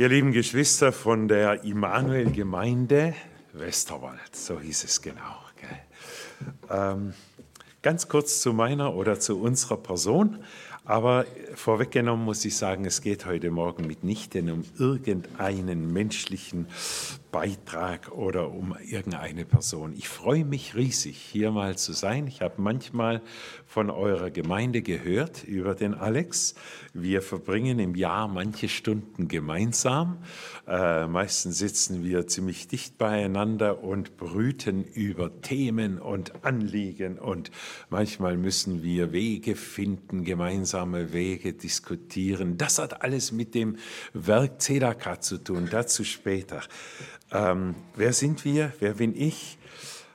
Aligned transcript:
Ihr 0.00 0.08
lieben 0.08 0.30
Geschwister 0.30 0.92
von 0.92 1.26
der 1.26 1.64
Immanuel-Gemeinde 1.64 3.14
Westerwald, 3.52 4.36
so 4.36 4.60
hieß 4.60 4.84
es 4.84 5.02
genau. 5.02 5.34
Ähm, 6.70 7.14
ganz 7.82 8.06
kurz 8.06 8.40
zu 8.40 8.52
meiner 8.52 8.94
oder 8.94 9.18
zu 9.18 9.40
unserer 9.40 9.76
Person. 9.76 10.38
Aber 10.84 11.26
vorweggenommen 11.56 12.24
muss 12.24 12.44
ich 12.44 12.56
sagen, 12.56 12.84
es 12.84 13.02
geht 13.02 13.26
heute 13.26 13.50
Morgen 13.50 13.88
mitnichten 13.88 14.52
um 14.52 14.64
irgendeinen 14.78 15.92
menschlichen 15.92 16.68
Beitrag 17.30 18.10
oder 18.12 18.50
um 18.50 18.74
irgendeine 18.80 19.44
Person. 19.44 19.92
Ich 19.96 20.08
freue 20.08 20.44
mich 20.44 20.74
riesig, 20.74 21.16
hier 21.16 21.50
mal 21.50 21.76
zu 21.76 21.92
sein. 21.92 22.26
Ich 22.26 22.40
habe 22.40 22.54
manchmal 22.58 23.20
von 23.66 23.90
eurer 23.90 24.30
Gemeinde 24.30 24.80
gehört 24.80 25.44
über 25.44 25.74
den 25.74 25.94
Alex. 25.94 26.54
Wir 26.94 27.20
verbringen 27.20 27.78
im 27.78 27.94
Jahr 27.94 28.28
manche 28.28 28.68
Stunden 28.68 29.28
gemeinsam. 29.28 30.18
Äh, 30.66 31.06
meistens 31.06 31.58
sitzen 31.58 32.02
wir 32.02 32.26
ziemlich 32.26 32.66
dicht 32.66 32.96
beieinander 32.96 33.84
und 33.84 34.16
brüten 34.16 34.84
über 34.84 35.40
Themen 35.42 35.98
und 35.98 36.44
Anliegen 36.44 37.18
und 37.18 37.50
manchmal 37.90 38.36
müssen 38.36 38.82
wir 38.82 39.12
Wege 39.12 39.54
finden, 39.54 40.24
gemeinsame 40.24 41.12
Wege 41.12 41.52
diskutieren. 41.52 42.56
Das 42.56 42.78
hat 42.78 43.02
alles 43.02 43.32
mit 43.32 43.54
dem 43.54 43.76
Werk 44.14 44.62
Zedaka 44.62 45.20
zu 45.20 45.38
tun, 45.38 45.68
dazu 45.70 46.04
später. 46.04 46.62
Ähm, 47.30 47.74
wer 47.94 48.12
sind 48.12 48.44
wir? 48.44 48.72
Wer 48.80 48.94
bin 48.94 49.14
ich? 49.14 49.58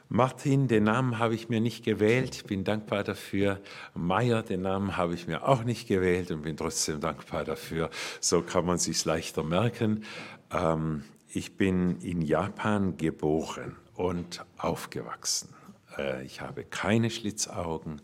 Martin, 0.10 0.68
den 0.68 0.84
Namen 0.84 1.18
habe 1.18 1.34
ich 1.34 1.50
mir 1.50 1.60
nicht 1.60 1.84
gewählt, 1.84 2.46
bin 2.48 2.64
dankbar 2.64 3.04
dafür. 3.04 3.60
Meier, 3.96 4.44
den 4.44 4.62
Namen 4.62 4.96
habe 4.96 5.16
ich 5.16 5.28
mir 5.28 5.48
auch 5.48 5.64
nicht 5.64 5.88
gewählt 5.88 6.30
und 6.32 6.44
bin 6.44 6.56
trotzdem 6.56 7.00
dankbar 7.00 7.44
dafür. 7.44 7.90
So 8.20 8.42
kann 8.42 8.66
man 8.66 8.78
sich 8.78 9.04
leichter 9.06 9.44
merken. 9.44 10.04
Ähm, 10.52 11.04
ich 11.30 11.58
bin 11.58 12.00
in 12.02 12.22
Japan 12.22 12.98
geboren 12.98 13.76
und 13.96 14.46
aufgewachsen. 14.58 15.50
Äh, 15.98 16.26
ich 16.26 16.42
habe 16.42 16.64
keine 16.64 17.10
Schlitzaugen, 17.10 18.02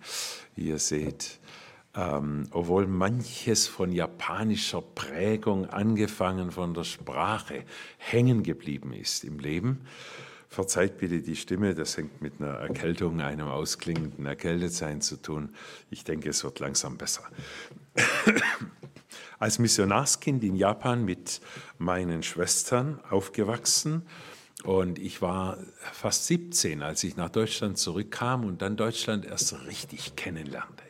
wie 0.55 0.67
ihr 0.69 0.79
seht. 0.79 1.38
Ähm, 1.95 2.47
obwohl 2.51 2.85
manches 2.85 3.67
von 3.67 3.91
japanischer 3.91 4.81
Prägung, 4.81 5.67
angefangen 5.69 6.51
von 6.51 6.73
der 6.73 6.83
Sprache, 6.83 7.63
hängen 7.97 8.43
geblieben 8.43 8.93
ist 8.93 9.23
im 9.23 9.39
Leben. 9.39 9.81
Verzeiht 10.49 10.97
bitte 10.97 11.21
die 11.21 11.35
Stimme, 11.35 11.75
das 11.75 11.97
hängt 11.97 12.21
mit 12.21 12.39
einer 12.39 12.53
Erkältung, 12.53 13.21
einem 13.21 13.47
ausklingenden 13.47 14.25
Erkältetsein 14.25 15.01
zu 15.01 15.17
tun. 15.17 15.49
Ich 15.89 16.03
denke, 16.03 16.29
es 16.29 16.43
wird 16.43 16.59
langsam 16.59 16.97
besser. 16.97 17.23
Als 19.39 19.57
Missionarskind 19.57 20.43
in 20.43 20.55
Japan 20.55 21.05
mit 21.05 21.39
meinen 21.77 22.23
Schwestern 22.23 22.99
aufgewachsen 23.09 24.03
und 24.63 24.99
ich 24.99 25.21
war 25.21 25.57
fast 25.93 26.27
17, 26.27 26.81
als 26.83 27.03
ich 27.03 27.15
nach 27.15 27.29
Deutschland 27.29 27.77
zurückkam 27.77 28.43
und 28.43 28.61
dann 28.61 28.75
Deutschland 28.75 29.25
erst 29.25 29.65
richtig 29.67 30.15
kennenlernte. 30.15 30.88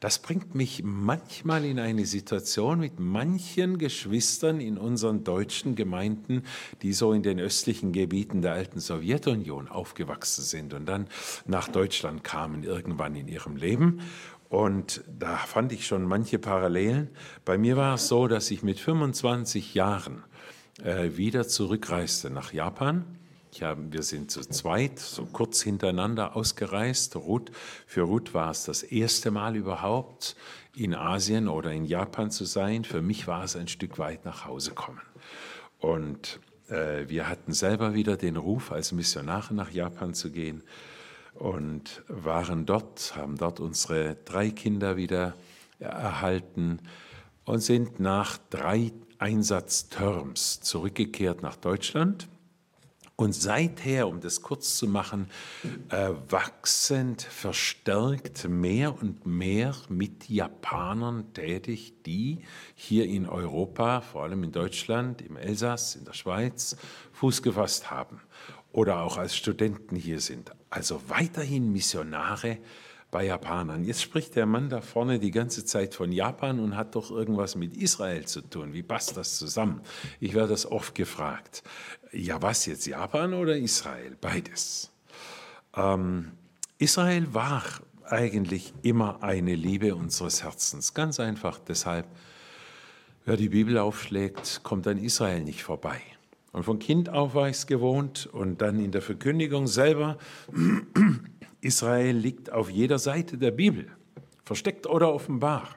Das 0.00 0.18
bringt 0.18 0.54
mich 0.54 0.82
manchmal 0.84 1.64
in 1.64 1.78
eine 1.78 2.06
Situation 2.06 2.80
mit 2.80 3.00
manchen 3.00 3.78
Geschwistern 3.78 4.60
in 4.60 4.78
unseren 4.78 5.24
deutschen 5.24 5.74
Gemeinden, 5.74 6.42
die 6.82 6.92
so 6.92 7.12
in 7.12 7.22
den 7.22 7.38
östlichen 7.38 7.92
Gebieten 7.92 8.42
der 8.42 8.52
alten 8.52 8.80
Sowjetunion 8.80 9.68
aufgewachsen 9.68 10.42
sind 10.42 10.74
und 10.74 10.86
dann 10.86 11.06
nach 11.46 11.68
Deutschland 11.68 12.24
kamen 12.24 12.62
irgendwann 12.62 13.14
in 13.14 13.28
ihrem 13.28 13.56
Leben. 13.56 14.00
Und 14.48 15.04
da 15.06 15.36
fand 15.36 15.72
ich 15.72 15.86
schon 15.86 16.04
manche 16.04 16.40
Parallelen. 16.40 17.10
Bei 17.44 17.56
mir 17.56 17.76
war 17.76 17.94
es 17.94 18.08
so, 18.08 18.26
dass 18.26 18.50
ich 18.50 18.64
mit 18.64 18.80
25 18.80 19.74
Jahren 19.74 20.24
äh, 20.82 21.16
wieder 21.16 21.46
zurückreiste 21.46 22.30
nach 22.30 22.52
Japan. 22.52 23.19
Hab, 23.60 23.78
wir 23.92 24.02
sind 24.02 24.30
zu 24.30 24.40
zweit, 24.40 24.98
so 24.98 25.26
kurz 25.26 25.62
hintereinander 25.62 26.36
ausgereist. 26.36 27.16
Ruth, 27.16 27.50
für 27.86 28.02
Ruth 28.02 28.32
war 28.32 28.50
es 28.50 28.64
das 28.64 28.82
erste 28.82 29.30
Mal 29.30 29.56
überhaupt 29.56 30.36
in 30.74 30.94
Asien 30.94 31.48
oder 31.48 31.72
in 31.72 31.84
Japan 31.84 32.30
zu 32.30 32.44
sein. 32.44 32.84
Für 32.84 33.02
mich 33.02 33.26
war 33.26 33.44
es 33.44 33.56
ein 33.56 33.68
Stück 33.68 33.98
weit 33.98 34.24
nach 34.24 34.46
Hause 34.46 34.72
kommen. 34.72 35.02
Und 35.78 36.40
äh, 36.68 37.08
wir 37.08 37.28
hatten 37.28 37.52
selber 37.52 37.94
wieder 37.94 38.16
den 38.16 38.36
Ruf, 38.36 38.72
als 38.72 38.92
Missionare 38.92 39.54
nach 39.54 39.70
Japan 39.70 40.14
zu 40.14 40.30
gehen 40.30 40.62
und 41.34 42.02
waren 42.08 42.66
dort, 42.66 43.14
haben 43.16 43.36
dort 43.36 43.60
unsere 43.60 44.16
drei 44.24 44.50
Kinder 44.50 44.96
wieder 44.96 45.34
erhalten 45.78 46.80
und 47.44 47.60
sind 47.60 48.00
nach 48.00 48.38
drei 48.50 48.92
Einsatzterms 49.18 50.60
zurückgekehrt 50.60 51.42
nach 51.42 51.56
Deutschland. 51.56 52.28
Und 53.20 53.34
seither, 53.34 54.08
um 54.08 54.22
das 54.22 54.40
kurz 54.40 54.78
zu 54.78 54.88
machen, 54.88 55.28
äh, 55.90 56.08
wachsend, 56.30 57.20
verstärkt 57.20 58.48
mehr 58.48 58.98
und 58.98 59.26
mehr 59.26 59.74
mit 59.90 60.30
Japanern 60.30 61.30
tätig, 61.34 61.92
die 62.06 62.38
hier 62.74 63.04
in 63.04 63.28
Europa, 63.28 64.00
vor 64.00 64.22
allem 64.22 64.42
in 64.42 64.52
Deutschland, 64.52 65.20
im 65.20 65.36
Elsass, 65.36 65.96
in 65.96 66.06
der 66.06 66.14
Schweiz, 66.14 66.78
Fuß 67.12 67.42
gefasst 67.42 67.90
haben 67.90 68.22
oder 68.72 69.02
auch 69.02 69.18
als 69.18 69.36
Studenten 69.36 69.96
hier 69.96 70.20
sind. 70.20 70.52
Also 70.70 71.02
weiterhin 71.08 71.70
Missionare 71.70 72.56
bei 73.10 73.24
Japanern. 73.26 73.84
Jetzt 73.84 74.02
spricht 74.02 74.36
der 74.36 74.46
Mann 74.46 74.68
da 74.68 74.80
vorne 74.80 75.18
die 75.18 75.30
ganze 75.30 75.64
Zeit 75.64 75.94
von 75.94 76.12
Japan 76.12 76.60
und 76.60 76.76
hat 76.76 76.94
doch 76.94 77.10
irgendwas 77.10 77.56
mit 77.56 77.76
Israel 77.76 78.24
zu 78.26 78.40
tun. 78.40 78.72
Wie 78.72 78.82
passt 78.82 79.16
das 79.16 79.36
zusammen? 79.36 79.80
Ich 80.20 80.34
werde 80.34 80.50
das 80.50 80.70
oft 80.70 80.94
gefragt. 80.94 81.62
Ja, 82.12 82.40
was 82.40 82.66
jetzt, 82.66 82.86
Japan 82.86 83.34
oder 83.34 83.56
Israel? 83.56 84.16
Beides. 84.20 84.90
Ähm, 85.74 86.32
Israel 86.78 87.34
war 87.34 87.62
eigentlich 88.04 88.72
immer 88.82 89.22
eine 89.22 89.54
Liebe 89.54 89.94
unseres 89.94 90.42
Herzens. 90.42 90.94
Ganz 90.94 91.20
einfach 91.20 91.58
deshalb, 91.58 92.06
wer 93.24 93.36
die 93.36 93.48
Bibel 93.48 93.78
aufschlägt, 93.78 94.60
kommt 94.62 94.86
an 94.86 94.98
Israel 94.98 95.42
nicht 95.42 95.62
vorbei. 95.62 96.00
Und 96.52 96.64
von 96.64 96.78
Kind 96.80 97.08
auf 97.08 97.34
war 97.34 97.48
ich 97.48 97.56
es 97.56 97.66
gewohnt 97.66 98.26
und 98.26 98.60
dann 98.60 98.80
in 98.80 98.90
der 98.90 99.02
Verkündigung 99.02 99.68
selber 99.68 100.18
Israel 101.60 102.16
liegt 102.16 102.52
auf 102.52 102.70
jeder 102.70 102.98
Seite 102.98 103.38
der 103.38 103.50
Bibel, 103.50 103.86
versteckt 104.44 104.86
oder 104.86 105.12
offenbar. 105.12 105.76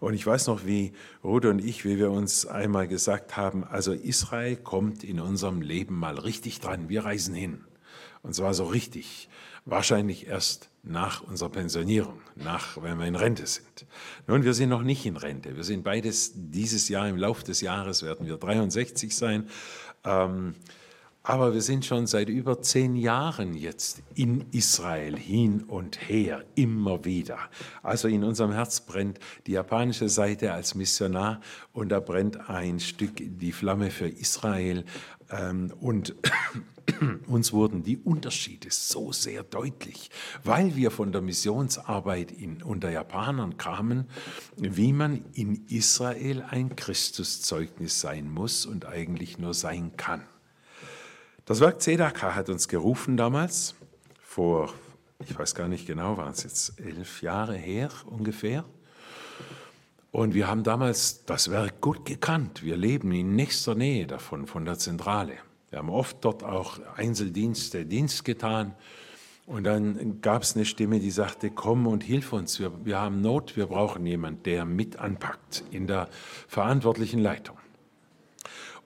Und 0.00 0.14
ich 0.14 0.26
weiß 0.26 0.46
noch, 0.46 0.64
wie 0.64 0.92
Ruth 1.22 1.44
und 1.44 1.58
ich, 1.58 1.84
wie 1.84 1.98
wir 1.98 2.10
uns 2.10 2.46
einmal 2.46 2.88
gesagt 2.88 3.36
haben, 3.36 3.64
also 3.64 3.92
Israel 3.92 4.56
kommt 4.56 5.04
in 5.04 5.20
unserem 5.20 5.60
Leben 5.60 5.94
mal 5.94 6.18
richtig 6.18 6.60
dran, 6.60 6.88
wir 6.88 7.04
reisen 7.04 7.34
hin. 7.34 7.64
Und 8.22 8.34
zwar 8.34 8.54
so 8.54 8.64
richtig, 8.64 9.28
wahrscheinlich 9.64 10.26
erst 10.26 10.70
nach 10.82 11.22
unserer 11.22 11.50
Pensionierung, 11.50 12.20
nach, 12.34 12.82
wenn 12.82 12.98
wir 12.98 13.06
in 13.06 13.14
Rente 13.14 13.46
sind. 13.46 13.86
Nun, 14.26 14.44
wir 14.44 14.54
sind 14.54 14.68
noch 14.68 14.82
nicht 14.82 15.06
in 15.06 15.16
Rente. 15.16 15.56
Wir 15.56 15.64
sind 15.64 15.84
beides 15.84 16.32
dieses 16.34 16.88
Jahr, 16.88 17.08
im 17.08 17.16
Laufe 17.16 17.44
des 17.44 17.60
Jahres 17.60 18.02
werden 18.02 18.26
wir 18.26 18.36
63 18.36 19.14
sein. 19.14 19.48
Ähm, 20.04 20.54
aber 21.24 21.54
wir 21.54 21.62
sind 21.62 21.84
schon 21.84 22.06
seit 22.06 22.28
über 22.28 22.60
zehn 22.62 22.96
Jahren 22.96 23.54
jetzt 23.54 24.02
in 24.14 24.46
Israel 24.50 25.16
hin 25.16 25.62
und 25.62 26.08
her, 26.08 26.44
immer 26.56 27.04
wieder. 27.04 27.38
Also 27.82 28.08
in 28.08 28.24
unserem 28.24 28.52
Herz 28.52 28.80
brennt 28.80 29.20
die 29.46 29.52
japanische 29.52 30.08
Seite 30.08 30.52
als 30.52 30.74
Missionar 30.74 31.40
und 31.72 31.90
da 31.90 32.00
brennt 32.00 32.50
ein 32.50 32.80
Stück 32.80 33.12
die 33.16 33.52
Flamme 33.52 33.90
für 33.90 34.08
Israel. 34.08 34.84
Ähm, 35.30 35.72
und 35.80 36.16
uns 37.28 37.52
wurden 37.52 37.84
die 37.84 37.98
Unterschiede 37.98 38.68
so 38.70 39.12
sehr 39.12 39.44
deutlich, 39.44 40.10
weil 40.42 40.74
wir 40.74 40.90
von 40.90 41.12
der 41.12 41.22
Missionsarbeit 41.22 42.32
in, 42.32 42.62
unter 42.62 42.90
Japanern 42.90 43.56
kamen, 43.58 44.06
wie 44.56 44.92
man 44.92 45.24
in 45.34 45.66
Israel 45.68 46.42
ein 46.42 46.74
Christuszeugnis 46.74 48.00
sein 48.00 48.28
muss 48.28 48.66
und 48.66 48.86
eigentlich 48.86 49.38
nur 49.38 49.54
sein 49.54 49.96
kann. 49.96 50.22
Das 51.44 51.58
Werk 51.58 51.82
Zedaka 51.82 52.36
hat 52.36 52.48
uns 52.50 52.68
gerufen 52.68 53.16
damals, 53.16 53.74
vor, 54.22 54.72
ich 55.26 55.36
weiß 55.36 55.56
gar 55.56 55.66
nicht 55.66 55.88
genau, 55.88 56.16
waren 56.16 56.30
es 56.30 56.44
jetzt 56.44 56.80
elf 56.80 57.20
Jahre 57.20 57.56
her 57.56 57.90
ungefähr. 58.06 58.64
Und 60.12 60.34
wir 60.34 60.46
haben 60.46 60.62
damals 60.62 61.24
das 61.24 61.50
Werk 61.50 61.80
gut 61.80 62.04
gekannt. 62.04 62.62
Wir 62.62 62.76
leben 62.76 63.10
in 63.10 63.34
nächster 63.34 63.74
Nähe 63.74 64.06
davon, 64.06 64.46
von 64.46 64.64
der 64.64 64.78
Zentrale. 64.78 65.32
Wir 65.70 65.80
haben 65.80 65.90
oft 65.90 66.18
dort 66.24 66.44
auch 66.44 66.78
Einzeldienste, 66.96 67.86
Dienst 67.86 68.24
getan. 68.24 68.76
Und 69.44 69.64
dann 69.64 70.20
gab 70.20 70.42
es 70.42 70.54
eine 70.54 70.64
Stimme, 70.64 71.00
die 71.00 71.10
sagte, 71.10 71.50
komm 71.50 71.88
und 71.88 72.04
hilf 72.04 72.32
uns, 72.32 72.60
wir, 72.60 72.72
wir 72.84 73.00
haben 73.00 73.20
Not, 73.20 73.56
wir 73.56 73.66
brauchen 73.66 74.06
jemanden, 74.06 74.44
der 74.44 74.64
mit 74.64 74.96
anpackt 74.96 75.64
in 75.72 75.88
der 75.88 76.08
verantwortlichen 76.46 77.18
Leitung. 77.18 77.56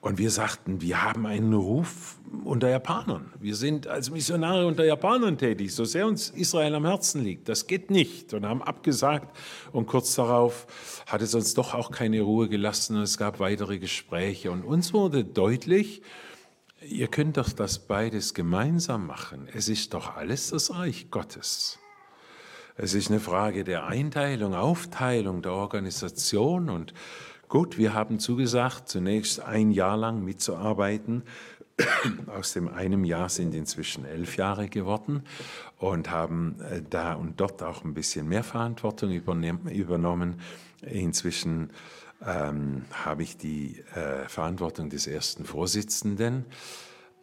Und 0.00 0.18
wir 0.18 0.30
sagten, 0.30 0.80
wir 0.80 1.02
haben 1.02 1.26
einen 1.26 1.52
Ruf 1.52 2.16
unter 2.44 2.68
Japanern. 2.68 3.32
Wir 3.40 3.56
sind 3.56 3.88
als 3.88 4.10
Missionare 4.10 4.66
unter 4.66 4.84
Japanern 4.84 5.36
tätig, 5.36 5.74
so 5.74 5.84
sehr 5.84 6.06
uns 6.06 6.30
Israel 6.30 6.74
am 6.74 6.84
Herzen 6.84 7.24
liegt. 7.24 7.48
Das 7.48 7.66
geht 7.66 7.90
nicht. 7.90 8.32
Und 8.34 8.46
haben 8.46 8.62
abgesagt. 8.62 9.36
Und 9.72 9.86
kurz 9.86 10.14
darauf 10.14 10.66
hat 11.06 11.22
es 11.22 11.34
uns 11.34 11.54
doch 11.54 11.74
auch 11.74 11.90
keine 11.90 12.20
Ruhe 12.20 12.48
gelassen. 12.48 12.96
Und 12.96 13.02
es 13.02 13.18
gab 13.18 13.40
weitere 13.40 13.78
Gespräche. 13.78 14.52
Und 14.52 14.62
uns 14.62 14.92
wurde 14.92 15.24
deutlich, 15.24 16.02
ihr 16.80 17.08
könnt 17.08 17.36
doch 17.36 17.52
das 17.52 17.80
beides 17.80 18.34
gemeinsam 18.34 19.06
machen. 19.06 19.48
Es 19.52 19.68
ist 19.68 19.92
doch 19.94 20.16
alles 20.16 20.50
das 20.50 20.74
Reich 20.74 21.10
Gottes. 21.10 21.78
Es 22.78 22.92
ist 22.92 23.10
eine 23.10 23.20
Frage 23.20 23.64
der 23.64 23.86
Einteilung, 23.86 24.54
Aufteilung, 24.54 25.40
der 25.40 25.52
Organisation 25.52 26.68
und 26.68 26.92
Gut, 27.48 27.78
wir 27.78 27.94
haben 27.94 28.18
zugesagt, 28.18 28.88
zunächst 28.88 29.40
ein 29.40 29.70
Jahr 29.70 29.96
lang 29.96 30.24
mitzuarbeiten. 30.24 31.22
Aus 32.26 32.54
dem 32.54 32.66
einem 32.66 33.04
Jahr 33.04 33.28
sind 33.28 33.54
inzwischen 33.54 34.04
elf 34.04 34.36
Jahre 34.36 34.68
geworden 34.68 35.22
und 35.78 36.10
haben 36.10 36.56
äh, 36.62 36.82
da 36.88 37.14
und 37.14 37.40
dort 37.40 37.62
auch 37.62 37.84
ein 37.84 37.94
bisschen 37.94 38.26
mehr 38.26 38.42
Verantwortung 38.42 39.12
übernommen. 39.12 40.40
Inzwischen 40.82 41.70
ähm, 42.26 42.84
habe 42.92 43.22
ich 43.22 43.36
die 43.36 43.78
äh, 43.94 44.28
Verantwortung 44.28 44.90
des 44.90 45.06
ersten 45.06 45.44
Vorsitzenden. 45.44 46.46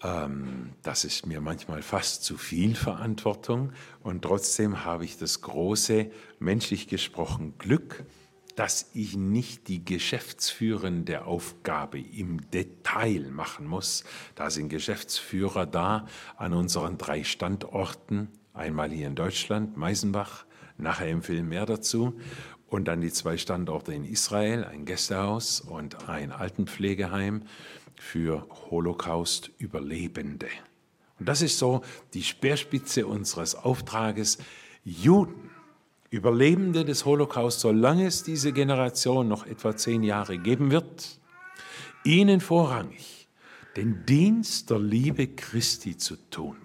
Ähm, 0.02 0.70
das 0.84 1.04
ist 1.04 1.26
mir 1.26 1.42
manchmal 1.42 1.82
fast 1.82 2.24
zu 2.24 2.38
viel 2.38 2.76
Verantwortung 2.76 3.74
und 4.04 4.22
trotzdem 4.22 4.86
habe 4.86 5.04
ich 5.04 5.18
das 5.18 5.42
große, 5.42 6.10
menschlich 6.40 6.88
gesprochen, 6.88 7.56
Glück, 7.58 8.06
dass 8.56 8.90
ich 8.94 9.16
nicht 9.16 9.68
die 9.68 9.84
geschäftsführende 9.84 11.26
Aufgabe 11.26 12.00
im 12.00 12.50
Detail 12.52 13.30
machen 13.32 13.66
muss. 13.66 14.04
Da 14.36 14.50
sind 14.50 14.70
Geschäftsführer 14.70 15.66
da 15.66 16.08
an 16.38 16.54
unseren 16.54 16.98
drei 16.98 17.24
Standorten, 17.24 18.30
einmal 18.54 18.92
hier 18.92 19.08
in 19.08 19.16
Deutschland, 19.16 19.78
Meisenbach, 19.78 20.46
nachher 20.78 21.10
im 21.10 21.24
Film 21.24 21.50
mehr 21.50 21.66
dazu, 21.66 22.20
und 22.68 22.88
dann 22.88 23.02
die 23.02 23.12
zwei 23.12 23.38
Standorte 23.38 23.94
in 23.94 24.04
Israel, 24.04 24.64
ein 24.64 24.86
Gästehaus 24.86 25.62
und 25.62 26.10
ein 26.10 26.32
Altenpflegeheim 26.32 27.44
für 27.96 28.48
Holocaust-Überlebende. 28.72 30.48
Und 31.20 31.30
das 31.30 31.42
ist 31.42 31.60
so 31.60 31.82
die 32.14 32.24
Speerspitze 32.24 33.06
unseres 33.06 33.56
Auftrages, 33.56 34.40
Juden 34.84 35.52
Überlebende 36.14 36.86
des 36.86 37.06
Holocaust, 37.06 37.60
solange 37.60 38.06
es 38.06 38.22
diese 38.22 38.52
Generation 38.52 39.28
noch 39.28 39.48
etwa 39.48 39.76
zehn 39.76 40.04
Jahre 40.04 40.38
geben 40.38 40.70
wird, 40.70 41.20
ihnen 42.04 42.40
vorrangig 42.40 43.28
den 43.76 44.06
Dienst 44.06 44.70
der 44.70 44.78
Liebe 44.78 45.30
Christi 45.30 45.98
zu 45.98 46.16
tun. 46.30 46.58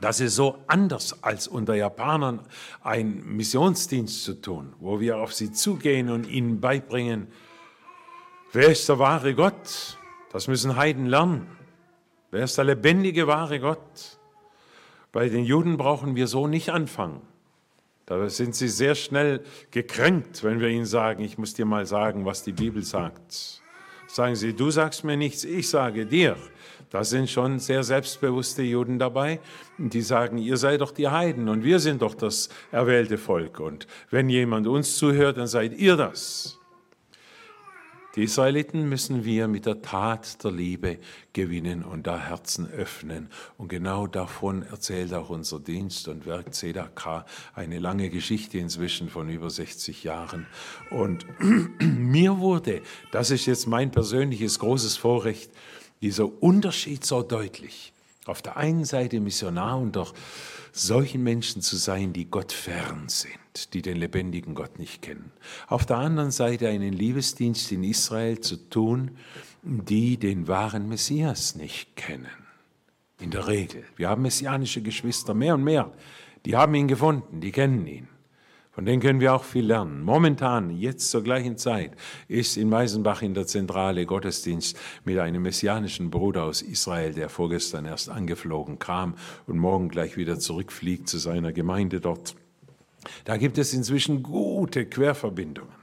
Das 0.00 0.20
ist 0.20 0.34
so 0.34 0.64
anders 0.66 1.22
als 1.22 1.46
unter 1.46 1.74
Japanern 1.74 2.40
ein 2.80 3.22
Missionsdienst 3.22 4.24
zu 4.24 4.40
tun, 4.40 4.72
wo 4.80 4.98
wir 4.98 5.18
auf 5.18 5.34
sie 5.34 5.52
zugehen 5.52 6.08
und 6.08 6.26
ihnen 6.26 6.58
beibringen, 6.58 7.26
wer 8.52 8.68
ist 8.68 8.88
der 8.88 8.98
wahre 8.98 9.34
Gott? 9.34 9.98
Das 10.32 10.48
müssen 10.48 10.76
Heiden 10.76 11.04
lernen. 11.04 11.48
Wer 12.30 12.44
ist 12.44 12.56
der 12.56 12.64
lebendige 12.64 13.26
wahre 13.26 13.60
Gott? 13.60 14.18
Bei 15.12 15.28
den 15.28 15.44
Juden 15.44 15.76
brauchen 15.76 16.16
wir 16.16 16.26
so 16.26 16.46
nicht 16.46 16.70
anfangen. 16.70 17.20
Da 18.18 18.28
sind 18.28 18.54
sie 18.54 18.68
sehr 18.68 18.94
schnell 18.94 19.40
gekränkt, 19.70 20.44
wenn 20.44 20.60
wir 20.60 20.68
ihnen 20.68 20.86
sagen, 20.86 21.22
ich 21.24 21.38
muss 21.38 21.54
dir 21.54 21.64
mal 21.64 21.86
sagen, 21.86 22.24
was 22.24 22.42
die 22.42 22.52
Bibel 22.52 22.82
sagt. 22.82 23.62
Sagen 24.06 24.34
sie, 24.34 24.52
du 24.52 24.70
sagst 24.70 25.04
mir 25.04 25.16
nichts, 25.16 25.44
ich 25.44 25.68
sage 25.68 26.04
dir. 26.04 26.36
Da 26.90 27.04
sind 27.04 27.30
schon 27.30 27.58
sehr 27.58 27.82
selbstbewusste 27.82 28.62
Juden 28.62 28.98
dabei, 28.98 29.40
die 29.78 30.02
sagen, 30.02 30.36
ihr 30.36 30.58
seid 30.58 30.82
doch 30.82 30.90
die 30.90 31.08
Heiden 31.08 31.48
und 31.48 31.64
wir 31.64 31.78
sind 31.78 32.02
doch 32.02 32.14
das 32.14 32.50
erwählte 32.70 33.16
Volk. 33.16 33.60
Und 33.60 33.86
wenn 34.10 34.28
jemand 34.28 34.66
uns 34.66 34.98
zuhört, 34.98 35.38
dann 35.38 35.46
seid 35.46 35.72
ihr 35.72 35.96
das. 35.96 36.61
Die 38.14 38.24
Israeliten 38.24 38.90
müssen 38.90 39.24
wir 39.24 39.48
mit 39.48 39.64
der 39.64 39.80
Tat 39.80 40.44
der 40.44 40.52
Liebe 40.52 40.98
gewinnen 41.32 41.82
und 41.82 42.06
da 42.06 42.18
Herzen 42.18 42.70
öffnen. 42.70 43.30
Und 43.56 43.68
genau 43.68 44.06
davon 44.06 44.64
erzählt 44.64 45.14
auch 45.14 45.30
unser 45.30 45.58
Dienst 45.58 46.08
und 46.08 46.26
Werk 46.26 46.52
ZDK 46.54 47.24
eine 47.54 47.78
lange 47.78 48.10
Geschichte 48.10 48.58
inzwischen 48.58 49.08
von 49.08 49.30
über 49.30 49.48
60 49.48 50.04
Jahren. 50.04 50.46
Und 50.90 51.24
mir 51.80 52.38
wurde, 52.38 52.82
das 53.12 53.30
ist 53.30 53.46
jetzt 53.46 53.66
mein 53.66 53.90
persönliches 53.90 54.58
großes 54.58 54.98
Vorrecht, 54.98 55.50
dieser 56.02 56.42
Unterschied 56.42 57.06
so 57.06 57.22
deutlich. 57.22 57.94
Auf 58.24 58.40
der 58.40 58.56
einen 58.56 58.84
Seite 58.84 59.20
Missionar 59.20 59.78
und 59.78 59.96
doch 59.96 60.14
solchen 60.72 61.22
Menschen 61.22 61.60
zu 61.60 61.76
sein, 61.76 62.12
die 62.12 62.30
Gott 62.30 62.52
fern 62.52 63.08
sind, 63.08 63.74
die 63.74 63.82
den 63.82 63.96
lebendigen 63.96 64.54
Gott 64.54 64.78
nicht 64.78 65.02
kennen. 65.02 65.32
Auf 65.66 65.86
der 65.86 65.96
anderen 65.98 66.30
Seite 66.30 66.68
einen 66.68 66.92
Liebesdienst 66.92 67.72
in 67.72 67.82
Israel 67.82 68.40
zu 68.40 68.56
tun, 68.56 69.12
die 69.62 70.18
den 70.18 70.48
wahren 70.48 70.88
Messias 70.88 71.56
nicht 71.56 71.96
kennen. 71.96 72.26
In 73.20 73.30
der 73.30 73.46
Regel. 73.48 73.84
Wir 73.96 74.08
haben 74.08 74.22
messianische 74.22 74.82
Geschwister 74.82 75.34
mehr 75.34 75.54
und 75.54 75.64
mehr. 75.64 75.92
Die 76.44 76.56
haben 76.56 76.74
ihn 76.74 76.88
gefunden, 76.88 77.40
die 77.40 77.52
kennen 77.52 77.86
ihn. 77.86 78.08
Von 78.72 78.86
denen 78.86 79.02
können 79.02 79.20
wir 79.20 79.34
auch 79.34 79.44
viel 79.44 79.66
lernen. 79.66 80.02
Momentan, 80.02 80.70
jetzt 80.70 81.10
zur 81.10 81.22
gleichen 81.22 81.58
Zeit, 81.58 81.92
ist 82.26 82.56
in 82.56 82.70
Meisenbach 82.70 83.20
in 83.20 83.34
der 83.34 83.46
Zentrale 83.46 84.06
Gottesdienst 84.06 84.78
mit 85.04 85.18
einem 85.18 85.42
messianischen 85.42 86.10
Bruder 86.10 86.44
aus 86.44 86.62
Israel, 86.62 87.12
der 87.12 87.28
vorgestern 87.28 87.84
erst 87.84 88.08
angeflogen 88.08 88.78
kam 88.78 89.14
und 89.46 89.58
morgen 89.58 89.90
gleich 89.90 90.16
wieder 90.16 90.38
zurückfliegt 90.38 91.06
zu 91.06 91.18
seiner 91.18 91.52
Gemeinde 91.52 92.00
dort. 92.00 92.34
Da 93.24 93.36
gibt 93.36 93.58
es 93.58 93.74
inzwischen 93.74 94.22
gute 94.22 94.86
Querverbindungen. 94.86 95.74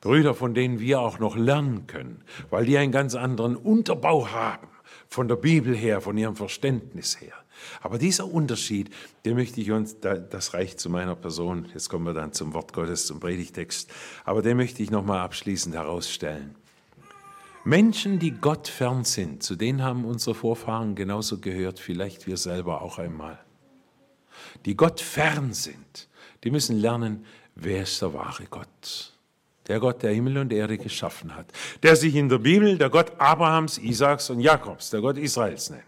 Brüder, 0.00 0.34
von 0.34 0.54
denen 0.54 0.80
wir 0.80 1.00
auch 1.00 1.18
noch 1.18 1.36
lernen 1.36 1.86
können, 1.86 2.24
weil 2.48 2.64
die 2.64 2.78
einen 2.78 2.92
ganz 2.92 3.14
anderen 3.14 3.56
Unterbau 3.56 4.28
haben, 4.30 4.68
von 5.06 5.28
der 5.28 5.36
Bibel 5.36 5.76
her, 5.76 6.00
von 6.00 6.16
ihrem 6.16 6.34
Verständnis 6.34 7.20
her. 7.20 7.34
Aber 7.80 7.98
dieser 7.98 8.26
Unterschied, 8.26 8.90
den 9.24 9.36
möchte 9.36 9.60
ich 9.60 9.70
uns, 9.70 9.96
das 10.00 10.54
reicht 10.54 10.80
zu 10.80 10.90
meiner 10.90 11.16
Person, 11.16 11.68
jetzt 11.72 11.88
kommen 11.88 12.06
wir 12.06 12.14
dann 12.14 12.32
zum 12.32 12.54
Wort 12.54 12.72
Gottes, 12.72 13.06
zum 13.06 13.20
Predigtext, 13.20 13.90
aber 14.24 14.42
den 14.42 14.56
möchte 14.56 14.82
ich 14.82 14.90
nochmal 14.90 15.20
abschließend 15.20 15.74
herausstellen. 15.74 16.54
Menschen, 17.64 18.18
die 18.18 18.32
Gott 18.32 18.66
fern 18.66 19.04
sind, 19.04 19.42
zu 19.42 19.54
denen 19.54 19.82
haben 19.82 20.04
unsere 20.04 20.34
Vorfahren 20.34 20.96
genauso 20.96 21.38
gehört, 21.38 21.78
vielleicht 21.78 22.26
wir 22.26 22.36
selber 22.36 22.82
auch 22.82 22.98
einmal. 22.98 23.38
Die 24.64 24.76
Gott 24.76 25.00
fern 25.00 25.52
sind, 25.52 26.08
die 26.42 26.50
müssen 26.50 26.78
lernen, 26.78 27.24
wer 27.54 27.82
ist 27.82 28.02
der 28.02 28.14
wahre 28.14 28.44
Gott? 28.46 29.12
Der 29.68 29.78
Gott, 29.78 30.02
der 30.02 30.12
Himmel 30.12 30.38
und 30.38 30.52
Erde 30.52 30.76
geschaffen 30.76 31.36
hat, 31.36 31.52
der 31.84 31.94
sich 31.94 32.16
in 32.16 32.28
der 32.28 32.38
Bibel 32.38 32.76
der 32.76 32.90
Gott 32.90 33.12
Abrahams, 33.20 33.78
Isaaks 33.78 34.30
und 34.30 34.40
Jakobs, 34.40 34.90
der 34.90 35.00
Gott 35.00 35.16
Israels 35.16 35.70
nennt. 35.70 35.84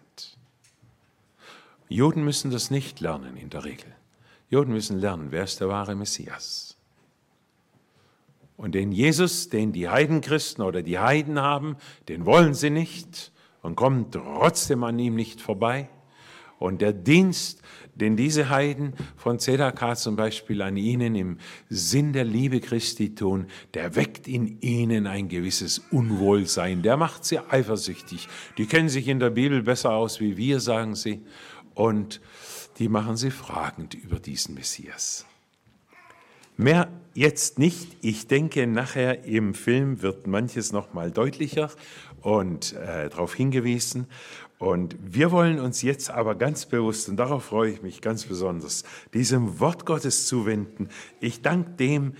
Juden 1.94 2.24
müssen 2.24 2.50
das 2.50 2.72
nicht 2.72 2.98
lernen 2.98 3.36
in 3.36 3.50
der 3.50 3.64
Regel. 3.64 3.94
Juden 4.50 4.72
müssen 4.72 4.98
lernen, 4.98 5.28
wer 5.30 5.44
ist 5.44 5.60
der 5.60 5.68
wahre 5.68 5.94
Messias. 5.94 6.76
Und 8.56 8.74
den 8.74 8.90
Jesus, 8.90 9.48
den 9.48 9.72
die 9.72 9.88
Heidenchristen 9.88 10.64
oder 10.64 10.82
die 10.82 10.98
Heiden 10.98 11.40
haben, 11.40 11.76
den 12.08 12.26
wollen 12.26 12.54
sie 12.54 12.70
nicht 12.70 13.30
und 13.62 13.76
kommen 13.76 14.10
trotzdem 14.10 14.82
an 14.82 14.98
ihm 14.98 15.14
nicht 15.14 15.40
vorbei. 15.40 15.88
Und 16.58 16.80
der 16.80 16.92
Dienst, 16.92 17.62
den 17.94 18.16
diese 18.16 18.48
Heiden 18.48 18.94
von 19.16 19.38
Zedakar 19.38 19.96
zum 19.96 20.16
Beispiel 20.16 20.62
an 20.62 20.76
ihnen 20.76 21.14
im 21.14 21.38
Sinn 21.68 22.12
der 22.12 22.24
Liebe 22.24 22.60
Christi 22.60 23.14
tun, 23.14 23.46
der 23.74 23.94
weckt 23.96 24.26
in 24.26 24.60
ihnen 24.60 25.06
ein 25.06 25.28
gewisses 25.28 25.80
Unwohlsein, 25.90 26.82
der 26.82 26.96
macht 26.96 27.24
sie 27.24 27.38
eifersüchtig. 27.38 28.28
Die 28.58 28.66
kennen 28.66 28.88
sich 28.88 29.08
in 29.08 29.20
der 29.20 29.30
Bibel 29.30 29.62
besser 29.62 29.92
aus 29.92 30.20
wie 30.20 30.36
wir, 30.36 30.58
sagen 30.58 30.94
sie 30.94 31.22
und 31.74 32.20
die 32.78 32.88
machen 32.88 33.16
sie 33.16 33.30
fragend 33.30 33.94
über 33.94 34.18
diesen 34.18 34.54
Messias. 34.54 35.26
Mehr 36.56 36.88
jetzt 37.14 37.58
nicht. 37.58 37.96
Ich 38.00 38.26
denke, 38.28 38.66
nachher 38.66 39.24
im 39.24 39.54
Film 39.54 40.02
wird 40.02 40.26
manches 40.26 40.72
noch 40.72 40.92
mal 40.92 41.10
deutlicher 41.10 41.70
und 42.20 42.74
äh, 42.74 43.08
darauf 43.08 43.34
hingewiesen. 43.34 44.06
Und 44.58 44.96
wir 45.04 45.32
wollen 45.32 45.58
uns 45.58 45.82
jetzt 45.82 46.10
aber 46.10 46.36
ganz 46.36 46.64
bewusst, 46.66 47.08
und 47.08 47.16
darauf 47.16 47.46
freue 47.46 47.72
ich 47.72 47.82
mich 47.82 48.00
ganz 48.00 48.24
besonders, 48.24 48.84
diesem 49.12 49.58
Wort 49.58 49.84
Gottes 49.84 50.26
zuwenden. 50.26 50.88
Ich 51.20 51.42
danke 51.42 51.72
dem, 51.72 52.14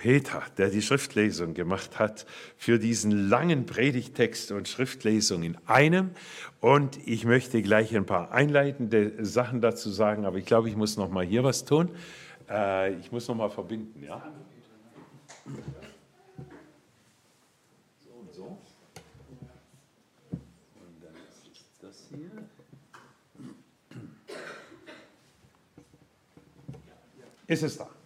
Peter, 0.00 0.42
der 0.56 0.70
die 0.70 0.80
Schriftlesung 0.80 1.52
gemacht 1.52 1.98
hat 1.98 2.24
für 2.56 2.78
diesen 2.78 3.28
langen 3.28 3.66
Predigtext 3.66 4.50
und 4.50 4.66
Schriftlesung 4.66 5.42
in 5.42 5.58
einem. 5.66 6.12
Und 6.58 6.96
ich 7.06 7.26
möchte 7.26 7.60
gleich 7.60 7.94
ein 7.94 8.06
paar 8.06 8.32
einleitende 8.32 9.22
Sachen 9.22 9.60
dazu 9.60 9.90
sagen, 9.90 10.24
aber 10.24 10.38
ich 10.38 10.46
glaube, 10.46 10.70
ich 10.70 10.76
muss 10.76 10.96
noch 10.96 11.10
mal 11.10 11.22
hier 11.22 11.44
was 11.44 11.66
tun. 11.66 11.90
Äh, 12.48 12.94
ich 12.94 13.12
muss 13.12 13.28
noch 13.28 13.34
mal 13.34 13.50
verbinden, 13.50 14.02
ja? 14.02 14.22
So 18.02 18.10
und 18.22 18.34
so. 18.34 18.58
Und 20.30 21.02
dann 21.02 21.14
ist 21.52 21.74
das 21.82 22.08
hier. 22.08 22.30
Ist 27.46 27.62
es 27.64 27.76
da? 27.76 27.99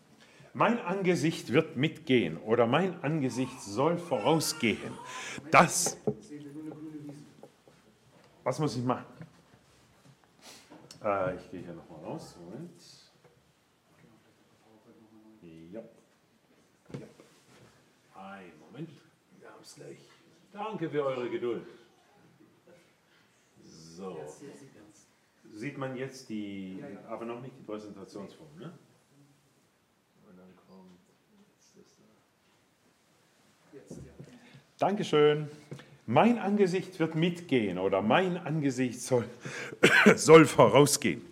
Mein 0.57 0.79
Angesicht 0.79 1.53
wird 1.53 1.77
mitgehen 1.77 2.37
oder 2.37 2.69
mein 2.69 3.03
Angesicht 3.03 3.61
soll 3.61 3.99
vorausgehen. 3.99 4.93
Das. 5.51 5.99
Was 8.45 8.61
muss 8.61 8.77
ich 8.77 8.85
machen? 8.85 9.05
Äh, 11.03 11.35
ich 11.35 11.51
gehe 11.51 11.61
hier 11.61 11.73
nochmal 11.75 12.05
raus. 12.05 12.37
Moment. 12.41 12.71
Ja. 15.73 15.81
ja. 17.01 17.07
Ein 18.15 18.53
Moment. 18.61 18.91
Wir 19.41 19.49
haben 19.49 19.61
es 19.61 19.75
gleich. 19.75 19.99
Danke 20.53 20.89
für 20.89 21.05
eure 21.05 21.29
Geduld. 21.31 21.67
So. 23.61 24.25
Sieht 25.53 25.79
man 25.79 25.97
jetzt 25.97 26.29
die, 26.29 26.81
aber 27.09 27.25
noch 27.25 27.41
nicht 27.41 27.59
die 27.59 27.63
Präsentationsform, 27.65 28.57
ne? 28.57 28.73
Dankeschön. 34.85 35.49
Mein 36.07 36.38
Angesicht 36.38 37.00
wird 37.00 37.14
mitgehen 37.14 37.79
oder 37.79 38.03
mein 38.03 38.37
Angesicht 38.37 39.00
soll, 39.00 39.25
soll 40.17 40.45
vorausgehen. 40.45 41.23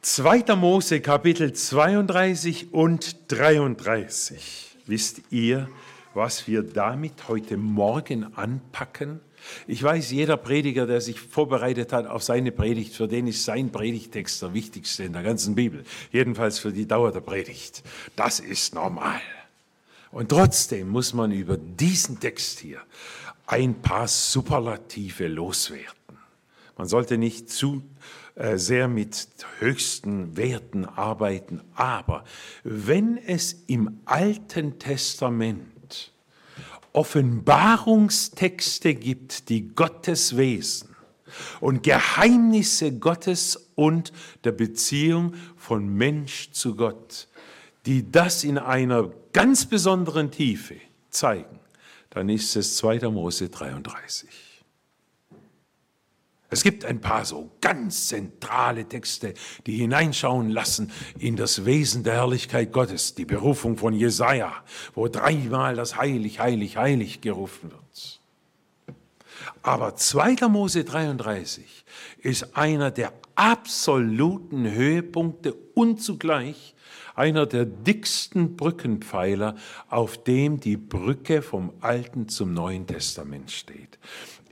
2. 0.00 0.56
Mose 0.56 1.02
Kapitel 1.02 1.52
32 1.52 2.72
und 2.72 3.16
33. 3.28 4.78
Wisst 4.86 5.20
ihr, 5.30 5.68
was 6.14 6.48
wir 6.48 6.62
damit 6.62 7.28
heute 7.28 7.58
Morgen 7.58 8.34
anpacken? 8.34 9.20
Ich 9.66 9.82
weiß, 9.82 10.10
jeder 10.10 10.38
Prediger, 10.38 10.86
der 10.86 11.02
sich 11.02 11.20
vorbereitet 11.20 11.92
hat 11.92 12.06
auf 12.06 12.22
seine 12.22 12.50
Predigt, 12.50 12.94
für 12.94 13.08
den 13.08 13.26
ist 13.26 13.44
sein 13.44 13.70
Predigtext 13.70 14.40
der 14.40 14.54
wichtigste 14.54 15.04
in 15.04 15.12
der 15.12 15.22
ganzen 15.22 15.54
Bibel. 15.54 15.84
Jedenfalls 16.12 16.58
für 16.58 16.72
die 16.72 16.88
Dauer 16.88 17.12
der 17.12 17.20
Predigt. 17.20 17.82
Das 18.16 18.40
ist 18.40 18.74
normal. 18.74 19.20
Und 20.12 20.28
trotzdem 20.28 20.90
muss 20.90 21.14
man 21.14 21.32
über 21.32 21.56
diesen 21.56 22.20
Text 22.20 22.60
hier 22.60 22.82
ein 23.46 23.80
paar 23.80 24.06
Superlative 24.06 25.26
loswerden. 25.26 26.18
Man 26.76 26.86
sollte 26.86 27.18
nicht 27.18 27.50
zu 27.50 27.82
äh, 28.34 28.58
sehr 28.58 28.88
mit 28.88 29.28
höchsten 29.58 30.36
Werten 30.36 30.84
arbeiten, 30.84 31.62
aber 31.74 32.24
wenn 32.62 33.16
es 33.16 33.64
im 33.66 34.00
Alten 34.04 34.78
Testament 34.78 36.12
Offenbarungstexte 36.92 38.94
gibt, 38.94 39.48
die 39.48 39.68
Gottes 39.68 40.36
Wesen 40.36 40.94
und 41.60 41.82
Geheimnisse 41.82 42.92
Gottes 42.92 43.70
und 43.74 44.12
der 44.44 44.52
Beziehung 44.52 45.32
von 45.56 45.88
Mensch 45.88 46.50
zu 46.50 46.76
Gott, 46.76 47.28
die 47.86 48.10
das 48.10 48.44
in 48.44 48.58
einer 48.58 49.10
ganz 49.32 49.66
besonderen 49.66 50.30
Tiefe 50.30 50.76
zeigen, 51.10 51.58
dann 52.10 52.28
ist 52.28 52.56
es 52.56 52.76
2. 52.76 53.08
Mose 53.08 53.48
33. 53.48 54.28
Es 56.50 56.62
gibt 56.62 56.84
ein 56.84 57.00
paar 57.00 57.24
so 57.24 57.50
ganz 57.62 58.08
zentrale 58.08 58.84
Texte, 58.84 59.32
die 59.66 59.76
hineinschauen 59.76 60.50
lassen 60.50 60.92
in 61.18 61.34
das 61.34 61.64
Wesen 61.64 62.04
der 62.04 62.12
Herrlichkeit 62.12 62.72
Gottes, 62.72 63.14
die 63.14 63.24
Berufung 63.24 63.78
von 63.78 63.94
Jesaja, 63.94 64.52
wo 64.94 65.08
dreimal 65.08 65.76
das 65.76 65.96
Heilig, 65.96 66.40
Heilig, 66.40 66.76
Heilig 66.76 67.22
gerufen 67.22 67.70
wird. 67.70 68.20
Aber 69.62 69.96
2. 69.96 70.48
Mose 70.48 70.84
33 70.84 71.86
ist 72.18 72.54
einer 72.54 72.90
der 72.90 73.14
absoluten 73.34 74.70
Höhepunkte 74.70 75.54
und 75.74 76.02
zugleich 76.02 76.71
einer 77.14 77.46
der 77.46 77.64
dicksten 77.64 78.56
Brückenpfeiler, 78.56 79.56
auf 79.88 80.22
dem 80.22 80.60
die 80.60 80.76
Brücke 80.76 81.42
vom 81.42 81.72
Alten 81.80 82.28
zum 82.28 82.54
Neuen 82.54 82.86
Testament 82.86 83.50
steht. 83.50 83.98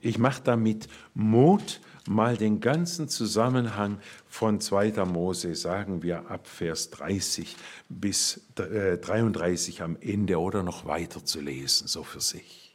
Ich 0.01 0.19
mache 0.19 0.43
damit 0.43 0.89
Mut, 1.15 1.81
mal 2.09 2.37
den 2.37 2.61
ganzen 2.61 3.09
Zusammenhang 3.09 3.99
von 4.27 4.61
2. 4.61 5.05
Mose, 5.05 5.55
sagen 5.55 6.03
wir 6.03 6.31
ab 6.31 6.47
Vers 6.47 6.91
30 6.91 7.57
bis 7.89 8.41
33 8.57 9.81
äh, 9.81 9.83
am 9.83 9.97
Ende 10.01 10.41
oder 10.41 10.63
noch 10.63 10.87
weiter 10.87 11.25
zu 11.25 11.41
lesen, 11.41 11.87
so 11.87 12.03
für 12.03 12.21
sich. 12.21 12.71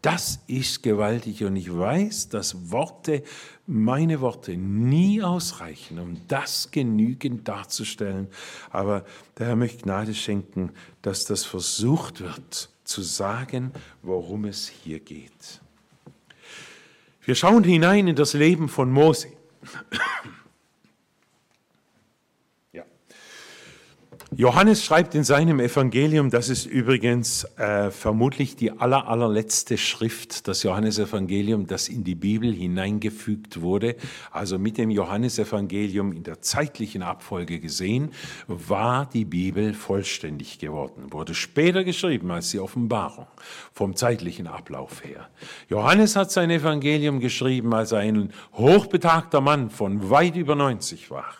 Das 0.00 0.40
ist 0.48 0.82
gewaltig 0.82 1.44
und 1.44 1.54
ich 1.54 1.72
weiß, 1.72 2.28
dass 2.28 2.72
Worte, 2.72 3.22
meine 3.66 4.20
Worte 4.20 4.56
nie 4.56 5.22
ausreichen, 5.22 5.98
um 5.98 6.20
das 6.28 6.70
genügend 6.70 7.46
darzustellen. 7.46 8.28
Aber 8.70 9.04
der 9.38 9.48
Herr 9.48 9.56
möchte 9.56 9.84
Gnade 9.84 10.14
schenken, 10.14 10.72
dass 11.02 11.24
das 11.24 11.44
versucht 11.44 12.20
wird 12.20 12.70
zu 12.84 13.02
sagen, 13.02 13.72
worum 14.02 14.44
es 14.44 14.68
hier 14.68 15.00
geht. 15.00 15.60
Wir 17.24 17.36
schauen 17.36 17.62
hinein 17.62 18.08
in 18.08 18.16
das 18.16 18.34
Leben 18.34 18.68
von 18.68 18.90
Mose. 18.90 19.28
Johannes 24.34 24.82
schreibt 24.82 25.14
in 25.14 25.24
seinem 25.24 25.60
Evangelium, 25.60 26.30
das 26.30 26.48
ist 26.48 26.64
übrigens 26.64 27.44
äh, 27.58 27.90
vermutlich 27.90 28.56
die 28.56 28.70
aller, 28.72 29.06
allerletzte 29.06 29.76
Schrift, 29.76 30.48
das 30.48 30.62
Johannesevangelium, 30.62 31.66
das 31.66 31.90
in 31.90 32.02
die 32.02 32.14
Bibel 32.14 32.50
hineingefügt 32.50 33.60
wurde. 33.60 33.94
Also 34.30 34.58
mit 34.58 34.78
dem 34.78 34.90
Johannesevangelium 34.90 36.12
in 36.12 36.22
der 36.22 36.40
zeitlichen 36.40 37.02
Abfolge 37.02 37.60
gesehen, 37.60 38.12
war 38.46 39.04
die 39.04 39.26
Bibel 39.26 39.74
vollständig 39.74 40.58
geworden, 40.58 41.12
wurde 41.12 41.34
später 41.34 41.84
geschrieben 41.84 42.30
als 42.30 42.52
die 42.52 42.58
Offenbarung 42.58 43.26
vom 43.74 43.96
zeitlichen 43.96 44.46
Ablauf 44.46 45.04
her. 45.04 45.28
Johannes 45.68 46.16
hat 46.16 46.30
sein 46.30 46.48
Evangelium 46.48 47.20
geschrieben, 47.20 47.74
als 47.74 47.92
er 47.92 47.98
ein 47.98 48.32
hochbetagter 48.54 49.42
Mann 49.42 49.68
von 49.68 50.08
weit 50.08 50.36
über 50.36 50.54
90 50.54 51.10
war. 51.10 51.34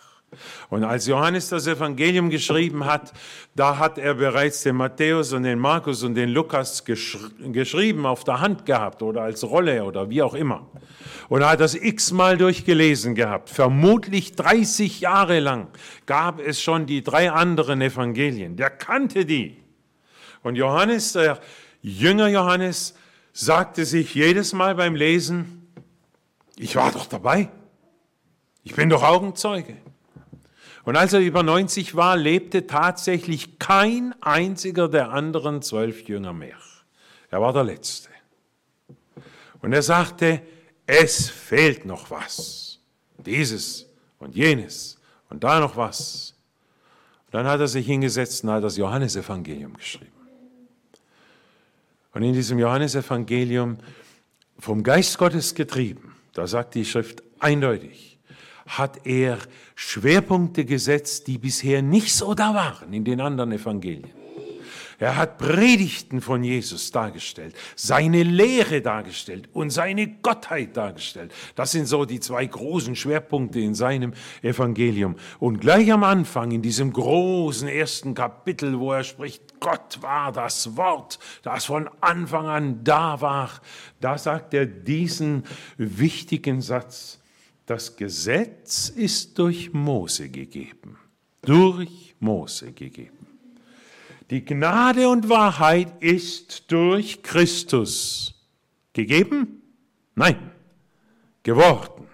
Und 0.69 0.83
als 0.83 1.07
Johannes 1.07 1.49
das 1.49 1.67
Evangelium 1.67 2.29
geschrieben 2.29 2.85
hat, 2.85 3.13
da 3.55 3.77
hat 3.77 3.97
er 3.97 4.15
bereits 4.15 4.63
den 4.63 4.75
Matthäus 4.75 5.33
und 5.33 5.43
den 5.43 5.59
Markus 5.59 6.03
und 6.03 6.15
den 6.15 6.29
Lukas 6.29 6.85
geschri 6.85 7.19
geschrieben, 7.51 8.05
auf 8.05 8.23
der 8.23 8.39
Hand 8.39 8.65
gehabt 8.65 9.01
oder 9.01 9.21
als 9.21 9.43
Rolle 9.43 9.83
oder 9.83 10.09
wie 10.09 10.21
auch 10.21 10.33
immer. 10.33 10.67
Und 11.29 11.41
er 11.41 11.49
hat 11.49 11.59
das 11.59 11.75
x-mal 11.75 12.37
durchgelesen 12.37 13.15
gehabt. 13.15 13.49
Vermutlich 13.49 14.35
30 14.35 15.01
Jahre 15.01 15.39
lang 15.39 15.67
gab 16.05 16.39
es 16.39 16.61
schon 16.61 16.85
die 16.85 17.03
drei 17.03 17.31
anderen 17.31 17.81
Evangelien. 17.81 18.55
Der 18.55 18.69
kannte 18.69 19.25
die. 19.25 19.57
Und 20.43 20.55
Johannes, 20.55 21.13
der 21.13 21.39
Jünger 21.81 22.27
Johannes, 22.27 22.95
sagte 23.31 23.85
sich 23.85 24.13
jedes 24.13 24.53
Mal 24.53 24.75
beim 24.75 24.95
Lesen, 24.95 25.67
ich 26.55 26.75
war 26.75 26.91
doch 26.91 27.07
dabei. 27.07 27.49
Ich 28.63 28.75
bin 28.75 28.89
doch 28.89 29.03
Augenzeuge. 29.03 29.77
Und 30.85 30.97
als 30.97 31.13
er 31.13 31.21
über 31.21 31.43
90 31.43 31.95
war, 31.95 32.17
lebte 32.17 32.67
tatsächlich 32.67 33.57
kein 33.57 34.13
einziger 34.21 34.89
der 34.89 35.11
anderen 35.11 35.61
zwölf 35.61 36.07
Jünger 36.07 36.33
mehr. 36.33 36.57
Er 37.29 37.41
war 37.41 37.53
der 37.53 37.63
Letzte. 37.63 38.09
Und 39.61 39.71
er 39.71 39.81
sagte, 39.81 40.41
es 40.85 41.29
fehlt 41.29 41.85
noch 41.85 42.11
was. 42.11 42.79
Dieses 43.25 43.87
und 44.19 44.35
jenes 44.35 44.99
und 45.29 45.43
da 45.43 45.59
noch 45.59 45.77
was. 45.77 46.35
Und 47.27 47.35
dann 47.35 47.47
hat 47.47 47.61
er 47.61 47.67
sich 47.67 47.85
hingesetzt 47.85 48.43
und 48.43 48.51
hat 48.51 48.63
das 48.63 48.75
Johannesevangelium 48.75 49.75
geschrieben. 49.75 50.11
Und 52.13 52.23
in 52.23 52.33
diesem 52.33 52.59
Johannesevangelium 52.59 53.77
vom 54.59 54.83
Geist 54.83 55.17
Gottes 55.17 55.55
getrieben, 55.55 56.15
da 56.33 56.45
sagt 56.45 56.75
die 56.75 56.85
Schrift 56.85 57.23
eindeutig, 57.39 58.12
hat 58.65 59.05
er 59.05 59.37
Schwerpunkte 59.75 60.65
gesetzt, 60.65 61.27
die 61.27 61.37
bisher 61.37 61.81
nicht 61.81 62.13
so 62.13 62.33
da 62.33 62.53
waren 62.53 62.93
in 62.93 63.03
den 63.03 63.21
anderen 63.21 63.51
Evangelien. 63.51 64.23
Er 64.99 65.17
hat 65.17 65.37
Predigten 65.37 66.21
von 66.21 66.45
Jesus 66.45 66.91
dargestellt, 66.91 67.55
seine 67.75 68.23
Lehre 68.23 68.81
dargestellt 68.81 69.49
und 69.51 69.69
seine 69.69 70.07
Gottheit 70.07 70.77
dargestellt. 70.77 71.33
Das 71.55 71.71
sind 71.71 71.87
so 71.87 72.05
die 72.05 72.21
zwei 72.21 72.45
großen 72.45 72.95
Schwerpunkte 72.95 73.59
in 73.59 73.75
seinem 73.75 74.13
Evangelium. 74.41 75.15
Und 75.39 75.59
gleich 75.59 75.91
am 75.91 76.03
Anfang, 76.03 76.51
in 76.51 76.61
diesem 76.61 76.93
großen 76.93 77.67
ersten 77.67 78.13
Kapitel, 78.13 78.79
wo 78.79 78.93
er 78.93 79.03
spricht, 79.03 79.59
Gott 79.59 80.01
war 80.01 80.31
das 80.31 80.77
Wort, 80.77 81.19
das 81.41 81.65
von 81.65 81.89
Anfang 81.99 82.47
an 82.47 82.83
da 82.85 83.19
war, 83.19 83.49
da 83.99 84.17
sagt 84.17 84.53
er 84.53 84.65
diesen 84.65 85.43
wichtigen 85.77 86.61
Satz, 86.61 87.19
das 87.65 87.95
Gesetz 87.95 88.89
ist 88.89 89.37
durch 89.39 89.73
Mose 89.73 90.29
gegeben. 90.29 90.97
Durch 91.41 92.15
Mose 92.19 92.71
gegeben. 92.71 93.27
Die 94.29 94.43
Gnade 94.43 95.07
und 95.09 95.29
Wahrheit 95.29 96.01
ist 96.01 96.71
durch 96.71 97.21
Christus 97.21 98.33
gegeben? 98.93 99.61
Nein, 100.15 100.51
geworden. 101.43 102.07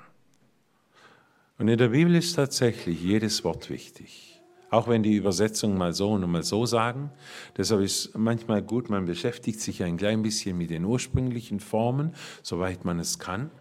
Und 1.58 1.68
in 1.68 1.78
der 1.78 1.90
Bibel 1.90 2.16
ist 2.16 2.34
tatsächlich 2.34 3.02
jedes 3.02 3.44
Wort 3.44 3.70
wichtig. 3.70 4.42
Auch 4.72 4.88
wenn 4.88 5.04
die 5.04 5.16
Übersetzungen 5.16 5.78
mal 5.78 5.94
so 5.94 6.12
und 6.12 6.30
mal 6.30 6.44
so 6.44 6.66
sagen. 6.66 7.12
Deshalb 7.58 7.82
ist 7.82 8.18
manchmal 8.18 8.62
gut, 8.62 8.90
man 8.90 9.06
beschäftigt 9.06 9.60
sich 9.60 9.84
ein 9.84 9.98
klein 9.98 10.22
bisschen 10.22 10.58
mit 10.58 10.70
den 10.70 10.86
ursprünglichen 10.86 11.60
Formen, 11.60 12.14
soweit 12.44 12.86
man 12.86 13.00
es 13.00 13.20
kann. 13.20 13.52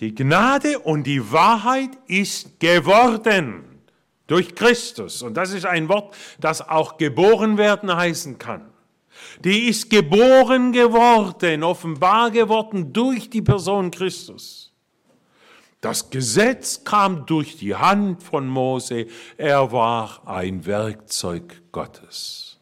Die 0.00 0.14
Gnade 0.14 0.78
und 0.80 1.04
die 1.04 1.32
Wahrheit 1.32 1.90
ist 2.06 2.58
geworden 2.58 3.64
durch 4.26 4.54
Christus. 4.54 5.22
Und 5.22 5.34
das 5.34 5.52
ist 5.52 5.66
ein 5.66 5.88
Wort, 5.88 6.16
das 6.40 6.66
auch 6.66 6.96
geboren 6.96 7.58
werden 7.58 7.94
heißen 7.94 8.38
kann. 8.38 8.70
Die 9.44 9.68
ist 9.68 9.90
geboren 9.90 10.72
geworden, 10.72 11.62
offenbar 11.62 12.30
geworden 12.30 12.92
durch 12.92 13.30
die 13.30 13.42
Person 13.42 13.90
Christus. 13.90 14.72
Das 15.80 16.10
Gesetz 16.10 16.82
kam 16.82 17.26
durch 17.26 17.56
die 17.56 17.74
Hand 17.74 18.22
von 18.22 18.48
Mose, 18.48 19.06
er 19.36 19.70
war 19.70 20.26
ein 20.26 20.64
Werkzeug 20.66 21.62
Gottes. 21.70 22.58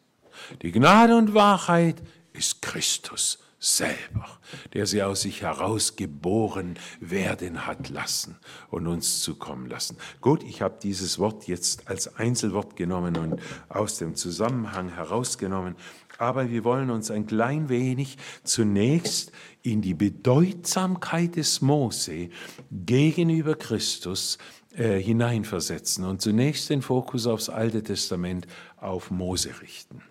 Die 0.60 0.72
Gnade 0.72 1.16
und 1.16 1.32
Wahrheit 1.32 2.02
ist 2.32 2.60
Christus 2.60 3.41
selber, 3.62 4.26
der 4.74 4.86
sie 4.86 5.04
aus 5.04 5.22
sich 5.22 5.42
heraus 5.42 5.94
geboren 5.94 6.74
werden 6.98 7.64
hat 7.64 7.88
lassen 7.90 8.36
und 8.70 8.88
uns 8.88 9.20
zukommen 9.20 9.68
lassen. 9.68 9.96
Gut, 10.20 10.42
ich 10.42 10.62
habe 10.62 10.78
dieses 10.82 11.20
Wort 11.20 11.46
jetzt 11.46 11.88
als 11.88 12.16
Einzelwort 12.16 12.74
genommen 12.74 13.16
und 13.16 13.40
aus 13.68 13.98
dem 13.98 14.16
Zusammenhang 14.16 14.88
herausgenommen, 14.88 15.76
aber 16.18 16.50
wir 16.50 16.64
wollen 16.64 16.90
uns 16.90 17.12
ein 17.12 17.24
klein 17.26 17.68
wenig 17.68 18.18
zunächst 18.42 19.30
in 19.62 19.80
die 19.80 19.94
Bedeutsamkeit 19.94 21.36
des 21.36 21.60
Mose 21.60 22.30
gegenüber 22.72 23.54
Christus 23.54 24.38
äh, 24.76 24.98
hineinversetzen 24.98 26.04
und 26.04 26.20
zunächst 26.20 26.68
den 26.68 26.82
Fokus 26.82 27.28
aufs 27.28 27.48
Alte 27.48 27.84
Testament 27.84 28.48
auf 28.76 29.12
Mose 29.12 29.50
richten. 29.60 30.02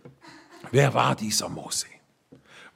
Wer 0.71 0.93
war 0.93 1.17
dieser 1.17 1.49
Mose? 1.49 1.87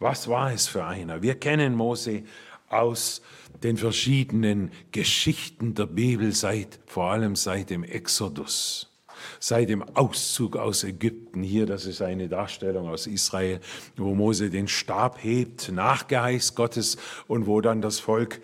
Was 0.06 0.28
war 0.28 0.54
es 0.54 0.68
für 0.68 0.86
einer? 0.86 1.24
Wir 1.24 1.34
kennen 1.34 1.74
Mose 1.74 2.22
aus 2.70 3.24
den 3.64 3.76
verschiedenen 3.76 4.70
Geschichten 4.92 5.74
der 5.74 5.88
Bibel, 5.88 6.32
seit, 6.32 6.80
vor 6.86 7.06
allem 7.10 7.36
seit 7.36 7.72
dem 7.72 7.84
Exodus, 7.84 8.94
seit 9.40 9.70
dem 9.70 9.82
Auszug 9.82 10.58
aus 10.58 10.84
Ägypten. 10.84 11.42
Hier, 11.42 11.66
das 11.66 11.88
ist 11.88 12.04
eine 12.04 12.30
Darstellung 12.30 12.88
aus 12.88 13.08
Israel, 13.08 13.60
wo 13.98 14.14
Mose 14.14 14.52
den 14.52 14.68
Stab 14.68 15.24
hebt, 15.24 15.72
Nachgeheiß 15.72 16.54
Gottes 16.54 16.98
und 17.26 17.48
wo 17.48 17.60
dann 17.60 17.82
das 17.82 18.00
Volk 18.00 18.42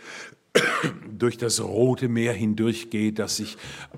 durch 1.15 1.37
das 1.37 1.61
Rote 1.61 2.07
Meer 2.07 2.33
hindurchgeht, 2.33 3.19
das 3.19 3.35
sich, 3.37 3.55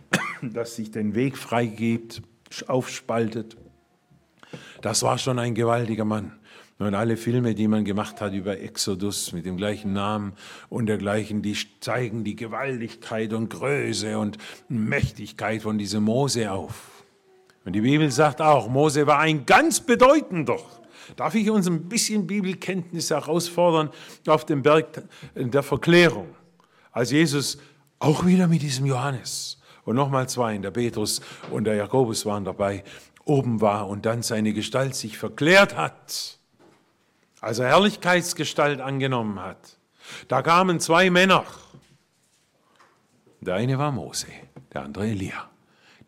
das 0.41 0.75
sich 0.75 0.91
den 0.91 1.15
Weg 1.15 1.37
freigibt, 1.37 2.23
aufspaltet. 2.67 3.55
Das 4.81 5.01
war 5.01 5.17
schon 5.17 5.39
ein 5.39 5.55
gewaltiger 5.55 6.03
Mann. 6.03 6.33
Und 6.79 6.95
alle 6.95 7.17
Filme, 7.17 7.53
die 7.53 7.67
man 7.67 7.85
gemacht 7.85 8.19
hat 8.19 8.33
über 8.33 8.59
Exodus 8.59 9.31
mit 9.31 9.45
dem 9.45 9.57
gleichen 9.57 9.93
Namen 9.93 10.33
und 10.69 10.87
dergleichen, 10.87 11.41
die 11.41 11.55
zeigen 11.79 12.23
die 12.23 12.35
Gewaltigkeit 12.35 13.31
und 13.33 13.49
Größe 13.49 14.17
und 14.17 14.37
Mächtigkeit 14.69 15.61
von 15.61 15.77
diesem 15.77 16.03
Mose 16.03 16.51
auf. 16.51 17.03
Und 17.63 17.73
die 17.73 17.81
Bibel 17.81 18.09
sagt 18.11 18.41
auch, 18.41 18.67
Mose 18.67 19.05
war 19.07 19.19
ein 19.19 19.45
ganz 19.45 19.79
bedeutender. 19.79 20.57
Darf 21.15 21.35
ich 21.35 21.49
uns 21.49 21.67
ein 21.67 21.87
bisschen 21.87 22.27
Bibelkenntnis 22.27 23.11
herausfordern 23.11 23.89
auf 24.27 24.45
dem 24.45 24.63
Berg 24.63 25.03
der 25.35 25.63
Verklärung? 25.63 26.27
Als 26.91 27.11
Jesus 27.11 27.59
auch 27.99 28.25
wieder 28.25 28.47
mit 28.47 28.61
diesem 28.61 28.85
Johannes 28.85 29.61
und 29.85 29.95
nochmal 29.95 30.27
zwei, 30.27 30.57
der 30.57 30.71
Petrus 30.71 31.21
und 31.51 31.65
der 31.65 31.75
Jakobus 31.75 32.25
waren 32.25 32.45
dabei, 32.45 32.83
oben 33.25 33.61
war 33.61 33.87
und 33.87 34.05
dann 34.05 34.23
seine 34.23 34.53
Gestalt 34.53 34.95
sich 34.95 35.17
verklärt 35.17 35.77
hat 35.77 36.39
also 37.43 37.65
Herrlichkeitsgestalt 37.65 38.79
angenommen 38.79 39.39
hat. 39.41 39.77
Da 40.29 40.41
kamen 40.41 40.79
zwei 40.79 41.09
Männer. 41.09 41.43
Der 43.41 43.55
eine 43.55 43.77
war 43.77 43.91
Mose, 43.91 44.27
der 44.73 44.83
andere 44.83 45.07
Elia. 45.07 45.49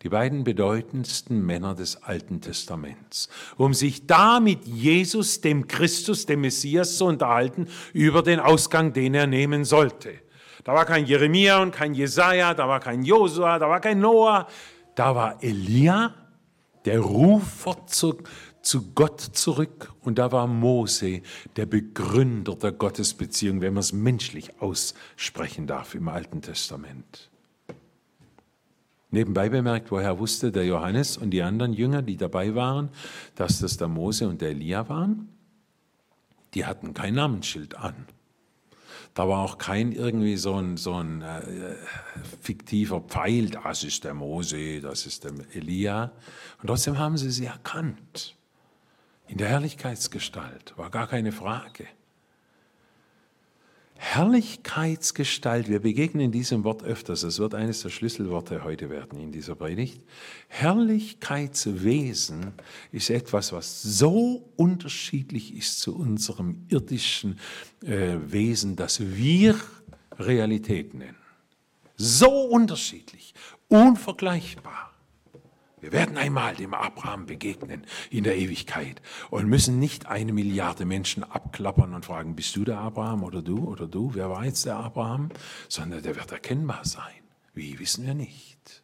Die 0.02 0.08
beiden 0.08 0.44
bedeutendsten 0.44 1.44
Männer 1.44 1.74
des 1.74 2.02
Alten 2.02 2.40
Testaments, 2.40 3.28
um 3.56 3.74
sich 3.74 4.06
da 4.06 4.40
mit 4.40 4.66
Jesus, 4.66 5.40
dem 5.40 5.68
Christus, 5.68 6.26
dem 6.26 6.40
Messias 6.42 6.96
zu 6.96 7.04
unterhalten 7.04 7.68
über 7.92 8.22
den 8.22 8.40
Ausgang, 8.40 8.92
den 8.92 9.14
er 9.14 9.26
nehmen 9.26 9.64
sollte. 9.64 10.14
Da 10.64 10.74
war 10.74 10.84
kein 10.84 11.06
Jeremia 11.06 11.60
und 11.60 11.72
kein 11.72 11.94
Jesaja, 11.94 12.54
da 12.54 12.66
war 12.66 12.80
kein 12.80 13.02
Josua, 13.02 13.58
da 13.58 13.68
war 13.68 13.80
kein 13.80 14.00
Noah, 14.00 14.46
da 14.94 15.14
war 15.14 15.42
Elia, 15.42 16.14
der 16.86 17.00
Rufer 17.00 17.86
zur, 17.86 18.18
zu 18.66 18.90
Gott 18.94 19.20
zurück 19.20 19.92
und 20.02 20.18
da 20.18 20.32
war 20.32 20.48
Mose, 20.48 21.22
der 21.54 21.66
Begründer 21.66 22.56
der 22.56 22.72
Gottesbeziehung, 22.72 23.60
wenn 23.60 23.74
man 23.74 23.80
es 23.80 23.92
menschlich 23.92 24.60
aussprechen 24.60 25.68
darf 25.68 25.94
im 25.94 26.08
Alten 26.08 26.42
Testament. 26.42 27.30
Nebenbei 29.10 29.48
bemerkt, 29.48 29.92
woher 29.92 30.18
wusste 30.18 30.50
der 30.50 30.66
Johannes 30.66 31.16
und 31.16 31.30
die 31.30 31.42
anderen 31.42 31.72
Jünger, 31.72 32.02
die 32.02 32.16
dabei 32.16 32.56
waren, 32.56 32.90
dass 33.36 33.60
das 33.60 33.76
der 33.76 33.86
Mose 33.86 34.28
und 34.28 34.40
der 34.40 34.50
Elia 34.50 34.88
waren? 34.88 35.28
Die 36.54 36.66
hatten 36.66 36.92
kein 36.92 37.14
Namensschild 37.14 37.76
an. 37.76 37.94
Da 39.14 39.28
war 39.28 39.38
auch 39.38 39.58
kein 39.58 39.92
irgendwie 39.92 40.36
so 40.36 40.56
ein, 40.56 40.76
so 40.76 40.94
ein 40.94 41.22
äh, 41.22 41.76
fiktiver 42.42 43.00
Pfeil, 43.00 43.48
das 43.48 43.84
ist 43.84 44.02
der 44.04 44.12
Mose, 44.12 44.80
das 44.80 45.06
ist 45.06 45.24
der 45.24 45.32
Elia. 45.54 46.10
Und 46.60 46.66
trotzdem 46.66 46.98
haben 46.98 47.16
sie 47.16 47.30
sie 47.30 47.46
erkannt. 47.46 48.35
In 49.28 49.38
der 49.38 49.48
Herrlichkeitsgestalt, 49.48 50.74
war 50.76 50.90
gar 50.90 51.08
keine 51.08 51.32
Frage. 51.32 51.86
Herrlichkeitsgestalt, 53.98 55.68
wir 55.68 55.80
begegnen 55.80 56.30
diesem 56.30 56.64
Wort 56.64 56.82
öfters, 56.82 57.22
es 57.22 57.38
wird 57.38 57.54
eines 57.54 57.80
der 57.80 57.88
Schlüsselworte 57.88 58.62
heute 58.62 58.90
werden 58.90 59.18
in 59.18 59.32
dieser 59.32 59.54
Predigt. 59.54 60.02
Herrlichkeitswesen 60.48 62.52
ist 62.92 63.08
etwas, 63.08 63.52
was 63.52 63.82
so 63.82 64.50
unterschiedlich 64.56 65.56
ist 65.56 65.80
zu 65.80 65.96
unserem 65.96 66.66
irdischen 66.68 67.40
äh, 67.82 68.18
Wesen, 68.26 68.76
dass 68.76 69.00
wir 69.00 69.58
Realität 70.18 70.92
nennen. 70.92 71.16
So 71.96 72.30
unterschiedlich, 72.30 73.32
unvergleichbar. 73.68 74.85
Wir 75.78 75.92
werden 75.92 76.16
einmal 76.16 76.54
dem 76.54 76.72
Abraham 76.72 77.26
begegnen 77.26 77.84
in 78.08 78.24
der 78.24 78.38
Ewigkeit 78.38 79.02
und 79.28 79.46
müssen 79.46 79.78
nicht 79.78 80.06
eine 80.06 80.32
Milliarde 80.32 80.86
Menschen 80.86 81.22
abklappern 81.22 81.92
und 81.92 82.06
fragen, 82.06 82.34
bist 82.34 82.56
du 82.56 82.64
der 82.64 82.78
Abraham 82.78 83.22
oder 83.22 83.42
du 83.42 83.58
oder 83.68 83.86
du, 83.86 84.14
wer 84.14 84.30
war 84.30 84.46
jetzt 84.46 84.64
der 84.64 84.76
Abraham, 84.76 85.28
sondern 85.68 86.02
der 86.02 86.16
wird 86.16 86.32
erkennbar 86.32 86.84
sein. 86.84 87.22
Wie 87.52 87.78
wissen 87.78 88.06
wir 88.06 88.14
nicht, 88.14 88.82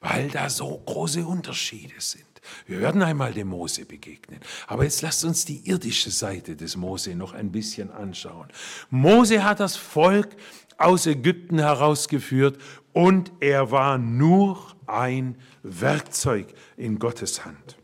weil 0.00 0.30
da 0.30 0.48
so 0.48 0.78
große 0.78 1.26
Unterschiede 1.26 2.00
sind. 2.00 2.24
Wir 2.66 2.80
werden 2.80 3.02
einmal 3.02 3.34
dem 3.34 3.48
Mose 3.48 3.84
begegnen. 3.84 4.40
Aber 4.66 4.84
jetzt 4.84 5.02
lasst 5.02 5.24
uns 5.24 5.44
die 5.44 5.68
irdische 5.68 6.10
Seite 6.10 6.56
des 6.56 6.76
Mose 6.76 7.14
noch 7.14 7.34
ein 7.34 7.52
bisschen 7.52 7.90
anschauen. 7.90 8.48
Mose 8.88 9.44
hat 9.44 9.60
das 9.60 9.76
Volk 9.76 10.36
aus 10.78 11.06
Ägypten 11.06 11.58
herausgeführt 11.58 12.58
und 12.92 13.32
er 13.40 13.70
war 13.70 13.98
nur 13.98 14.75
ein 14.86 15.36
Werkzeug 15.62 16.54
in 16.76 16.98
Gottes 16.98 17.44
Hand. 17.44 17.76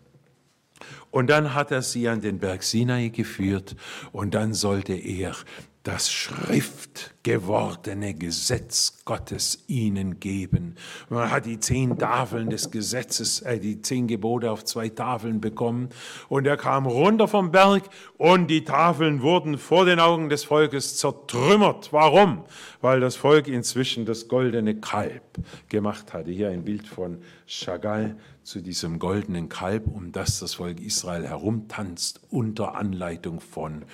Und 1.11 1.29
dann 1.29 1.55
hat 1.55 1.71
er 1.71 1.83
sie 1.83 2.09
an 2.09 2.21
den 2.21 2.39
Berg 2.39 2.63
Sinai 2.63 3.09
geführt 3.09 3.77
und 4.13 4.35
dann 4.35 4.55
sollte 4.55 4.95
er 4.95 5.37
das 5.83 6.13
schriftgewordene 6.13 8.15
Gesetz 8.15 9.03
Gottes 9.05 9.65
ihnen 9.67 10.21
geben. 10.21 10.77
Man 11.09 11.29
hat 11.31 11.47
die 11.47 11.59
zehn 11.59 11.99
Tafeln 11.99 12.51
des 12.51 12.71
Gesetzes, 12.71 13.41
äh, 13.41 13.59
die 13.59 13.83
zehn 13.83 14.07
Gebote 14.07 14.53
auf 14.53 14.65
zwei 14.65 14.91
Tafeln 14.91 15.41
bekommen 15.41 15.89
und 16.29 16.47
er 16.47 16.57
kam 16.57 16.87
runter 16.87 17.27
vom 17.27 17.51
Berg 17.51 17.91
und 18.17 18.47
die 18.47 18.63
Tafeln 18.63 19.23
wurden 19.23 19.59
vor 19.59 19.85
den 19.85 19.99
Augen 19.99 20.29
des 20.29 20.45
Volkes 20.45 20.99
zertrümmert. 20.99 21.93
Warum? 21.93 22.45
Weil 22.81 23.01
das 23.01 23.17
Volk 23.17 23.49
inzwischen 23.49 24.07
das 24.07 24.29
goldene 24.29 24.77
Kalb 24.77 25.41
gemacht 25.69 26.13
hatte. 26.13 26.31
Hier 26.31 26.51
ein 26.51 26.63
Bild 26.63 26.87
von 26.87 27.23
Chagall 27.47 28.17
zu 28.45 28.61
diesem 28.61 29.01
goldenen 29.01 29.49
Kalb, 29.49 29.89
um 29.89 30.13
das 30.13 30.39
das 30.39 30.55
Volk 30.55 30.81
Israel 30.81 31.27
herumtanzt 31.27 32.21
unter 32.31 32.77
Anleitung 32.77 33.41
von 33.41 33.85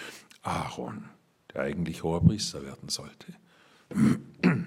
Aaron 0.43 1.18
der 1.59 1.67
eigentlich 1.67 2.03
hoher 2.03 2.23
Priester 2.23 2.65
werden 2.65 2.89
sollte. 2.89 3.35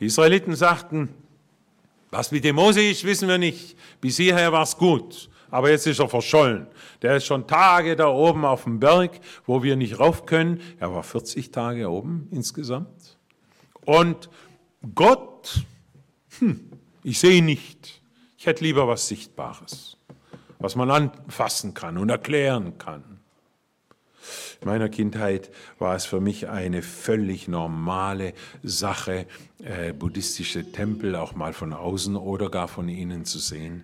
Die 0.00 0.06
Israeliten 0.06 0.56
sagten, 0.56 1.10
was 2.10 2.32
mit 2.32 2.44
dem 2.44 2.56
Mose 2.56 2.82
ist, 2.82 3.04
wissen 3.04 3.28
wir 3.28 3.38
nicht. 3.38 3.76
Bis 4.00 4.16
hierher 4.16 4.52
war 4.52 4.62
es 4.62 4.76
gut, 4.76 5.30
aber 5.50 5.70
jetzt 5.70 5.86
ist 5.86 6.00
er 6.00 6.08
verschollen. 6.08 6.66
Der 7.00 7.16
ist 7.16 7.26
schon 7.26 7.46
Tage 7.46 7.96
da 7.96 8.08
oben 8.08 8.44
auf 8.44 8.64
dem 8.64 8.80
Berg, 8.80 9.20
wo 9.46 9.62
wir 9.62 9.76
nicht 9.76 10.00
rauf 10.00 10.26
können. 10.26 10.60
Er 10.78 10.92
war 10.92 11.02
40 11.02 11.50
Tage 11.50 11.88
oben 11.88 12.28
insgesamt. 12.30 13.16
Und 13.84 14.28
Gott 14.94 15.64
Hm, 16.38 16.60
ich 17.02 17.18
sehe 17.18 17.42
nicht. 17.42 18.02
Ich 18.36 18.46
hätte 18.46 18.64
lieber 18.64 18.88
was 18.88 19.06
Sichtbares, 19.06 19.96
was 20.58 20.74
man 20.74 20.90
anfassen 20.90 21.74
kann 21.74 21.98
und 21.98 22.08
erklären 22.08 22.78
kann. 22.78 23.20
In 24.62 24.68
meiner 24.68 24.88
Kindheit 24.88 25.50
war 25.80 25.96
es 25.96 26.06
für 26.06 26.20
mich 26.20 26.48
eine 26.48 26.82
völlig 26.82 27.48
normale 27.48 28.32
Sache, 28.62 29.26
äh, 29.58 29.92
buddhistische 29.92 30.70
Tempel 30.70 31.16
auch 31.16 31.34
mal 31.34 31.52
von 31.52 31.72
außen 31.72 32.14
oder 32.14 32.48
gar 32.48 32.68
von 32.68 32.88
innen 32.88 33.24
zu 33.24 33.40
sehen. 33.40 33.82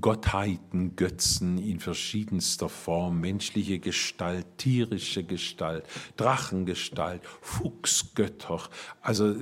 Gottheiten, 0.00 0.96
Götzen 0.96 1.58
in 1.58 1.78
verschiedenster 1.78 2.68
Form, 2.68 3.20
menschliche 3.20 3.78
Gestalt, 3.78 4.44
tierische 4.58 5.22
Gestalt, 5.22 5.84
Drachengestalt, 6.16 7.22
Fuchsgötter. 7.40 8.62
Also 9.00 9.32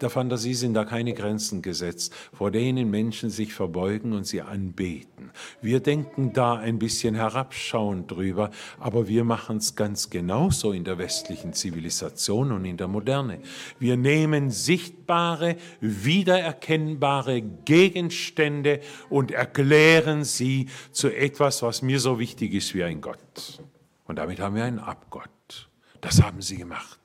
der 0.00 0.08
Fantasie 0.10 0.54
sind 0.54 0.74
da 0.74 0.84
keine 0.84 1.12
Grenzen 1.12 1.60
gesetzt, 1.60 2.14
vor 2.32 2.52
denen 2.52 2.88
Menschen 2.88 3.30
sich 3.30 3.52
verbeugen 3.52 4.12
und 4.12 4.28
sie 4.28 4.42
anbeten. 4.42 5.32
Wir 5.60 5.80
denken 5.80 6.32
da 6.32 6.54
ein 6.54 6.78
bisschen 6.78 7.16
herabschauend 7.16 8.12
drüber, 8.12 8.52
aber 8.78 9.08
wir 9.08 9.24
machen 9.24 9.56
es 9.56 9.74
ganz 9.74 10.08
genauso 10.08 10.70
in 10.70 10.84
der 10.84 10.98
westlichen 10.98 11.52
Zivilisation 11.52 12.52
und 12.52 12.64
in 12.64 12.76
der 12.76 12.86
Moderne. 12.86 13.40
Wir 13.80 13.96
nehmen 13.96 14.50
sichtbare, 14.50 15.56
wiedererkennbare 15.80 17.42
Gegenstände 17.42 18.78
und 19.08 19.32
erklären, 19.32 19.79
erklären 19.80 20.24
sie 20.24 20.68
zu 20.92 21.08
etwas, 21.08 21.62
was 21.62 21.82
mir 21.82 22.00
so 22.00 22.18
wichtig 22.18 22.54
ist 22.54 22.74
wie 22.74 22.84
ein 22.84 23.00
Gott. 23.00 23.62
Und 24.06 24.16
damit 24.16 24.40
haben 24.40 24.54
wir 24.54 24.64
einen 24.64 24.78
Abgott. 24.78 25.68
Das 26.00 26.22
haben 26.22 26.42
sie 26.42 26.56
gemacht. 26.56 26.98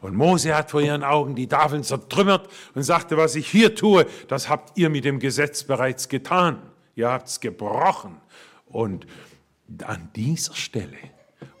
Und 0.00 0.14
Mose 0.14 0.54
hat 0.54 0.70
vor 0.70 0.80
ihren 0.80 1.02
Augen 1.02 1.34
die 1.34 1.48
Tafeln 1.48 1.82
zertrümmert 1.82 2.48
und 2.74 2.82
sagte, 2.82 3.16
was 3.16 3.34
ich 3.34 3.48
hier 3.48 3.74
tue, 3.74 4.06
das 4.28 4.48
habt 4.48 4.78
ihr 4.78 4.90
mit 4.90 5.04
dem 5.04 5.18
Gesetz 5.18 5.64
bereits 5.64 6.08
getan. 6.08 6.60
Ihr 6.94 7.08
habt 7.08 7.28
es 7.28 7.40
gebrochen. 7.40 8.16
Und 8.66 9.06
an 9.84 10.10
dieser 10.14 10.54
Stelle, 10.54 10.98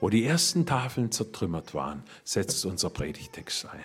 wo 0.00 0.08
die 0.08 0.24
ersten 0.24 0.66
Tafeln 0.66 1.10
zertrümmert 1.10 1.74
waren, 1.74 2.04
setzt 2.22 2.64
unser 2.64 2.90
Predigtext 2.90 3.66
ein. 3.66 3.84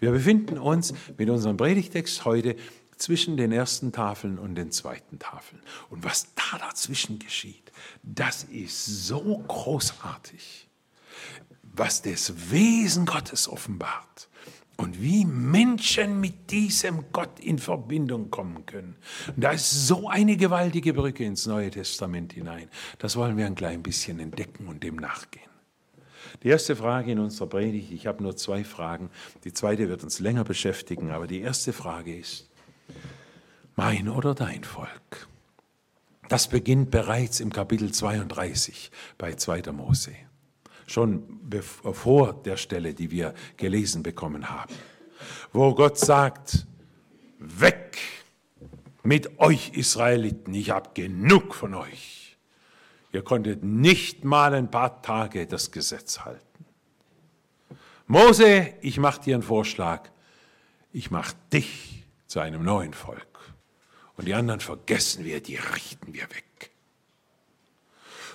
Wir 0.00 0.12
befinden 0.12 0.58
uns 0.58 0.92
mit 1.16 1.28
unserem 1.30 1.56
Predigtext 1.56 2.24
heute 2.24 2.56
zwischen 2.98 3.36
den 3.36 3.52
ersten 3.52 3.92
Tafeln 3.92 4.38
und 4.38 4.54
den 4.54 4.70
zweiten 4.70 5.18
Tafeln. 5.18 5.62
Und 5.90 6.04
was 6.04 6.34
da 6.34 6.58
dazwischen 6.58 7.18
geschieht, 7.18 7.72
das 8.02 8.44
ist 8.44 8.84
so 8.84 9.38
großartig, 9.46 10.68
was 11.62 12.02
das 12.02 12.50
Wesen 12.50 13.06
Gottes 13.06 13.48
offenbart 13.48 14.28
und 14.76 15.02
wie 15.02 15.24
Menschen 15.24 16.20
mit 16.20 16.50
diesem 16.50 17.06
Gott 17.12 17.40
in 17.40 17.58
Verbindung 17.58 18.30
kommen 18.30 18.64
können. 18.64 18.96
Und 19.34 19.42
da 19.42 19.50
ist 19.50 19.88
so 19.88 20.08
eine 20.08 20.36
gewaltige 20.36 20.94
Brücke 20.94 21.24
ins 21.24 21.46
Neue 21.46 21.70
Testament 21.70 22.32
hinein. 22.32 22.68
Das 22.98 23.16
wollen 23.16 23.36
wir 23.36 23.46
ein 23.46 23.56
klein 23.56 23.82
bisschen 23.82 24.20
entdecken 24.20 24.68
und 24.68 24.82
dem 24.82 24.96
nachgehen. 24.96 25.48
Die 26.42 26.48
erste 26.48 26.76
Frage 26.76 27.10
in 27.10 27.18
unserer 27.18 27.48
Predigt, 27.48 27.90
ich 27.90 28.06
habe 28.06 28.22
nur 28.22 28.36
zwei 28.36 28.62
Fragen, 28.62 29.10
die 29.44 29.52
zweite 29.52 29.88
wird 29.88 30.04
uns 30.04 30.20
länger 30.20 30.44
beschäftigen, 30.44 31.10
aber 31.10 31.26
die 31.26 31.40
erste 31.40 31.72
Frage 31.72 32.16
ist, 32.16 32.47
mein 33.76 34.08
oder 34.08 34.34
dein 34.34 34.64
Volk. 34.64 35.28
Das 36.28 36.48
beginnt 36.48 36.90
bereits 36.90 37.40
im 37.40 37.52
Kapitel 37.52 37.92
32 37.92 38.90
bei 39.16 39.34
2. 39.34 39.72
Mose, 39.72 40.12
schon 40.86 41.40
vor 41.92 42.34
der 42.42 42.56
Stelle, 42.56 42.92
die 42.92 43.10
wir 43.10 43.34
gelesen 43.56 44.02
bekommen 44.02 44.50
haben, 44.50 44.74
wo 45.52 45.74
Gott 45.74 45.98
sagt, 45.98 46.66
weg 47.38 47.98
mit 49.02 49.38
euch 49.38 49.70
Israeliten, 49.70 50.52
ich 50.52 50.70
habe 50.70 50.90
genug 50.92 51.54
von 51.54 51.74
euch. 51.74 52.36
Ihr 53.12 53.22
konntet 53.22 53.64
nicht 53.64 54.24
mal 54.24 54.52
ein 54.52 54.70
paar 54.70 55.00
Tage 55.00 55.46
das 55.46 55.70
Gesetz 55.70 56.20
halten. 56.20 56.44
Mose, 58.06 58.74
ich 58.82 58.98
mache 58.98 59.22
dir 59.22 59.34
einen 59.34 59.42
Vorschlag, 59.42 60.10
ich 60.92 61.10
mache 61.10 61.34
dich 61.52 61.97
zu 62.28 62.40
einem 62.40 62.62
neuen 62.62 62.94
Volk. 62.94 63.26
Und 64.16 64.28
die 64.28 64.34
anderen 64.34 64.60
vergessen 64.60 65.24
wir, 65.24 65.40
die 65.40 65.56
richten 65.56 66.12
wir 66.12 66.22
weg. 66.22 66.70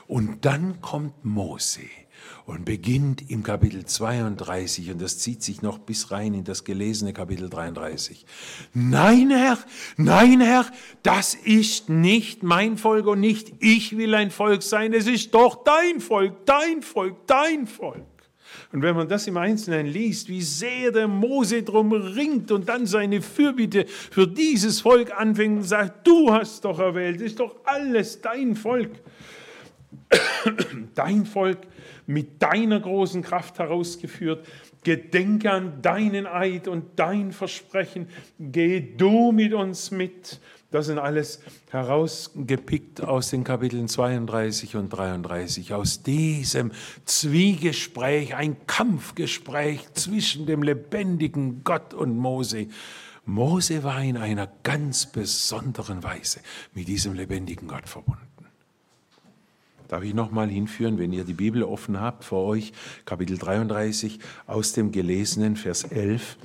Und 0.07 0.45
dann 0.45 0.81
kommt 0.81 1.23
Mose 1.23 1.81
und 2.45 2.65
beginnt 2.65 3.29
im 3.29 3.43
Kapitel 3.43 3.85
32, 3.85 4.91
und 4.91 5.01
das 5.01 5.19
zieht 5.19 5.43
sich 5.43 5.61
noch 5.61 5.79
bis 5.79 6.11
rein 6.11 6.33
in 6.33 6.43
das 6.43 6.63
gelesene 6.63 7.13
Kapitel 7.13 7.49
33. 7.49 8.25
Nein, 8.73 9.29
Herr, 9.29 9.57
nein, 9.97 10.41
Herr, 10.41 10.65
das 11.03 11.35
ist 11.35 11.89
nicht 11.89 12.43
mein 12.43 12.77
Volk 12.77 13.07
und 13.07 13.19
nicht 13.19 13.53
ich 13.59 13.97
will 13.97 14.13
ein 14.15 14.31
Volk 14.31 14.63
sein, 14.63 14.93
es 14.93 15.07
ist 15.07 15.33
doch 15.33 15.63
dein 15.63 16.01
Volk, 16.01 16.45
dein 16.45 16.81
Volk, 16.81 17.27
dein 17.27 17.67
Volk. 17.67 18.12
Und 18.71 18.81
wenn 18.81 18.95
man 18.95 19.07
das 19.07 19.27
im 19.27 19.37
Einzelnen 19.37 19.87
liest, 19.87 20.29
wie 20.29 20.41
sehr 20.41 20.91
der 20.91 21.07
Mose 21.07 21.63
drum 21.63 21.91
ringt 21.91 22.51
und 22.51 22.67
dann 22.69 22.85
seine 22.85 23.21
Fürbitte 23.21 23.85
für 23.87 24.27
dieses 24.27 24.81
Volk 24.81 25.11
anfängt 25.17 25.57
und 25.57 25.63
sagt, 25.63 26.07
du 26.07 26.31
hast 26.31 26.65
doch 26.65 26.79
erwählt, 26.79 27.21
ist 27.21 27.39
doch 27.39 27.55
alles 27.65 28.21
dein 28.21 28.55
Volk. 28.55 28.91
Dein 30.95 31.25
Volk 31.25 31.59
mit 32.05 32.41
deiner 32.41 32.79
großen 32.79 33.21
Kraft 33.21 33.59
herausgeführt. 33.59 34.45
Gedenke 34.83 35.49
an 35.51 35.81
deinen 35.81 36.27
Eid 36.27 36.67
und 36.67 36.85
dein 36.97 37.31
Versprechen. 37.31 38.07
Geh 38.37 38.81
du 38.97 39.31
mit 39.31 39.53
uns 39.53 39.91
mit 39.91 40.39
das 40.73 40.87
sind 40.87 40.97
alles 40.97 41.39
herausgepickt 41.69 43.01
aus 43.01 43.29
den 43.29 43.43
Kapiteln 43.43 43.87
32 43.87 44.75
und 44.75 44.89
33, 44.89 45.71
aus 45.71 46.01
diesem 46.01 46.71
Zwiegespräch, 47.05 48.33
ein 48.33 48.65
Kampfgespräch 48.65 49.93
zwischen 49.93 50.47
dem 50.47 50.63
lebendigen 50.63 51.63
Gott 51.63 51.93
und 51.93 52.17
Mose. 52.17 52.67
Mose 53.23 53.83
war 53.83 54.01
in 54.01 54.17
einer 54.17 54.51
ganz 54.63 55.05
besonderen 55.05 56.01
Weise 56.01 56.39
mit 56.73 56.87
diesem 56.87 57.13
lebendigen 57.13 57.67
Gott 57.67 57.87
verbunden. 57.87 58.21
Darf 59.89 60.01
ich 60.01 60.15
nochmal 60.15 60.49
hinführen, 60.49 60.97
wenn 60.97 61.13
ihr 61.13 61.23
die 61.23 61.33
Bibel 61.33 61.61
offen 61.61 62.01
habt 62.01 62.23
vor 62.23 62.45
euch, 62.45 62.73
Kapitel 63.05 63.37
33 63.37 64.17
aus 64.47 64.73
dem 64.73 64.91
gelesenen 64.91 65.55
Vers 65.55 65.83
11 65.83 66.35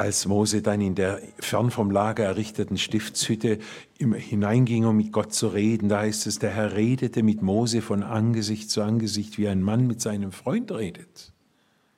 als 0.00 0.26
Mose 0.26 0.62
dann 0.62 0.80
in 0.80 0.94
der 0.94 1.20
fern 1.38 1.70
vom 1.70 1.90
Lager 1.90 2.24
errichteten 2.24 2.78
Stiftshütte 2.78 3.58
hineinging, 3.98 4.86
um 4.86 4.96
mit 4.96 5.12
Gott 5.12 5.34
zu 5.34 5.48
reden, 5.48 5.90
da 5.90 6.00
heißt 6.00 6.26
es, 6.26 6.38
der 6.38 6.50
Herr 6.50 6.74
redete 6.74 7.22
mit 7.22 7.42
Mose 7.42 7.82
von 7.82 8.02
Angesicht 8.02 8.70
zu 8.70 8.82
Angesicht, 8.82 9.36
wie 9.36 9.46
ein 9.46 9.62
Mann 9.62 9.86
mit 9.86 10.00
seinem 10.00 10.32
Freund 10.32 10.72
redet. 10.72 11.32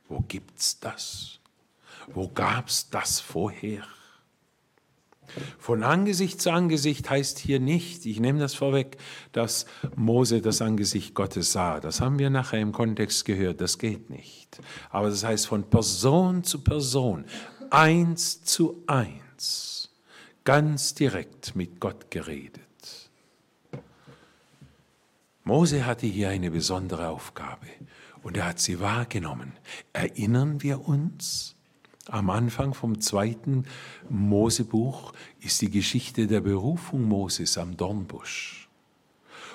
Wo 0.09 0.21
gibt's 0.27 0.81
das? 0.81 1.39
Wo 2.13 2.29
gab's 2.29 2.91
das 2.91 3.21
vorher? 3.21 3.85
Von 5.59 5.83
Angesicht 5.83 6.43
zu 6.43 6.51
Angesicht 6.51 7.09
heißt 7.09 7.39
hier 7.39 7.61
nicht, 7.61 8.05
ich 8.05 8.21
nehme 8.21 8.41
das 8.41 8.55
vorweg, 8.55 8.99
dass 9.31 9.67
Mose 9.97 10.43
das 10.43 10.61
Angesicht 10.61 11.15
Gottes 11.15 11.53
sah. 11.53 11.81
Das 11.81 12.01
haben 12.01 12.19
wir 12.19 12.29
nachher 12.29 12.61
im 12.61 12.73
Kontext 12.73 13.25
gehört, 13.25 13.61
das 13.61 13.79
geht 13.79 14.11
nicht. 14.11 14.61
Aber 14.91 15.09
das 15.09 15.25
heißt 15.25 15.47
von 15.47 15.65
Person 15.71 16.45
zu 16.45 16.63
Person, 16.63 17.25
eins 17.73 18.45
zu 18.45 18.83
eins, 18.87 19.89
ganz 20.45 20.95
direkt 20.95 21.57
mit 21.57 21.81
Gott 21.81 22.11
geredet. 22.11 22.61
Mose 25.45 25.87
hatte 25.87 26.07
hier 26.07 26.29
eine 26.29 26.51
besondere 26.51 27.09
Aufgabe 27.09 27.67
und 28.23 28.37
er 28.37 28.45
hat 28.45 28.61
sie 28.61 28.79
wahrgenommen. 28.79 29.55
Erinnern 29.95 30.63
wir 30.63 30.87
uns? 30.87 31.57
Am 32.09 32.29
Anfang 32.29 32.75
vom 32.75 33.01
zweiten 33.01 33.65
Mosebuch 34.11 35.15
ist 35.41 35.63
die 35.63 35.71
Geschichte 35.71 36.27
der 36.27 36.43
Berufung 36.43 37.09
Moses 37.09 37.57
am 37.57 37.77
Dornbusch. 37.79 38.62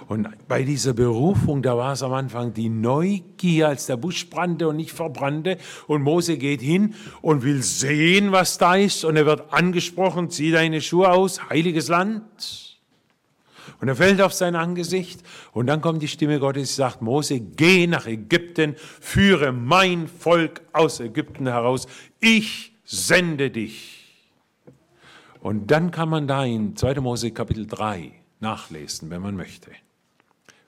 Und 0.08 0.28
bei 0.48 0.64
dieser 0.64 0.94
Berufung, 0.94 1.62
da 1.62 1.78
war 1.78 1.94
es 1.94 2.04
am 2.04 2.14
Anfang 2.14 2.54
die 2.54 2.70
Neugier, 2.70 3.70
als 3.70 3.88
der 3.88 3.98
Busch 3.98 4.30
brannte 4.30 4.68
und 4.68 4.78
nicht 4.78 4.92
verbrannte. 4.92 5.58
Und 5.88 6.04
Mose 6.04 6.38
geht 6.38 6.62
hin 6.62 6.94
und 7.22 7.44
will 7.44 7.64
sehen, 7.64 8.32
was 8.32 8.58
da 8.58 8.76
ist. 8.76 9.04
Und 9.04 9.16
er 9.18 9.26
wird 9.26 9.52
angesprochen, 9.52 10.30
zieh 10.30 10.52
deine 10.52 10.82
Schuhe 10.82 11.12
aus, 11.12 11.50
heiliges 11.50 11.88
Land. 11.88 12.24
Und 13.82 13.88
er 13.90 13.96
fällt 13.96 14.22
auf 14.22 14.34
sein 14.34 14.56
Angesicht. 14.56 15.22
Und 15.52 15.68
dann 15.68 15.82
kommt 15.82 16.02
die 16.02 16.08
Stimme 16.08 16.40
Gottes, 16.40 16.70
die 16.70 16.76
sagt, 16.76 17.02
Mose, 17.02 17.40
geh 17.40 17.88
nach 17.88 18.08
Ägypten, 18.08 18.76
führe 18.78 19.52
mein 19.52 20.08
Volk 20.08 20.62
aus 20.74 21.00
Ägypten 21.00 21.48
heraus. 21.48 21.88
Ich 22.20 22.74
sende 22.86 23.52
dich. 23.52 24.06
Und 25.42 25.70
dann 25.72 25.92
kann 25.92 26.10
man 26.10 26.28
da 26.28 26.44
in 26.46 26.76
2. 26.76 27.02
Mose 27.02 27.32
Kapitel 27.32 27.68
3 27.68 28.12
nachlesen, 28.40 29.10
wenn 29.10 29.22
man 29.22 29.36
möchte 29.36 29.72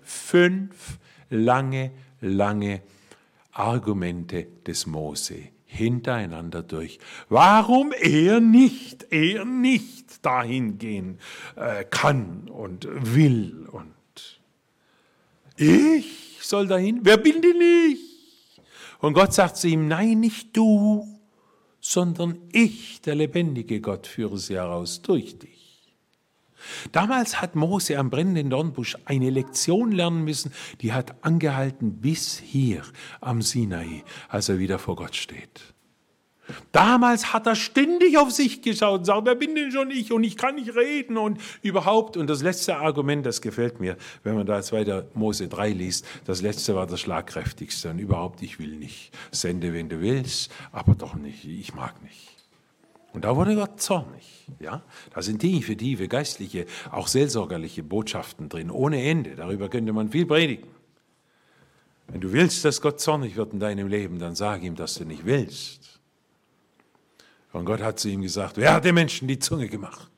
fünf 0.09 0.99
lange, 1.29 1.91
lange 2.21 2.81
Argumente 3.51 4.47
des 4.65 4.85
Mose 4.85 5.49
hintereinander 5.65 6.63
durch. 6.63 6.99
Warum 7.29 7.91
er 7.91 8.39
nicht, 8.39 9.07
er 9.11 9.45
nicht 9.45 10.25
dahin 10.25 10.77
gehen 10.77 11.19
äh, 11.55 11.83
kann 11.83 12.49
und 12.49 12.87
will 12.89 13.67
und 13.71 13.93
ich 15.57 16.39
soll 16.41 16.67
dahin? 16.67 17.01
Wer 17.03 17.17
bin 17.17 17.41
denn 17.41 17.61
ich? 17.91 18.61
Und 18.99 19.13
Gott 19.13 19.33
sagt 19.33 19.57
zu 19.57 19.67
ihm, 19.67 19.87
nein, 19.87 20.19
nicht 20.19 20.55
du, 20.57 21.07
sondern 21.79 22.37
ich, 22.51 23.01
der 23.01 23.15
lebendige 23.15 23.79
Gott, 23.79 24.07
führe 24.07 24.37
sie 24.37 24.55
heraus 24.55 25.01
durch 25.01 25.37
dich. 25.37 25.58
Damals 26.91 27.41
hat 27.41 27.55
Mose 27.55 27.97
am 27.97 28.09
brennenden 28.09 28.49
Dornbusch 28.49 28.97
eine 29.05 29.29
Lektion 29.29 29.91
lernen 29.91 30.23
müssen, 30.23 30.51
die 30.81 30.93
hat 30.93 31.15
angehalten 31.23 32.01
bis 32.01 32.39
hier 32.39 32.83
am 33.21 33.41
Sinai, 33.41 34.03
als 34.27 34.49
er 34.49 34.59
wieder 34.59 34.79
vor 34.79 34.95
Gott 34.95 35.15
steht. 35.15 35.73
Damals 36.71 37.33
hat 37.33 37.45
er 37.47 37.55
ständig 37.55 38.17
auf 38.17 38.31
sich 38.31 38.61
geschaut 38.61 38.99
und 38.99 39.05
sagt, 39.05 39.25
wer 39.25 39.35
bin 39.35 39.55
denn 39.55 39.71
schon 39.71 39.91
ich 39.91 40.11
und 40.11 40.23
ich 40.23 40.37
kann 40.37 40.55
nicht 40.55 40.75
reden 40.75 41.17
und 41.17 41.39
überhaupt. 41.61 42.17
Und 42.17 42.27
das 42.27 42.41
letzte 42.41 42.77
Argument, 42.77 43.25
das 43.25 43.41
gefällt 43.41 43.79
mir, 43.79 43.97
wenn 44.23 44.35
man 44.35 44.45
da 44.45 44.57
jetzt 44.57 44.71
weiter 44.71 45.07
Mose 45.13 45.47
3 45.47 45.69
liest, 45.69 46.05
das 46.25 46.41
letzte 46.41 46.75
war 46.75 46.87
das 46.87 47.01
schlagkräftigste 47.01 47.91
und 47.91 47.99
überhaupt, 47.99 48.41
ich 48.41 48.59
will 48.59 48.75
nicht. 48.75 49.11
Sende, 49.31 49.73
wenn 49.73 49.89
du 49.89 50.01
willst, 50.01 50.51
aber 50.71 50.95
doch 50.95 51.15
nicht, 51.15 51.45
ich 51.45 51.73
mag 51.73 52.01
nicht. 52.03 52.38
Und 53.13 53.25
da 53.25 53.35
wurde 53.35 53.55
Gott 53.55 53.81
zornig. 53.81 54.45
Ja? 54.59 54.83
Da 55.13 55.21
sind 55.21 55.39
tiefe, 55.39 55.75
tiefe 55.75 56.07
geistliche, 56.07 56.65
auch 56.91 57.07
seelsorgerliche 57.07 57.83
Botschaften 57.83 58.49
drin, 58.49 58.69
ohne 58.69 59.03
Ende. 59.03 59.35
Darüber 59.35 59.69
könnte 59.69 59.93
man 59.93 60.09
viel 60.09 60.25
predigen. 60.25 60.67
Wenn 62.07 62.21
du 62.21 62.31
willst, 62.31 62.65
dass 62.65 62.81
Gott 62.81 62.99
zornig 62.99 63.35
wird 63.35 63.53
in 63.53 63.59
deinem 63.59 63.87
Leben, 63.87 64.19
dann 64.19 64.35
sag 64.35 64.63
ihm, 64.63 64.75
dass 64.75 64.95
du 64.95 65.05
nicht 65.05 65.25
willst. 65.25 65.99
Und 67.51 67.65
Gott 67.65 67.81
hat 67.81 67.99
zu 67.99 68.09
ihm 68.09 68.21
gesagt, 68.21 68.57
wer 68.57 68.73
hat 68.73 68.85
den 68.85 68.95
Menschen 68.95 69.27
die 69.27 69.39
Zunge 69.39 69.67
gemacht? 69.67 70.09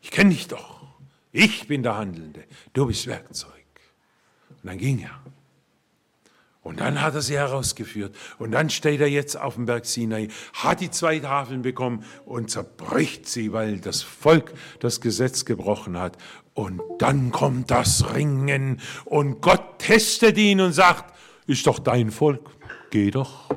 Ich 0.00 0.10
kenne 0.10 0.30
dich 0.30 0.46
doch. 0.48 0.76
Ich 1.32 1.66
bin 1.66 1.82
der 1.82 1.96
Handelnde. 1.96 2.44
Du 2.72 2.86
bist 2.86 3.06
Werkzeug. 3.06 3.52
Und 4.62 4.64
dann 4.64 4.78
ging 4.78 5.00
er. 5.00 5.20
Und 6.66 6.80
dann 6.80 7.00
hat 7.00 7.14
er 7.14 7.22
sie 7.22 7.36
herausgeführt. 7.36 8.12
Und 8.40 8.50
dann 8.50 8.70
steht 8.70 9.00
er 9.00 9.06
jetzt 9.06 9.40
auf 9.40 9.54
dem 9.54 9.66
Berg 9.66 9.86
Sinai, 9.86 10.26
hat 10.52 10.80
die 10.80 10.90
zwei 10.90 11.20
Tafeln 11.20 11.62
bekommen 11.62 12.04
und 12.24 12.50
zerbricht 12.50 13.28
sie, 13.28 13.52
weil 13.52 13.78
das 13.78 14.02
Volk 14.02 14.52
das 14.80 15.00
Gesetz 15.00 15.44
gebrochen 15.44 15.96
hat. 15.96 16.18
Und 16.54 16.82
dann 16.98 17.30
kommt 17.30 17.70
das 17.70 18.12
Ringen 18.12 18.80
und 19.04 19.40
Gott 19.42 19.78
testet 19.78 20.38
ihn 20.38 20.60
und 20.60 20.72
sagt, 20.72 21.14
ist 21.46 21.68
doch 21.68 21.78
dein 21.78 22.10
Volk, 22.10 22.50
geh 22.90 23.12
doch. 23.12 23.48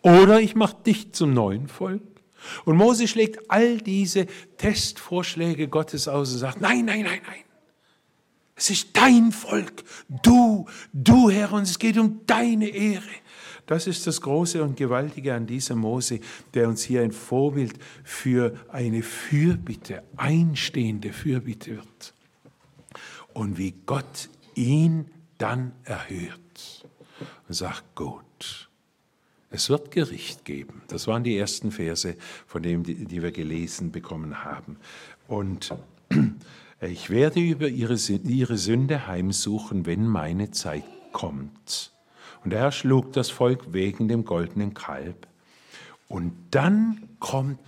Oder 0.00 0.40
ich 0.40 0.54
mache 0.54 0.76
dich 0.86 1.12
zum 1.12 1.34
neuen 1.34 1.68
Volk. 1.68 2.00
Und 2.64 2.78
Mose 2.78 3.06
schlägt 3.06 3.50
all 3.50 3.82
diese 3.82 4.24
Testvorschläge 4.56 5.68
Gottes 5.68 6.08
aus 6.08 6.32
und 6.32 6.38
sagt, 6.38 6.62
nein, 6.62 6.86
nein, 6.86 7.02
nein, 7.02 7.20
nein. 7.26 7.45
Es 8.58 8.70
ist 8.70 8.96
dein 8.96 9.32
Volk, 9.32 9.84
du, 10.08 10.66
du 10.92 11.30
Herr, 11.30 11.52
und 11.52 11.64
es 11.64 11.78
geht 11.78 11.98
um 11.98 12.22
deine 12.26 12.68
Ehre. 12.68 13.02
Das 13.66 13.86
ist 13.86 14.06
das 14.06 14.20
Große 14.22 14.62
und 14.62 14.76
Gewaltige 14.76 15.34
an 15.34 15.46
diesem 15.46 15.80
Mose, 15.80 16.20
der 16.54 16.68
uns 16.68 16.82
hier 16.82 17.02
ein 17.02 17.12
Vorbild 17.12 17.78
für 18.02 18.54
eine 18.68 19.02
Fürbitte, 19.02 20.02
einstehende 20.16 21.12
Fürbitte 21.12 21.76
wird. 21.76 22.14
Und 23.34 23.58
wie 23.58 23.74
Gott 23.84 24.30
ihn 24.54 25.10
dann 25.36 25.72
erhört 25.84 26.86
und 27.48 27.54
sagt, 27.54 27.94
gut, 27.94 28.70
es 29.50 29.68
wird 29.68 29.90
Gericht 29.90 30.46
geben. 30.46 30.80
Das 30.88 31.06
waren 31.06 31.24
die 31.24 31.36
ersten 31.36 31.72
Verse, 31.72 32.16
von 32.46 32.62
denen 32.62 32.84
die 32.84 33.22
wir 33.22 33.32
gelesen 33.32 33.92
bekommen 33.92 34.44
haben. 34.44 34.78
Und 35.28 35.74
ich 36.80 37.10
werde 37.10 37.40
über 37.40 37.68
ihre, 37.68 37.94
ihre 37.94 38.58
Sünde 38.58 39.06
heimsuchen, 39.06 39.86
wenn 39.86 40.06
meine 40.06 40.50
Zeit 40.50 40.84
kommt. 41.12 41.92
Und 42.44 42.52
er 42.52 42.70
schlug 42.70 43.12
das 43.12 43.30
Volk 43.30 43.72
wegen 43.72 44.08
dem 44.08 44.24
goldenen 44.24 44.74
Kalb. 44.74 45.26
Und 46.08 46.32
dann 46.50 47.08
kommt 47.18 47.58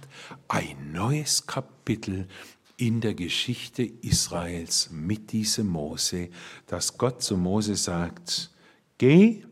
ein 0.46 0.92
neues 0.92 1.46
Kapitel 1.46 2.28
in 2.76 3.00
der 3.00 3.14
Geschichte 3.14 3.82
Israels 3.82 4.90
mit 4.92 5.32
diesem 5.32 5.66
Mose, 5.66 6.28
dass 6.66 6.96
Gott 6.96 7.22
zu 7.22 7.36
Mose 7.36 7.74
sagt, 7.74 8.50
geh, 8.98 9.42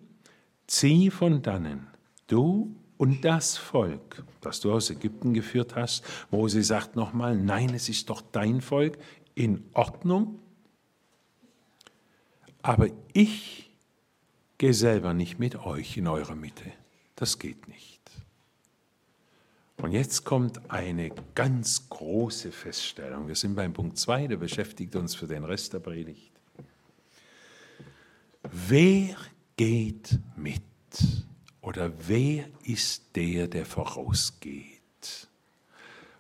zieh 0.68 1.10
von 1.10 1.42
dannen, 1.42 1.88
du 2.28 2.76
und 2.98 3.24
das 3.24 3.56
Volk, 3.56 4.22
das 4.40 4.60
du 4.60 4.72
aus 4.72 4.90
Ägypten 4.90 5.34
geführt 5.34 5.74
hast. 5.74 6.04
Mose 6.30 6.62
sagt 6.62 6.96
nochmal, 6.96 7.36
nein, 7.36 7.74
es 7.74 7.88
ist 7.88 8.08
doch 8.08 8.20
dein 8.20 8.60
Volk, 8.60 8.96
in 9.36 9.62
Ordnung, 9.74 10.40
aber 12.62 12.88
ich 13.12 13.70
gehe 14.58 14.74
selber 14.74 15.14
nicht 15.14 15.38
mit 15.38 15.54
euch 15.54 15.96
in 15.96 16.08
eure 16.08 16.34
Mitte. 16.34 16.72
Das 17.14 17.38
geht 17.38 17.68
nicht. 17.68 18.00
Und 19.76 19.92
jetzt 19.92 20.24
kommt 20.24 20.70
eine 20.70 21.10
ganz 21.34 21.88
große 21.90 22.50
Feststellung. 22.50 23.28
Wir 23.28 23.36
sind 23.36 23.54
beim 23.54 23.72
Punkt 23.74 23.98
2, 23.98 24.26
der 24.26 24.38
beschäftigt 24.38 24.96
uns 24.96 25.14
für 25.14 25.26
den 25.26 25.44
Rest 25.44 25.74
der 25.74 25.80
Predigt. 25.80 26.32
Wer 28.42 29.16
geht 29.56 30.18
mit? 30.34 30.62
Oder 31.60 31.92
wer 32.08 32.46
ist 32.62 33.14
der, 33.16 33.48
der 33.48 33.66
vorausgeht? 33.66 35.28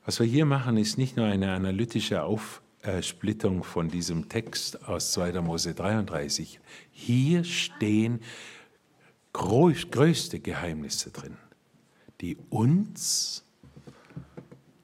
Was 0.04 0.20
wir 0.20 0.26
hier 0.26 0.44
machen, 0.44 0.76
ist 0.76 0.98
nicht 0.98 1.16
nur 1.16 1.26
eine 1.26 1.52
analytische 1.52 2.22
Aufgabe, 2.22 2.65
Splittung 3.02 3.64
von 3.64 3.88
diesem 3.88 4.28
Text 4.28 4.88
aus 4.88 5.12
2. 5.12 5.40
Mose 5.40 5.74
33. 5.74 6.60
Hier 6.92 7.44
stehen 7.44 8.20
größte 9.32 10.40
Geheimnisse 10.40 11.10
drin, 11.10 11.36
die 12.20 12.36
uns 12.50 13.44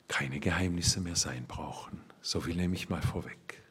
keine 0.08 0.40
Geheimnisse 0.40 1.00
mehr 1.00 1.16
sein 1.16 1.44
brauchen. 1.46 2.00
So 2.20 2.40
viel 2.40 2.56
nehme 2.56 2.74
ich 2.74 2.88
mal 2.88 3.02
vorweg. 3.02 3.62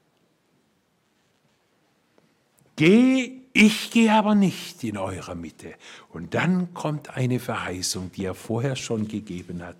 Geh, 2.75 3.41
ich 3.53 3.91
gehe 3.91 4.11
aber 4.11 4.33
nicht 4.33 4.83
in 4.83 4.97
eurer 4.97 5.35
Mitte. 5.35 5.75
Und 6.09 6.33
dann 6.33 6.73
kommt 6.73 7.15
eine 7.15 7.39
Verheißung, 7.39 8.11
die 8.11 8.25
er 8.25 8.33
vorher 8.33 8.75
schon 8.75 9.07
gegeben 9.07 9.61
hat. 9.61 9.77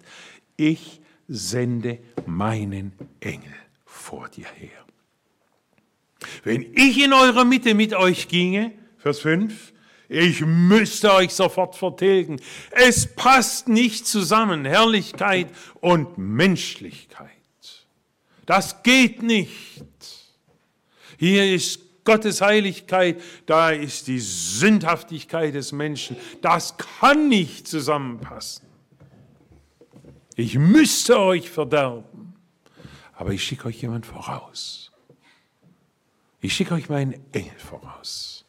Ich 0.55 1.01
sende 1.27 1.99
meinen 2.27 2.91
Engel 3.21 3.53
vor 3.91 4.29
dir 4.29 4.47
her. 4.55 4.85
Wenn 6.43 6.73
ich 6.73 7.03
in 7.03 7.13
eurer 7.13 7.45
Mitte 7.45 7.73
mit 7.73 7.93
euch 7.93 8.27
ginge, 8.27 8.71
Vers 8.97 9.19
5, 9.19 9.73
ich 10.07 10.41
müsste 10.41 11.13
euch 11.13 11.33
sofort 11.33 11.75
vertilgen. 11.75 12.39
Es 12.71 13.07
passt 13.15 13.67
nicht 13.67 14.05
zusammen, 14.07 14.65
Herrlichkeit 14.65 15.47
und 15.79 16.17
Menschlichkeit. 16.17 17.29
Das 18.45 18.83
geht 18.83 19.23
nicht. 19.23 19.81
Hier 21.17 21.53
ist 21.53 21.79
Gottes 22.03 22.41
Heiligkeit, 22.41 23.21
da 23.45 23.69
ist 23.69 24.07
die 24.07 24.19
Sündhaftigkeit 24.19 25.53
des 25.53 25.71
Menschen. 25.71 26.17
Das 26.41 26.75
kann 26.77 27.29
nicht 27.29 27.67
zusammenpassen. 27.67 28.65
Ich 30.35 30.57
müsste 30.57 31.19
euch 31.19 31.49
verderben 31.49 32.10
aber 33.21 33.33
ich 33.33 33.43
schicke 33.43 33.67
euch 33.67 33.79
jemand 33.83 34.07
voraus. 34.07 34.91
Ich 36.39 36.55
schicke 36.55 36.73
euch 36.73 36.89
meinen 36.89 37.13
Engel 37.33 37.55
voraus. 37.59 38.45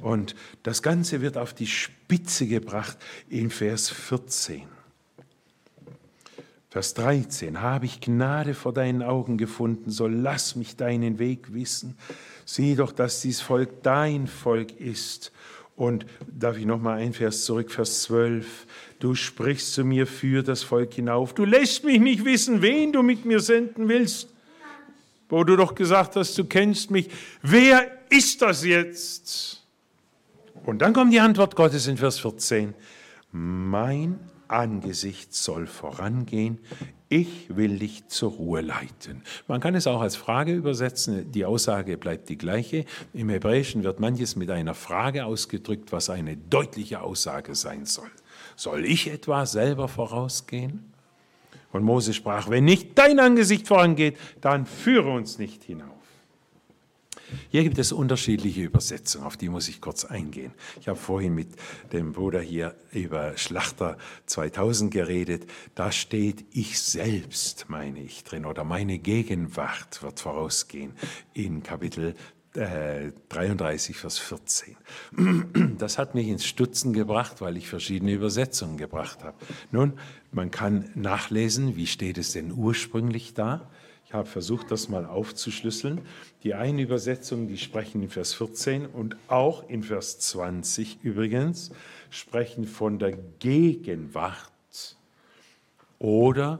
Und 0.00 0.36
das 0.62 0.82
Ganze 0.82 1.20
wird 1.20 1.36
auf 1.36 1.52
die 1.52 1.66
Spitze 1.66 2.46
gebracht 2.46 2.96
in 3.28 3.50
Vers 3.50 3.90
14. 3.90 4.68
Vers 6.68 6.94
13, 6.94 7.60
habe 7.60 7.86
ich 7.86 8.00
Gnade 8.00 8.54
vor 8.54 8.72
deinen 8.72 9.02
Augen 9.02 9.36
gefunden, 9.36 9.90
so 9.90 10.06
lass 10.06 10.54
mich 10.54 10.76
deinen 10.76 11.18
Weg 11.18 11.52
wissen. 11.52 11.98
Sieh 12.44 12.76
doch, 12.76 12.92
dass 12.92 13.20
dies 13.20 13.40
Volk 13.40 13.82
dein 13.82 14.28
Volk 14.28 14.78
ist. 14.78 15.32
Und 15.80 16.04
darf 16.30 16.58
ich 16.58 16.66
noch 16.66 16.78
mal 16.78 16.98
ein 16.98 17.14
Vers 17.14 17.46
zurück, 17.46 17.70
Vers 17.70 18.02
12. 18.02 18.66
Du 18.98 19.14
sprichst 19.14 19.72
zu 19.72 19.82
mir 19.82 20.06
für 20.06 20.42
das 20.42 20.62
Volk 20.62 20.92
hinauf. 20.92 21.32
Du 21.32 21.46
lässt 21.46 21.84
mich 21.84 21.98
nicht 21.98 22.26
wissen, 22.26 22.60
wen 22.60 22.92
du 22.92 23.02
mit 23.02 23.24
mir 23.24 23.40
senden 23.40 23.88
willst. 23.88 24.28
Wo 25.30 25.42
du 25.42 25.56
doch 25.56 25.74
gesagt 25.74 26.16
hast, 26.16 26.36
du 26.36 26.44
kennst 26.44 26.90
mich. 26.90 27.08
Wer 27.40 27.90
ist 28.10 28.42
das 28.42 28.62
jetzt? 28.62 29.64
Und 30.66 30.82
dann 30.82 30.92
kommt 30.92 31.14
die 31.14 31.20
Antwort 31.20 31.56
Gottes 31.56 31.86
in 31.86 31.96
Vers 31.96 32.18
14. 32.18 32.74
Mein 33.32 34.20
Angesicht 34.50 35.34
soll 35.34 35.66
vorangehen, 35.66 36.58
ich 37.08 37.56
will 37.56 37.78
dich 37.78 38.06
zur 38.06 38.30
Ruhe 38.30 38.60
leiten. 38.60 39.22
Man 39.48 39.60
kann 39.60 39.74
es 39.74 39.86
auch 39.86 40.00
als 40.00 40.14
Frage 40.14 40.52
übersetzen, 40.52 41.32
die 41.32 41.44
Aussage 41.44 41.96
bleibt 41.96 42.28
die 42.28 42.38
gleiche. 42.38 42.84
Im 43.12 43.30
Hebräischen 43.30 43.82
wird 43.82 43.98
manches 43.98 44.36
mit 44.36 44.50
einer 44.50 44.74
Frage 44.74 45.24
ausgedrückt, 45.24 45.90
was 45.90 46.08
eine 46.08 46.36
deutliche 46.36 47.02
Aussage 47.02 47.56
sein 47.56 47.84
soll. 47.84 48.10
Soll 48.54 48.84
ich 48.84 49.10
etwa 49.10 49.44
selber 49.44 49.88
vorausgehen? 49.88 50.92
Und 51.72 51.82
Mose 51.82 52.14
sprach, 52.14 52.48
wenn 52.48 52.64
nicht 52.64 52.98
dein 52.98 53.18
Angesicht 53.18 53.66
vorangeht, 53.66 54.16
dann 54.40 54.66
führe 54.66 55.10
uns 55.10 55.38
nicht 55.38 55.64
hinauf. 55.64 55.99
Hier 57.50 57.62
gibt 57.62 57.78
es 57.78 57.92
unterschiedliche 57.92 58.62
Übersetzungen, 58.62 59.24
auf 59.24 59.36
die 59.36 59.48
muss 59.48 59.68
ich 59.68 59.80
kurz 59.80 60.04
eingehen. 60.04 60.52
Ich 60.80 60.88
habe 60.88 60.98
vorhin 60.98 61.34
mit 61.34 61.48
dem 61.92 62.12
Bruder 62.12 62.40
hier 62.40 62.74
über 62.92 63.36
Schlachter 63.36 63.98
2000 64.26 64.90
geredet. 64.92 65.48
Da 65.74 65.92
steht 65.92 66.44
ich 66.52 66.80
selbst, 66.80 67.66
meine 67.68 68.00
ich 68.00 68.24
drin, 68.24 68.44
oder 68.44 68.64
meine 68.64 68.98
Gegenwart 68.98 70.02
wird 70.02 70.20
vorausgehen 70.20 70.92
in 71.34 71.62
Kapitel 71.62 72.14
33, 72.52 73.96
äh, 73.96 73.98
Vers 73.98 74.18
14. 74.18 74.76
Das 75.78 75.98
hat 75.98 76.14
mich 76.14 76.28
ins 76.28 76.44
Stutzen 76.44 76.92
gebracht, 76.92 77.40
weil 77.40 77.56
ich 77.56 77.68
verschiedene 77.68 78.12
Übersetzungen 78.12 78.76
gebracht 78.76 79.22
habe. 79.22 79.36
Nun, 79.70 79.92
man 80.32 80.50
kann 80.50 80.90
nachlesen, 80.94 81.76
wie 81.76 81.86
steht 81.86 82.18
es 82.18 82.32
denn 82.32 82.52
ursprünglich 82.52 83.34
da. 83.34 83.70
Ich 84.10 84.14
habe 84.14 84.26
versucht, 84.26 84.72
das 84.72 84.88
mal 84.88 85.06
aufzuschlüsseln. 85.06 86.00
Die 86.42 86.54
eine 86.54 86.82
Übersetzung, 86.82 87.46
die 87.46 87.56
sprechen 87.56 88.02
in 88.02 88.10
Vers 88.10 88.34
14 88.34 88.86
und 88.86 89.16
auch 89.28 89.68
in 89.68 89.84
Vers 89.84 90.18
20 90.18 90.98
übrigens, 91.04 91.70
sprechen 92.10 92.64
von 92.64 92.98
der 92.98 93.12
Gegenwart 93.38 94.96
oder 96.00 96.58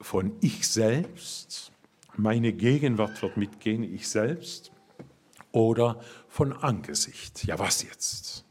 von 0.00 0.30
ich 0.42 0.68
selbst. 0.68 1.72
Meine 2.16 2.52
Gegenwart 2.52 3.20
wird 3.20 3.36
mitgehen, 3.36 3.82
ich 3.82 4.08
selbst. 4.08 4.70
Oder 5.50 6.00
von 6.28 6.52
Angesicht. 6.52 7.44
Ja, 7.46 7.58
was 7.58 7.82
jetzt? 7.82 8.44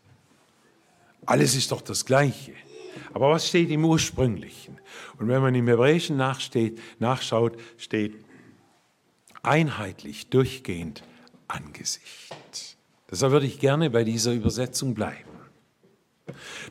Alles 1.25 1.55
ist 1.55 1.71
doch 1.71 1.81
das 1.81 2.05
Gleiche. 2.05 2.51
Aber 3.13 3.29
was 3.29 3.47
steht 3.47 3.69
im 3.69 3.85
Ursprünglichen? 3.85 4.77
Und 5.17 5.29
wenn 5.29 5.41
man 5.41 5.55
im 5.55 5.69
Hebräischen 5.69 6.17
nachsteht, 6.17 6.81
nachschaut, 6.99 7.57
steht 7.77 8.25
einheitlich, 9.43 10.30
durchgehend 10.30 11.04
Angesicht. 11.47 12.77
Deshalb 13.10 13.34
würde 13.34 13.45
ich 13.45 13.60
gerne 13.60 13.89
bei 13.89 14.04
dieser 14.04 14.32
Übersetzung 14.32 14.93
bleiben. 14.93 15.30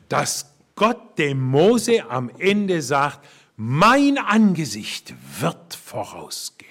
Dass 0.09 0.53
Gott 0.75 1.17
dem 1.19 1.39
Mose 1.41 2.09
am 2.09 2.29
Ende 2.39 2.81
sagt, 2.81 3.27
mein 3.55 4.17
Angesicht 4.17 5.13
wird 5.39 5.75
vorausgehen. 5.75 6.69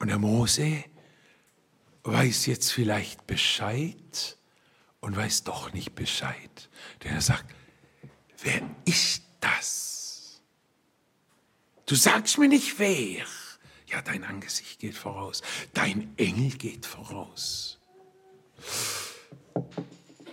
Und 0.00 0.08
der 0.08 0.18
Mose 0.18 0.82
weiß 2.02 2.46
jetzt 2.46 2.72
vielleicht 2.72 3.26
Bescheid 3.28 4.36
und 4.98 5.16
weiß 5.16 5.44
doch 5.44 5.72
nicht 5.72 5.94
Bescheid. 5.94 6.68
Denn 7.04 7.12
er 7.12 7.20
sagt, 7.20 7.54
wer 8.42 8.62
ist 8.84 9.22
das? 9.38 10.01
Du 11.86 11.94
sagst 11.94 12.38
mir 12.38 12.48
nicht 12.48 12.78
wer. 12.78 13.24
Ja, 13.86 14.00
dein 14.02 14.24
Angesicht 14.24 14.78
geht 14.78 14.96
voraus. 14.96 15.42
Dein 15.74 16.12
Engel 16.16 16.50
geht 16.50 16.86
voraus. 16.86 17.78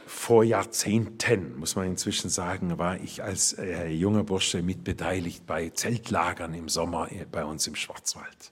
Vor 0.06 0.44
Jahrzehnten, 0.44 1.58
muss 1.58 1.76
man 1.76 1.88
inzwischen 1.88 2.30
sagen, 2.30 2.78
war 2.78 3.00
ich 3.00 3.24
als 3.24 3.54
äh, 3.54 3.88
junger 3.90 4.24
Bursche 4.24 4.62
mitbeteiligt 4.62 5.46
bei 5.48 5.70
Zeltlagern 5.72 6.54
im 6.54 6.70
Sommer 6.70 7.12
äh, 7.12 7.26
bei 7.26 7.44
uns 7.44 7.66
im 7.68 7.76
Schwarzwald. 7.76 8.52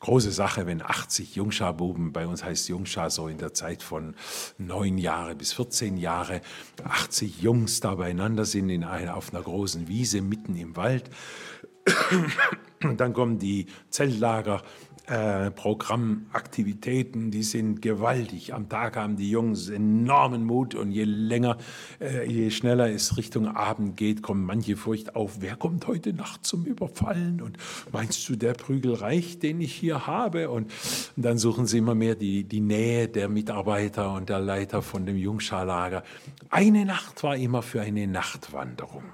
Große 0.00 0.30
Sache, 0.30 0.64
wenn 0.66 0.80
80 0.80 1.34
Jungscharbuben, 1.34 2.12
bei 2.12 2.26
uns 2.26 2.44
heißt 2.44 2.68
Jungschar 2.68 3.10
so 3.10 3.26
in 3.26 3.38
der 3.38 3.52
Zeit 3.52 3.82
von 3.82 4.14
neun 4.56 4.96
Jahre 4.96 5.34
bis 5.34 5.52
14 5.54 5.96
Jahre, 5.96 6.40
80 6.84 7.42
Jungs 7.42 7.80
da 7.80 7.96
beieinander 7.96 8.44
sind 8.44 8.70
in 8.70 8.84
auf 8.84 9.34
einer 9.34 9.42
großen 9.42 9.88
Wiese 9.88 10.22
mitten 10.22 10.54
im 10.54 10.76
Wald 10.76 11.10
dann 12.96 13.12
kommen 13.12 13.38
die 13.38 13.66
Zeltlager, 13.90 14.62
äh, 15.08 15.50
Programmaktivitäten, 15.50 17.30
die 17.30 17.42
sind 17.42 17.80
gewaltig. 17.80 18.52
Am 18.52 18.68
Tag 18.68 18.96
haben 18.96 19.16
die 19.16 19.30
Jungs 19.30 19.70
enormen 19.70 20.44
Mut 20.44 20.74
und 20.74 20.92
je 20.92 21.04
länger, 21.04 21.56
äh, 21.98 22.30
je 22.30 22.50
schneller 22.50 22.90
es 22.90 23.16
Richtung 23.16 23.48
Abend 23.48 23.96
geht, 23.96 24.22
kommen 24.22 24.44
manche 24.44 24.76
Furcht 24.76 25.16
auf. 25.16 25.38
Wer 25.40 25.56
kommt 25.56 25.86
heute 25.86 26.12
Nacht 26.12 26.44
zum 26.44 26.66
Überfallen? 26.66 27.40
Und 27.40 27.56
meinst 27.90 28.28
du, 28.28 28.36
der 28.36 28.52
Prügel 28.52 28.92
reicht, 28.94 29.42
den 29.42 29.62
ich 29.62 29.74
hier 29.74 30.06
habe? 30.06 30.50
Und, 30.50 30.70
und 31.16 31.22
dann 31.22 31.38
suchen 31.38 31.66
sie 31.66 31.78
immer 31.78 31.94
mehr 31.94 32.14
die, 32.14 32.44
die 32.44 32.60
Nähe 32.60 33.08
der 33.08 33.30
Mitarbeiter 33.30 34.12
und 34.12 34.28
der 34.28 34.40
Leiter 34.40 34.82
von 34.82 35.06
dem 35.06 35.16
Jungscharlager. 35.16 36.02
Eine 36.50 36.84
Nacht 36.84 37.22
war 37.22 37.34
immer 37.34 37.62
für 37.62 37.80
eine 37.80 38.06
Nachtwanderung 38.06 39.04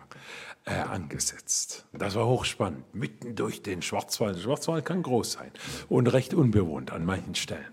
äh, 0.66 0.72
angesetzt. 0.72 1.84
Das 1.92 2.14
war 2.14 2.26
hochspannend, 2.26 2.94
mitten 2.94 3.34
durch 3.34 3.62
den 3.62 3.82
Schwarzwald. 3.82 4.36
Der 4.36 4.42
Schwarzwald 4.42 4.84
kann 4.86 5.02
groß 5.02 5.32
sein 5.32 5.50
und 5.90 6.06
recht 6.06 6.32
unbewohnt 6.32 6.90
an 6.90 7.04
manchen 7.04 7.34
Stellen. 7.34 7.66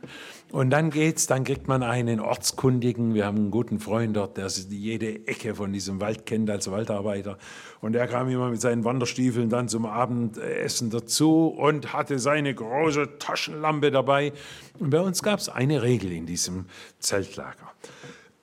Und 0.51 0.71
dann 0.71 0.89
geht's, 0.89 1.25
dann 1.25 1.45
kriegt 1.45 1.69
man 1.69 1.83
einen 1.83 2.19
Ortskundigen. 2.19 3.13
Wir 3.13 3.25
haben 3.25 3.37
einen 3.37 3.51
guten 3.51 3.79
Freund 3.79 4.17
dort, 4.17 4.35
der 4.35 4.47
jede 4.47 5.25
Ecke 5.25 5.55
von 5.55 5.71
diesem 5.71 6.01
Wald 6.01 6.25
kennt 6.25 6.49
als 6.49 6.69
Waldarbeiter. 6.69 7.37
Und 7.79 7.95
er 7.95 8.07
kam 8.07 8.29
immer 8.29 8.49
mit 8.49 8.59
seinen 8.59 8.83
Wanderstiefeln 8.83 9.49
dann 9.49 9.69
zum 9.69 9.85
Abendessen 9.85 10.89
dazu 10.89 11.47
und 11.47 11.93
hatte 11.93 12.19
seine 12.19 12.53
große 12.53 13.19
Taschenlampe 13.19 13.91
dabei. 13.91 14.33
Und 14.79 14.89
bei 14.89 14.99
uns 14.99 15.23
gab 15.23 15.39
es 15.39 15.47
eine 15.47 15.81
Regel 15.81 16.11
in 16.11 16.25
diesem 16.25 16.65
Zeltlager. 16.99 17.71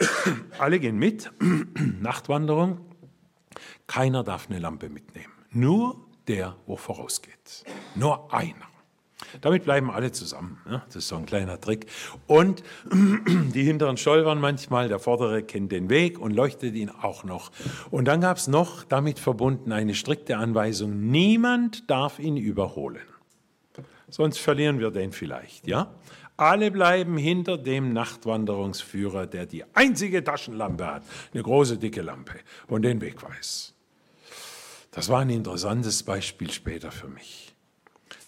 Alle 0.58 0.80
gehen 0.80 0.98
mit, 0.98 1.30
Nachtwanderung. 2.00 2.88
Keiner 3.88 4.22
darf 4.22 4.48
eine 4.48 4.61
Lampe 4.61 4.88
mitnehmen. 4.88 5.33
Nur 5.51 5.96
der, 6.29 6.55
wo 6.66 6.77
vorausgeht. 6.77 7.64
Nur 7.96 8.33
einer. 8.33 8.68
Damit 9.40 9.64
bleiben 9.64 9.90
alle 9.90 10.12
zusammen. 10.12 10.59
Das 10.87 10.96
ist 10.96 11.09
so 11.09 11.16
ein 11.16 11.27
kleiner 11.27 11.61
Trick. 11.61 11.87
Und 12.27 12.62
die 12.92 13.64
hinteren 13.64 13.96
stolpern 13.96 14.40
manchmal, 14.40 14.88
der 14.88 15.01
vordere 15.01 15.42
kennt 15.42 15.72
den 15.72 15.90
Weg 15.90 16.18
und 16.20 16.33
leuchtet 16.33 16.74
ihn 16.74 16.90
auch 16.90 17.24
noch. 17.24 17.51
Und 17.90 18.07
dann 18.07 18.20
gab 18.20 18.37
es 18.37 18.46
noch 18.46 18.85
damit 18.85 19.18
verbunden 19.18 19.72
eine 19.72 19.94
strikte 19.94 20.37
Anweisung, 20.37 21.11
niemand 21.11 21.90
darf 21.90 22.18
ihn 22.18 22.37
überholen. 22.37 23.03
Sonst 24.09 24.38
verlieren 24.38 24.79
wir 24.79 24.90
den 24.90 25.12
vielleicht, 25.12 25.66
ja? 25.66 25.94
Alle 26.37 26.70
bleiben 26.70 27.18
hinter 27.18 27.59
dem 27.59 27.92
Nachtwanderungsführer, 27.92 29.27
der 29.27 29.44
die 29.44 29.64
einzige 29.74 30.22
Taschenlampe 30.22 30.87
hat, 30.87 31.03
eine 31.35 31.42
große 31.42 31.79
dicke 31.79 32.01
Lampe 32.01 32.35
und 32.68 32.83
den 32.83 33.01
Weg 33.01 33.20
weiß. 33.22 33.74
Das 34.90 35.09
war 35.09 35.20
ein 35.20 35.31
interessantes 35.31 36.03
Beispiel 36.03 36.51
später 36.51 36.90
für 36.90 37.09
mich. 37.09 37.55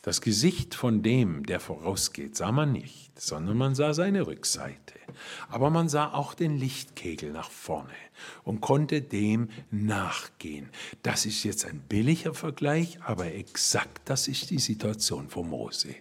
Das 0.02 0.22
Gesicht 0.22 0.74
von 0.74 1.02
dem, 1.02 1.44
der 1.44 1.60
vorausgeht, 1.60 2.34
sah 2.34 2.52
man 2.52 2.72
nicht, 2.72 3.20
sondern 3.20 3.58
man 3.58 3.74
sah 3.74 3.92
seine 3.92 4.26
Rückseite. 4.26 4.94
Aber 5.50 5.68
man 5.68 5.90
sah 5.90 6.14
auch 6.14 6.32
den 6.32 6.56
Lichtkegel 6.56 7.32
nach 7.32 7.50
vorne 7.50 7.92
und 8.42 8.62
konnte 8.62 9.02
dem 9.02 9.50
nachgehen. 9.70 10.70
Das 11.02 11.26
ist 11.26 11.44
jetzt 11.44 11.66
ein 11.66 11.80
billiger 11.80 12.32
Vergleich, 12.32 12.98
aber 13.04 13.34
exakt 13.34 14.00
das 14.06 14.26
ist 14.26 14.48
die 14.48 14.58
Situation 14.58 15.28
von 15.28 15.50
Mose. 15.50 15.94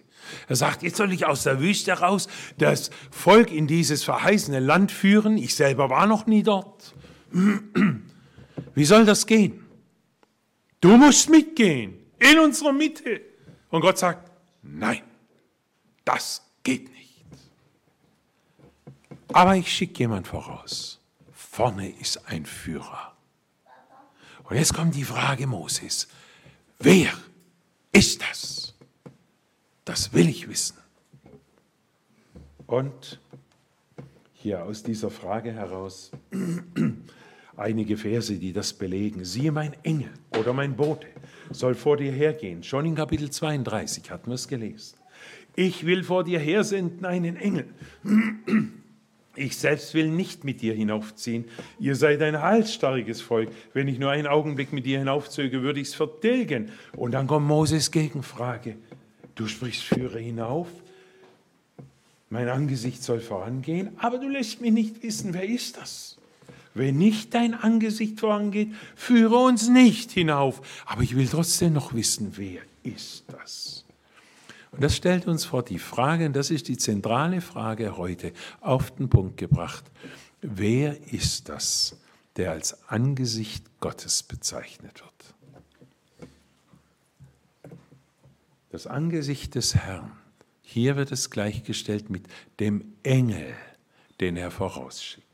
Er 0.48 0.56
sagt, 0.56 0.82
jetzt 0.82 0.96
soll 0.96 1.12
ich 1.12 1.26
aus 1.26 1.42
der 1.42 1.60
Wüste 1.60 1.92
raus 1.92 2.28
das 2.56 2.90
Volk 3.10 3.50
in 3.50 3.66
dieses 3.66 4.02
verheißene 4.04 4.60
Land 4.60 4.92
führen. 4.92 5.36
Ich 5.36 5.54
selber 5.54 5.90
war 5.90 6.06
noch 6.06 6.26
nie 6.26 6.42
dort. 6.42 6.94
Wie 8.74 8.84
soll 8.84 9.04
das 9.04 9.26
gehen? 9.26 9.66
Du 10.80 10.96
musst 10.96 11.28
mitgehen, 11.28 11.98
in 12.18 12.38
unserer 12.38 12.72
Mitte. 12.72 13.20
Und 13.70 13.82
Gott 13.82 13.98
sagt, 13.98 14.30
nein, 14.62 15.02
das 16.04 16.42
geht 16.62 16.90
nicht. 16.92 17.24
Aber 19.32 19.56
ich 19.56 19.72
schicke 19.72 20.00
jemand 20.00 20.26
voraus. 20.26 21.00
Vorne 21.32 21.90
ist 21.90 22.28
ein 22.28 22.46
Führer. 22.46 23.16
Und 24.44 24.56
jetzt 24.56 24.74
kommt 24.74 24.94
die 24.94 25.04
Frage 25.04 25.46
Moses, 25.46 26.08
wer 26.78 27.12
ist 27.92 28.22
das? 28.22 28.74
Das 29.84 30.12
will 30.12 30.28
ich 30.28 30.48
wissen. 30.48 30.76
Und 32.66 33.20
hier 34.32 34.64
aus 34.64 34.82
dieser 34.82 35.10
Frage 35.10 35.52
heraus 35.52 36.10
einige 37.60 37.96
Verse, 37.96 38.34
die 38.34 38.52
das 38.52 38.72
belegen. 38.72 39.24
Siehe, 39.24 39.52
mein 39.52 39.74
Engel 39.82 40.10
oder 40.38 40.52
mein 40.52 40.76
Bote 40.76 41.06
soll 41.50 41.74
vor 41.74 41.96
dir 41.96 42.12
hergehen. 42.12 42.62
Schon 42.62 42.86
in 42.86 42.94
Kapitel 42.94 43.30
32 43.30 44.10
hatten 44.10 44.30
wir 44.30 44.34
es 44.34 44.48
gelesen. 44.48 44.96
Ich 45.56 45.84
will 45.84 46.02
vor 46.04 46.24
dir 46.24 46.38
hersenden 46.38 47.04
einen 47.04 47.36
Engel. 47.36 47.66
Ich 49.36 49.56
selbst 49.56 49.94
will 49.94 50.08
nicht 50.08 50.44
mit 50.44 50.60
dir 50.60 50.74
hinaufziehen. 50.74 51.44
Ihr 51.78 51.96
seid 51.96 52.22
ein 52.22 52.40
halsstarriges 52.40 53.20
Volk. 53.20 53.50
Wenn 53.72 53.88
ich 53.88 53.98
nur 53.98 54.10
einen 54.10 54.26
Augenblick 54.26 54.72
mit 54.72 54.86
dir 54.86 54.98
hinaufzöge, 54.98 55.62
würde 55.62 55.80
ich 55.80 55.88
es 55.88 55.94
vertilgen. 55.94 56.70
Und 56.96 57.12
dann 57.12 57.26
kommt 57.26 57.46
Moses 57.46 57.90
Gegenfrage. 57.90 58.76
Du 59.34 59.46
sprichst, 59.46 59.82
führe 59.82 60.18
hinauf. 60.18 60.68
Mein 62.28 62.48
Angesicht 62.48 63.02
soll 63.02 63.20
vorangehen, 63.20 63.90
aber 63.98 64.18
du 64.18 64.28
lässt 64.28 64.60
mich 64.60 64.72
nicht 64.72 65.02
wissen, 65.02 65.34
wer 65.34 65.44
ist 65.44 65.76
das? 65.76 66.19
Wenn 66.80 66.96
nicht 66.96 67.34
dein 67.34 67.52
Angesicht 67.52 68.20
vorangeht, 68.20 68.72
führe 68.96 69.36
uns 69.36 69.68
nicht 69.68 70.12
hinauf. 70.12 70.62
Aber 70.86 71.02
ich 71.02 71.14
will 71.14 71.28
trotzdem 71.28 71.74
noch 71.74 71.92
wissen, 71.92 72.38
wer 72.38 72.62
ist 72.82 73.24
das? 73.28 73.84
Und 74.72 74.82
das 74.82 74.96
stellt 74.96 75.26
uns 75.26 75.44
vor 75.44 75.62
die 75.62 75.78
Frage, 75.78 76.24
und 76.24 76.34
das 76.34 76.50
ist 76.50 76.68
die 76.68 76.78
zentrale 76.78 77.42
Frage 77.42 77.98
heute 77.98 78.32
auf 78.62 78.92
den 78.92 79.10
Punkt 79.10 79.36
gebracht. 79.36 79.84
Wer 80.40 80.96
ist 81.12 81.50
das, 81.50 81.98
der 82.36 82.52
als 82.52 82.88
Angesicht 82.88 83.62
Gottes 83.80 84.22
bezeichnet 84.22 85.02
wird? 85.02 85.34
Das 88.70 88.86
Angesicht 88.86 89.54
des 89.54 89.74
Herrn. 89.74 90.12
Hier 90.62 90.96
wird 90.96 91.12
es 91.12 91.28
gleichgestellt 91.28 92.08
mit 92.08 92.26
dem 92.58 92.94
Engel, 93.02 93.54
den 94.18 94.38
er 94.38 94.50
vorausschickt. 94.50 95.29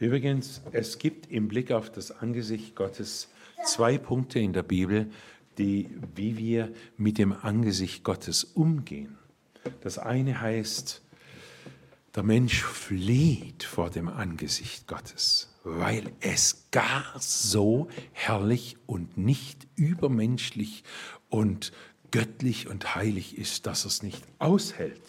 Übrigens, 0.00 0.62
es 0.72 0.98
gibt 0.98 1.30
im 1.30 1.46
Blick 1.46 1.70
auf 1.70 1.92
das 1.92 2.10
Angesicht 2.10 2.74
Gottes 2.74 3.28
zwei 3.66 3.98
Punkte 3.98 4.40
in 4.40 4.54
der 4.54 4.62
Bibel, 4.62 5.10
die, 5.58 5.90
wie 6.14 6.38
wir 6.38 6.72
mit 6.96 7.18
dem 7.18 7.32
Angesicht 7.32 8.02
Gottes 8.02 8.44
umgehen. 8.44 9.18
Das 9.82 9.98
eine 9.98 10.40
heißt, 10.40 11.02
der 12.14 12.22
Mensch 12.22 12.64
flieht 12.64 13.62
vor 13.62 13.90
dem 13.90 14.08
Angesicht 14.08 14.88
Gottes, 14.88 15.54
weil 15.64 16.10
es 16.20 16.68
gar 16.70 17.04
so 17.18 17.88
herrlich 18.12 18.78
und 18.86 19.18
nicht 19.18 19.68
übermenschlich 19.76 20.82
und 21.28 21.72
göttlich 22.10 22.68
und 22.68 22.94
heilig 22.94 23.36
ist, 23.36 23.66
dass 23.66 23.84
er 23.84 23.88
es 23.88 24.02
nicht 24.02 24.24
aushält. 24.38 25.02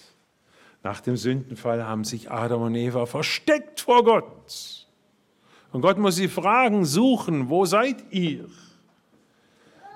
Nach 0.84 1.00
dem 1.00 1.16
Sündenfall 1.16 1.86
haben 1.86 2.04
sich 2.04 2.30
Adam 2.30 2.64
und 2.64 2.76
Eva 2.76 3.06
versteckt 3.06 3.80
vor 3.80 4.04
Gott. 4.04 4.81
Und 5.72 5.82
Gott 5.82 5.98
muss 5.98 6.16
sie 6.16 6.28
fragen, 6.28 6.86
suchen, 6.86 7.50
wo 7.50 7.66
seid 7.66 8.04
ihr? 8.12 8.46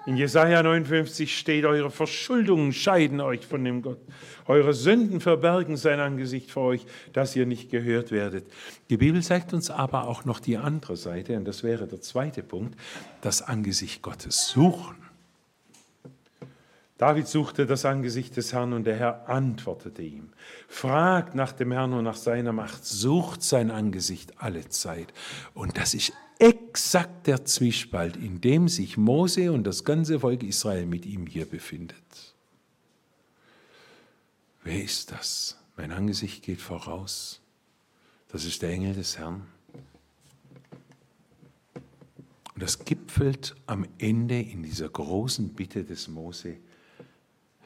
In 0.06 0.18
Jesaja 0.18 0.62
59 0.62 1.36
steht, 1.36 1.66
eure 1.66 1.90
Verschuldungen 1.90 2.74
scheiden 2.74 3.20
euch 3.22 3.46
von 3.48 3.64
dem 3.64 3.82
Gott. 3.82 3.98
Eure 4.46 4.74
Sünden 4.74 5.20
verbergen 5.20 5.78
sein 5.78 6.00
Angesicht 6.00 6.52
vor 6.52 6.66
euch, 6.66 6.86
dass 7.12 7.36
ihr 7.36 7.48
nicht 7.48 7.72
gehört 7.72 8.12
werdet. 8.12 8.46
Die 8.92 8.98
Bibel 8.98 9.24
zeigt 9.24 9.52
uns 9.52 9.72
aber 9.72 10.08
auch 10.08 10.24
noch 10.24 10.40
die 10.40 10.58
andere 10.58 10.96
Seite, 10.96 11.36
und 11.36 11.46
das 11.46 11.64
wäre 11.64 11.88
der 11.88 12.02
zweite 12.02 12.44
Punkt, 12.44 12.80
das 13.22 13.42
Angesicht 13.42 14.04
Gottes 14.04 14.50
suchen. 14.50 15.05
David 16.98 17.28
suchte 17.28 17.66
das 17.66 17.84
Angesicht 17.84 18.38
des 18.38 18.54
Herrn 18.54 18.72
und 18.72 18.86
der 18.86 18.96
Herr 18.96 19.28
antwortete 19.28 20.02
ihm. 20.02 20.30
Fragt 20.70 21.36
nach 21.36 21.52
dem 21.52 21.74
Herrn 21.74 21.92
und 21.92 22.06
nach 22.06 22.16
seiner 22.16 22.54
Macht, 22.54 22.86
sucht 22.86 23.44
sein 23.44 23.70
Angesicht 23.70 24.34
alle 24.38 24.70
Zeit. 24.70 25.14
Und 25.54 25.78
das 25.78 25.94
ist 25.94 26.14
exakt 26.40 27.28
der 27.28 27.44
Zwiespalt, 27.44 28.16
in 28.16 28.40
dem 28.40 28.70
sich 28.70 28.96
Mose 28.96 29.52
und 29.52 29.66
das 29.66 29.84
ganze 29.84 30.22
Volk 30.22 30.44
Israel 30.44 30.86
mit 30.86 31.06
ihm 31.06 31.28
hier 31.28 31.46
befindet. 31.46 31.98
Wer 34.64 34.82
ist 34.82 35.12
das? 35.12 35.58
Mein 35.76 35.92
Angesicht 35.92 36.44
geht 36.44 36.62
voraus. 36.62 37.42
Das 38.30 38.46
ist 38.46 38.62
der 38.62 38.72
Engel 38.72 38.94
des 38.94 39.18
Herrn. 39.18 39.46
Und 42.54 42.64
das 42.64 42.86
gipfelt 42.86 43.54
am 43.66 43.86
Ende 43.98 44.40
in 44.40 44.64
dieser 44.64 44.88
großen 44.88 45.50
Bitte 45.50 45.84
des 45.84 46.08
Mose, 46.08 46.58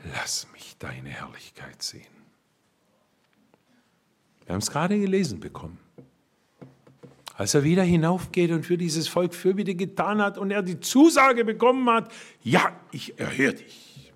lass 0.04 0.48
mich 0.54 0.76
deine 0.78 1.10
Herrlichkeit 1.10 1.82
sehen. 1.82 2.06
Wir 4.46 4.54
haben 4.54 4.62
es 4.62 4.72
gerade 4.72 5.00
gelesen 5.00 5.40
bekommen. 5.40 5.78
Als 7.36 7.54
er 7.54 7.64
wieder 7.64 7.84
hinaufgeht 7.84 8.52
und 8.52 8.66
für 8.66 8.78
dieses 8.78 9.08
Volk 9.08 9.34
Fürbitte 9.34 9.76
getan 9.76 10.22
hat 10.22 10.38
und 10.38 10.52
er 10.52 10.62
die 10.62 10.80
Zusage 10.80 11.46
bekommen 11.46 11.90
hat, 11.90 12.12
ja, 12.42 12.78
ich 12.92 13.18
erhöre 13.20 13.54
dich. 13.54 14.12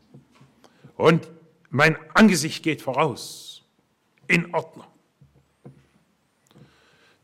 Und 0.97 1.29
mein 1.69 1.97
Angesicht 2.13 2.63
geht 2.63 2.81
voraus. 2.81 3.63
In 4.27 4.53
Ordnung. 4.53 4.88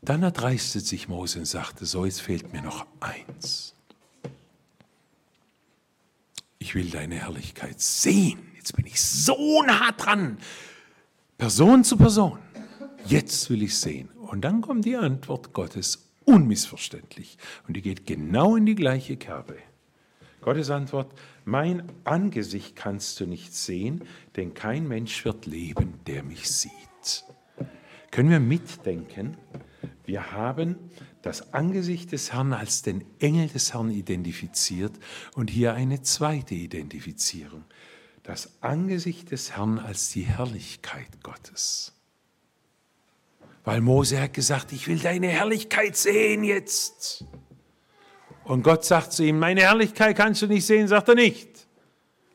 Dann 0.02 0.22
erdreistet 0.22 0.86
sich 0.86 1.08
Mose 1.08 1.40
und 1.40 1.44
sagte, 1.44 1.84
so 1.84 2.04
jetzt 2.04 2.22
fehlt 2.22 2.52
mir 2.52 2.62
noch 2.62 2.86
eins. 3.00 3.74
Ich 6.58 6.74
will 6.74 6.90
deine 6.90 7.16
Herrlichkeit 7.16 7.80
sehen. 7.80 8.49
Jetzt 8.70 8.76
bin 8.76 8.86
ich 8.86 9.00
so 9.00 9.64
nah 9.66 9.90
dran. 9.90 10.38
Person 11.38 11.82
zu 11.82 11.96
Person. 11.96 12.38
Jetzt 13.04 13.50
will 13.50 13.64
ich 13.64 13.76
sehen. 13.76 14.10
Und 14.10 14.42
dann 14.42 14.60
kommt 14.60 14.84
die 14.84 14.94
Antwort 14.94 15.52
Gottes 15.52 16.08
unmissverständlich. 16.24 17.36
Und 17.66 17.76
die 17.76 17.82
geht 17.82 18.06
genau 18.06 18.54
in 18.54 18.66
die 18.66 18.76
gleiche 18.76 19.16
Kerbe. 19.16 19.56
Gottes 20.40 20.70
Antwort, 20.70 21.12
mein 21.44 21.82
Angesicht 22.04 22.76
kannst 22.76 23.18
du 23.18 23.26
nicht 23.26 23.56
sehen, 23.56 24.04
denn 24.36 24.54
kein 24.54 24.86
Mensch 24.86 25.24
wird 25.24 25.46
leben, 25.46 25.94
der 26.06 26.22
mich 26.22 26.48
sieht. 26.48 27.24
Können 28.12 28.30
wir 28.30 28.38
mitdenken? 28.38 29.36
Wir 30.04 30.30
haben 30.30 30.76
das 31.22 31.52
Angesicht 31.52 32.12
des 32.12 32.32
Herrn 32.32 32.52
als 32.52 32.82
den 32.82 33.04
Engel 33.18 33.48
des 33.48 33.74
Herrn 33.74 33.90
identifiziert 33.90 34.92
und 35.34 35.50
hier 35.50 35.74
eine 35.74 36.02
zweite 36.02 36.54
Identifizierung 36.54 37.64
das 38.30 38.48
Angesicht 38.60 39.32
des 39.32 39.56
Herrn 39.56 39.80
als 39.80 40.10
die 40.10 40.22
Herrlichkeit 40.22 41.20
Gottes. 41.24 41.92
Weil 43.64 43.80
Mose 43.80 44.22
hat 44.22 44.34
gesagt, 44.34 44.70
ich 44.70 44.86
will 44.86 45.00
deine 45.00 45.26
Herrlichkeit 45.26 45.96
sehen 45.96 46.44
jetzt. 46.44 47.24
Und 48.44 48.62
Gott 48.62 48.84
sagt 48.84 49.12
zu 49.14 49.24
ihm, 49.24 49.40
meine 49.40 49.62
Herrlichkeit 49.62 50.16
kannst 50.16 50.42
du 50.42 50.46
nicht 50.46 50.64
sehen, 50.64 50.86
sagt 50.86 51.08
er 51.08 51.16
nicht. 51.16 51.48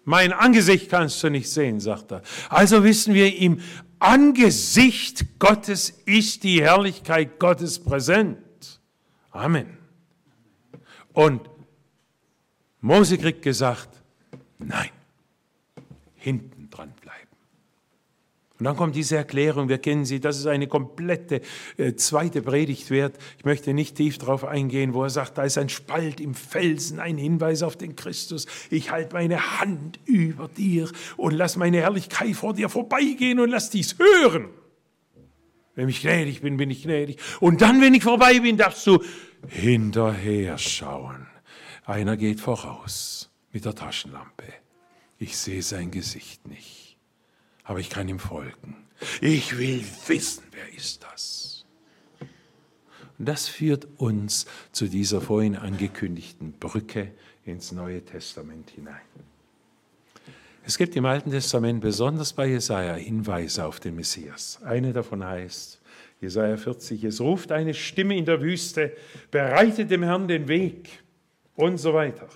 Mein 0.04 0.34
Angesicht 0.34 0.90
kannst 0.90 1.24
du 1.24 1.30
nicht 1.30 1.50
sehen, 1.50 1.80
sagt 1.80 2.12
er. 2.12 2.24
Also 2.50 2.84
wissen 2.84 3.14
wir, 3.14 3.34
im 3.34 3.62
Angesicht 3.98 5.40
Gottes 5.40 5.92
ist 6.06 6.44
die 6.44 6.62
Herrlichkeit 6.62 7.40
Gottes 7.40 7.80
präsent. 7.82 8.82
Amen. 9.32 9.78
Und 11.14 11.50
Mose 12.82 13.18
kriegt 13.18 13.44
gesagt, 13.44 14.04
nein, 14.60 14.90
hinten 16.26 16.70
dran 16.72 16.92
bleiben. 17.02 17.30
Und 18.58 18.64
dann 18.66 18.78
kommt 18.78 18.96
diese 18.96 19.18
Erklärung, 19.18 19.70
wir 19.70 19.78
kennen 19.78 20.06
sie, 20.06 20.20
das 20.20 20.40
ist 20.40 20.48
eine 20.48 20.68
komplette 20.68 21.42
äh, 21.78 21.94
zweite 21.96 22.42
Predigt 22.42 22.90
wert. 22.90 23.18
Ich 23.38 23.46
möchte 23.46 23.74
nicht 23.74 23.96
tief 23.96 24.18
darauf 24.18 24.44
eingehen, 24.44 24.94
wo 24.94 25.04
er 25.04 25.10
sagt, 25.10 25.38
da 25.38 25.44
ist 25.44 25.58
ein 25.58 25.70
Spalt 25.70 26.20
im 26.20 26.34
Felsen, 26.34 27.00
ein 27.00 27.18
Hinweis 27.18 27.64
auf 27.64 27.76
den 27.76 27.96
Christus. 27.96 28.48
Ich 28.72 28.92
halte 28.92 29.14
meine 29.14 29.60
Hand 29.60 30.00
über 30.06 30.48
dir 30.48 30.90
und 31.18 31.34
lass 31.34 31.58
meine 31.58 31.82
Herrlichkeit 31.82 32.36
vor 32.36 32.54
dir 32.54 32.70
vorbeigehen 32.70 33.40
und 33.40 33.50
lass 33.50 33.70
dies 33.70 33.98
hören. 34.00 34.48
Wenn 35.76 35.90
ich 35.90 36.02
gnädig 36.02 36.42
bin, 36.42 36.58
bin 36.58 36.72
ich 36.72 36.84
gnädig. 36.84 37.20
Und 37.42 37.62
dann, 37.62 37.82
wenn 37.82 37.94
ich 37.94 38.04
vorbei 38.04 38.40
bin, 38.40 38.56
darfst 38.56 38.88
du 38.88 39.04
hinterher 39.48 40.58
schauen. 40.58 41.28
Einer 41.84 42.18
geht 42.18 42.40
voraus 42.40 43.30
mit 43.52 43.66
der 43.66 43.76
Taschenlampe. 43.76 44.46
Ich 45.18 45.38
sehe 45.38 45.62
sein 45.62 45.92
Gesicht 45.92 46.48
nicht, 46.48 46.98
aber 47.64 47.80
ich 47.80 47.90
kann 47.90 48.10
ihm 48.10 48.20
folgen. 48.20 48.76
Ich 49.22 49.58
will 49.58 49.84
wissen, 50.08 50.44
wer 50.52 50.74
ist 50.76 51.04
das? 51.04 51.66
Und 53.18 53.26
das 53.28 53.48
führt 53.48 53.88
uns 53.98 54.46
zu 54.72 54.88
dieser 54.88 55.22
vorhin 55.22 55.56
angekündigten 55.56 56.54
Brücke 56.54 57.12
ins 57.46 57.72
Neue 57.72 58.04
Testament 58.04 58.72
hinein. 58.72 59.02
Es 60.66 60.78
gibt 60.78 60.96
im 60.96 61.06
Alten 61.06 61.30
Testament, 61.30 61.80
besonders 61.80 62.34
bei 62.34 62.48
Jesaja, 62.48 62.96
Hinweise 62.96 63.66
auf 63.66 63.80
den 63.80 63.96
Messias. 63.96 64.60
Eine 64.64 64.94
davon 64.94 65.24
heißt, 65.24 65.80
Jesaja 66.20 66.58
40, 66.58 67.04
es 67.04 67.22
ruft 67.22 67.52
eine 67.52 67.74
Stimme 67.74 68.18
in 68.18 68.26
der 68.26 68.42
Wüste, 68.42 68.96
bereitet 69.30 69.92
dem 69.92 70.02
Herrn 70.02 70.28
den 70.28 70.48
Weg 70.48 70.90
und 71.56 71.78
so 71.78 71.94
weiter. 71.94 72.28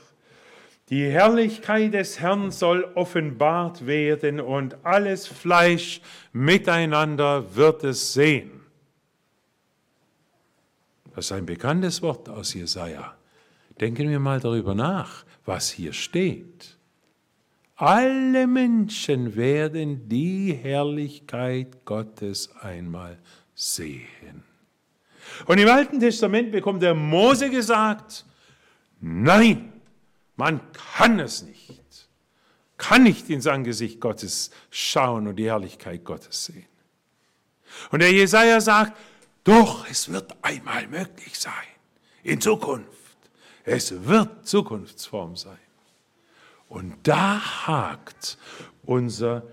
Die 0.90 1.08
Herrlichkeit 1.08 1.94
des 1.94 2.20
Herrn 2.20 2.50
soll 2.50 2.84
offenbart 2.96 3.86
werden 3.86 4.40
und 4.40 4.76
alles 4.84 5.28
Fleisch 5.28 6.02
miteinander 6.34 7.56
wird 7.56 7.84
es 7.84 8.14
sehen. 8.14 8.62
Das 11.16 11.26
ist 11.26 11.32
ein 11.32 11.46
bekanntes 11.46 12.02
Wort 12.02 12.28
aus 12.28 12.54
Jesaja. 12.54 13.16
Denken 13.80 14.10
wir 14.10 14.20
mal 14.20 14.40
darüber 14.40 14.74
nach, 14.74 15.26
was 15.46 15.70
hier 15.70 15.94
steht. 15.94 16.78
Alle 17.76 18.48
Menschen 18.48 19.36
werden 19.36 20.10
die 20.10 20.54
Herrlichkeit 20.54 21.86
Gottes 21.86 22.50
einmal 22.62 23.20
sehen. 23.54 24.44
Und 25.46 25.60
im 25.60 25.70
Alten 25.70 26.00
Testament 26.00 26.52
bekommt 26.52 26.82
der 26.82 26.96
Mose 26.96 27.50
gesagt, 27.50 28.26
nein, 29.00 29.79
man 30.40 30.62
kann 30.72 31.20
es 31.20 31.42
nicht, 31.42 32.08
kann 32.78 33.04
nicht 33.04 33.30
ins 33.30 33.46
Angesicht 33.46 34.00
Gottes 34.00 34.52
schauen 34.72 35.28
und 35.28 35.36
die 35.36 35.48
Herrlichkeit 35.48 36.06
Gottes 36.06 36.46
sehen. 36.46 36.66
Und 37.92 38.00
der 38.00 38.14
Jesaja 38.14 38.62
sagt, 38.62 38.98
doch, 39.44 39.86
es 39.90 40.10
wird 40.10 40.34
einmal 40.42 40.88
möglich 40.88 41.38
sein, 41.38 41.52
in 42.24 42.40
Zukunft. 42.40 42.88
Es 43.66 44.06
wird 44.06 44.48
Zukunftsform 44.48 45.36
sein. 45.36 45.60
Und 46.70 46.96
da 47.04 47.68
hakt 47.68 48.38
unser 48.84 49.44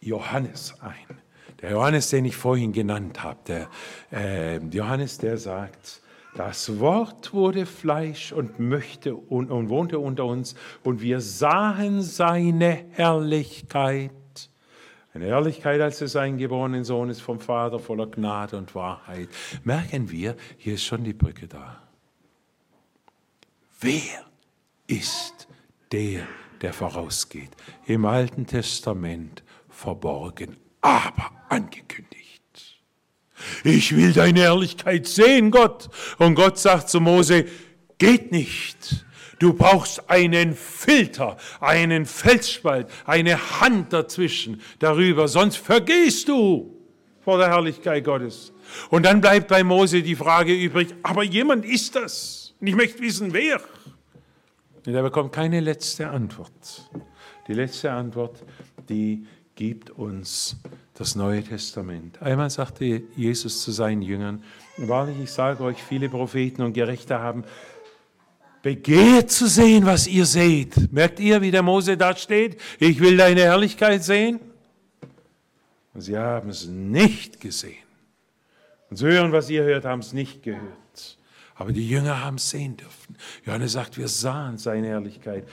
Johannes 0.00 0.74
ein. 0.80 1.20
Der 1.60 1.72
Johannes, 1.72 2.08
den 2.08 2.24
ich 2.24 2.36
vorhin 2.36 2.72
genannt 2.72 3.22
habe, 3.22 3.40
der 3.46 3.70
äh, 4.10 4.56
Johannes, 4.56 5.18
der 5.18 5.36
sagt, 5.36 6.00
das 6.36 6.78
Wort 6.80 7.32
wurde 7.32 7.66
Fleisch 7.66 8.32
und, 8.32 8.60
möchte 8.60 9.16
und, 9.16 9.50
und 9.50 9.68
wohnte 9.70 9.98
unter 9.98 10.26
uns 10.26 10.54
und 10.84 11.00
wir 11.00 11.20
sahen 11.20 12.02
seine 12.02 12.84
Herrlichkeit. 12.90 14.12
Eine 15.14 15.26
Herrlichkeit 15.26 15.80
als 15.80 16.00
des 16.00 16.14
eingeborenen 16.14 16.84
Sohnes 16.84 17.20
vom 17.20 17.40
Vater 17.40 17.78
voller 17.78 18.06
Gnade 18.06 18.58
und 18.58 18.74
Wahrheit. 18.74 19.28
Merken 19.64 20.10
wir, 20.10 20.36
hier 20.58 20.74
ist 20.74 20.84
schon 20.84 21.04
die 21.04 21.14
Brücke 21.14 21.48
da. 21.48 21.82
Wer 23.80 24.26
ist 24.86 25.48
der, 25.92 26.26
der 26.60 26.72
vorausgeht. 26.72 27.50
Im 27.86 28.04
Alten 28.04 28.46
Testament 28.46 29.42
verborgen, 29.68 30.56
aber 30.80 31.30
angekündigt. 31.48 32.25
Ich 33.64 33.94
will 33.96 34.12
deine 34.12 34.40
Herrlichkeit 34.40 35.06
sehen, 35.06 35.50
Gott. 35.50 35.88
Und 36.18 36.34
Gott 36.34 36.58
sagt 36.58 36.88
zu 36.88 37.00
Mose, 37.00 37.46
geht 37.98 38.32
nicht. 38.32 39.04
Du 39.38 39.52
brauchst 39.52 40.08
einen 40.08 40.54
Filter, 40.54 41.36
einen 41.60 42.06
Felsspalt, 42.06 42.88
eine 43.04 43.60
Hand 43.60 43.92
dazwischen, 43.92 44.62
darüber, 44.78 45.28
sonst 45.28 45.58
vergehst 45.58 46.28
du 46.28 46.74
vor 47.20 47.38
der 47.38 47.48
Herrlichkeit 47.48 48.04
Gottes. 48.04 48.52
Und 48.88 49.04
dann 49.04 49.20
bleibt 49.20 49.48
bei 49.48 49.62
Mose 49.62 50.02
die 50.02 50.16
Frage 50.16 50.54
übrig, 50.54 50.94
aber 51.02 51.22
jemand 51.22 51.66
ist 51.66 51.96
das. 51.96 52.54
Und 52.60 52.68
ich 52.68 52.74
möchte 52.74 53.02
wissen, 53.02 53.32
wer. 53.32 53.60
Und 54.86 54.94
er 54.94 55.02
bekommt 55.02 55.32
keine 55.32 55.60
letzte 55.60 56.08
Antwort. 56.08 56.88
Die 57.48 57.52
letzte 57.52 57.90
Antwort, 57.90 58.42
die 58.88 59.26
gibt 59.54 59.90
uns 59.90 60.56
das 60.98 61.14
Neue 61.14 61.42
Testament. 61.42 62.20
Einmal 62.22 62.50
sagte 62.50 63.02
Jesus 63.16 63.62
zu 63.62 63.70
seinen 63.70 64.02
Jüngern, 64.02 64.42
wahrlich, 64.78 65.16
ich 65.22 65.30
sage 65.30 65.62
euch, 65.62 65.82
viele 65.82 66.08
Propheten 66.08 66.62
und 66.62 66.72
Gerechte 66.72 67.18
haben 67.18 67.44
begehrt 68.62 69.30
zu 69.30 69.46
sehen, 69.46 69.86
was 69.86 70.06
ihr 70.06 70.26
seht. 70.26 70.92
Merkt 70.92 71.20
ihr, 71.20 71.40
wie 71.40 71.50
der 71.50 71.62
Mose 71.62 71.96
da 71.96 72.16
steht? 72.16 72.60
Ich 72.80 72.98
will 72.98 73.16
deine 73.16 73.42
Herrlichkeit 73.42 74.02
sehen. 74.02 74.40
Und 75.94 76.00
sie 76.00 76.16
haben 76.16 76.48
es 76.48 76.66
nicht 76.66 77.40
gesehen. 77.40 77.84
Und 78.90 78.96
zu 78.96 79.06
hören, 79.06 79.32
was 79.32 79.50
ihr 79.50 79.62
hört, 79.62 79.84
haben 79.84 80.00
es 80.00 80.12
nicht 80.12 80.42
gehört. 80.42 81.18
Aber 81.54 81.72
die 81.72 81.88
Jünger 81.88 82.24
haben 82.24 82.36
es 82.36 82.50
sehen 82.50 82.76
dürfen. 82.76 83.16
Johannes 83.44 83.72
sagt, 83.72 83.98
wir 83.98 84.08
sahen 84.08 84.58
seine 84.58 84.88
Herrlichkeit. 84.88 85.46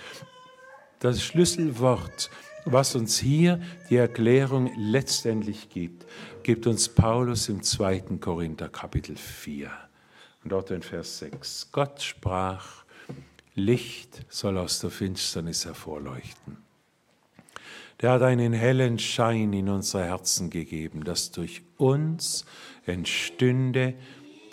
Das 1.00 1.24
Schlüsselwort, 1.24 2.30
was 2.66 2.96
uns 2.96 3.18
hier 3.20 3.60
die 3.90 3.98
Erklärung 3.98 4.72
letztendlich 4.78 5.70
gibt, 5.70 6.06
gibt 6.44 6.68
uns 6.68 6.90
Paulus 6.90 7.50
im 7.50 7.62
2. 7.62 8.18
Korinther 8.20 8.70
Kapitel 8.70 9.16
4 9.16 9.70
und 10.44 10.52
dort 10.52 10.72
in 10.72 10.82
Vers 10.82 11.20
6. 11.20 11.70
Gott 11.72 12.02
sprach, 12.02 12.84
Licht 13.56 14.26
soll 14.30 14.58
aus 14.58 14.80
der 14.80 14.90
Finsternis 14.90 15.66
hervorleuchten. 15.66 16.58
Der 18.02 18.12
hat 18.12 18.24
einen 18.24 18.54
hellen 18.54 19.00
Schein 19.00 19.54
in 19.54 19.70
unsere 19.70 20.06
Herzen 20.06 20.50
gegeben, 20.50 21.04
dass 21.04 21.32
durch 21.32 21.62
uns 21.78 22.46
entstünde 22.86 23.94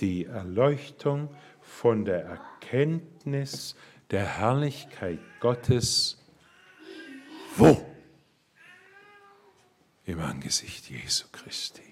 die 0.01 0.27
Erleuchtung 0.27 1.31
von 1.61 2.05
der 2.05 2.25
Erkenntnis 2.25 3.75
der 4.11 4.25
Herrlichkeit 4.25 5.19
Gottes. 5.41 6.19
Wo? 7.57 7.90
Im 10.07 10.21
Angesicht 10.21 10.91
Jesu 10.91 11.27
Christi. 11.31 11.83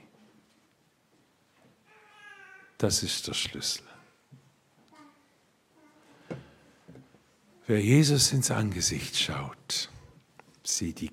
Das 2.79 3.03
ist 3.03 3.27
der 3.27 3.35
Schlüssel. 3.35 3.85
Wer 7.67 7.81
Jesus 7.81 8.33
ins 8.33 8.51
Angesicht 8.51 9.19
schaut, 9.19 9.91
sieht 10.63 11.01
die 11.01 11.11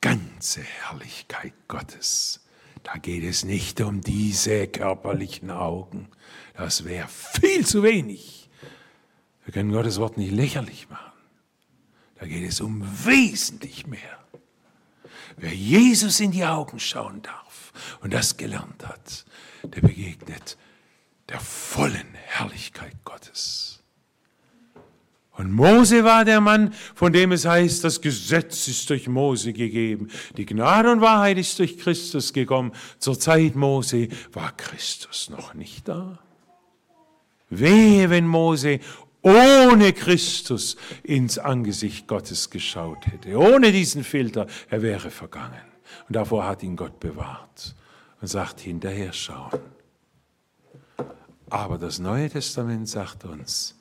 ganze 0.00 0.62
Herrlichkeit 0.62 1.52
Gottes. 1.66 2.40
Da 2.82 2.94
geht 2.94 3.24
es 3.24 3.44
nicht 3.44 3.80
um 3.80 4.00
diese 4.00 4.68
körperlichen 4.68 5.50
Augen. 5.50 6.08
Das 6.54 6.84
wäre 6.84 7.08
viel 7.08 7.66
zu 7.66 7.82
wenig. 7.82 8.48
Wir 9.44 9.52
können 9.52 9.72
Gottes 9.72 9.98
Wort 9.98 10.16
nicht 10.16 10.32
lächerlich 10.32 10.88
machen. 10.88 11.12
Da 12.14 12.26
geht 12.26 12.48
es 12.48 12.60
um 12.60 12.82
wesentlich 13.04 13.86
mehr. 13.86 14.18
Wer 15.40 15.54
Jesus 15.54 16.20
in 16.20 16.32
die 16.32 16.44
Augen 16.44 16.80
schauen 16.80 17.22
darf 17.22 17.72
und 18.00 18.12
das 18.12 18.36
gelernt 18.36 18.86
hat, 18.86 19.24
der 19.62 19.80
begegnet 19.80 20.56
der 21.28 21.40
vollen 21.40 22.14
Herrlichkeit 22.26 22.96
Gottes. 23.04 23.82
Und 25.32 25.52
Mose 25.52 26.02
war 26.02 26.24
der 26.24 26.40
Mann, 26.40 26.72
von 26.96 27.12
dem 27.12 27.30
es 27.30 27.44
heißt, 27.44 27.84
das 27.84 28.00
Gesetz 28.00 28.66
ist 28.66 28.90
durch 28.90 29.06
Mose 29.06 29.52
gegeben. 29.52 30.08
Die 30.36 30.44
Gnade 30.44 30.90
und 30.90 31.00
Wahrheit 31.00 31.38
ist 31.38 31.56
durch 31.60 31.78
Christus 31.78 32.32
gekommen. 32.32 32.72
Zur 32.98 33.20
Zeit 33.20 33.54
Mose 33.54 34.08
war 34.32 34.56
Christus 34.56 35.30
noch 35.30 35.54
nicht 35.54 35.86
da. 35.86 36.18
Wehe, 37.50 38.10
wenn 38.10 38.26
Mose 38.26 38.80
ohne 39.22 39.92
Christus 39.92 40.76
ins 41.02 41.38
Angesicht 41.38 42.06
Gottes 42.06 42.50
geschaut 42.50 43.06
hätte, 43.06 43.36
ohne 43.36 43.72
diesen 43.72 44.04
Filter, 44.04 44.46
er 44.68 44.82
wäre 44.82 45.10
vergangen. 45.10 45.60
Und 46.08 46.16
davor 46.16 46.46
hat 46.46 46.62
ihn 46.62 46.76
Gott 46.76 47.00
bewahrt 47.00 47.74
und 48.20 48.28
sagt, 48.28 48.60
hinterher 48.60 49.12
schauen. 49.12 49.60
Aber 51.50 51.78
das 51.78 51.98
Neue 51.98 52.28
Testament 52.28 52.88
sagt 52.88 53.24
uns, 53.24 53.74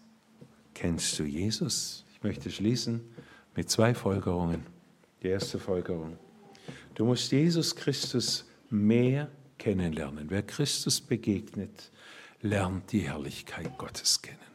Kennst 0.77 1.17
du 1.17 1.23
Jesus? 1.23 2.05
Ich 2.13 2.21
möchte 2.21 2.51
schließen 2.51 3.01
mit 3.55 3.67
zwei 3.67 3.95
Folgerungen. 3.95 4.63
Die 5.23 5.27
erste 5.27 5.57
Folgerung. 5.57 6.19
Du 6.93 7.03
musst 7.03 7.31
Jesus 7.31 7.75
Christus 7.75 8.45
mehr 8.69 9.27
kennenlernen. 9.57 10.29
Wer 10.29 10.43
Christus 10.43 11.01
begegnet, 11.01 11.91
lernt 12.41 12.91
die 12.91 12.99
Herrlichkeit 12.99 13.75
Gottes 13.79 14.21
kennen. 14.21 14.46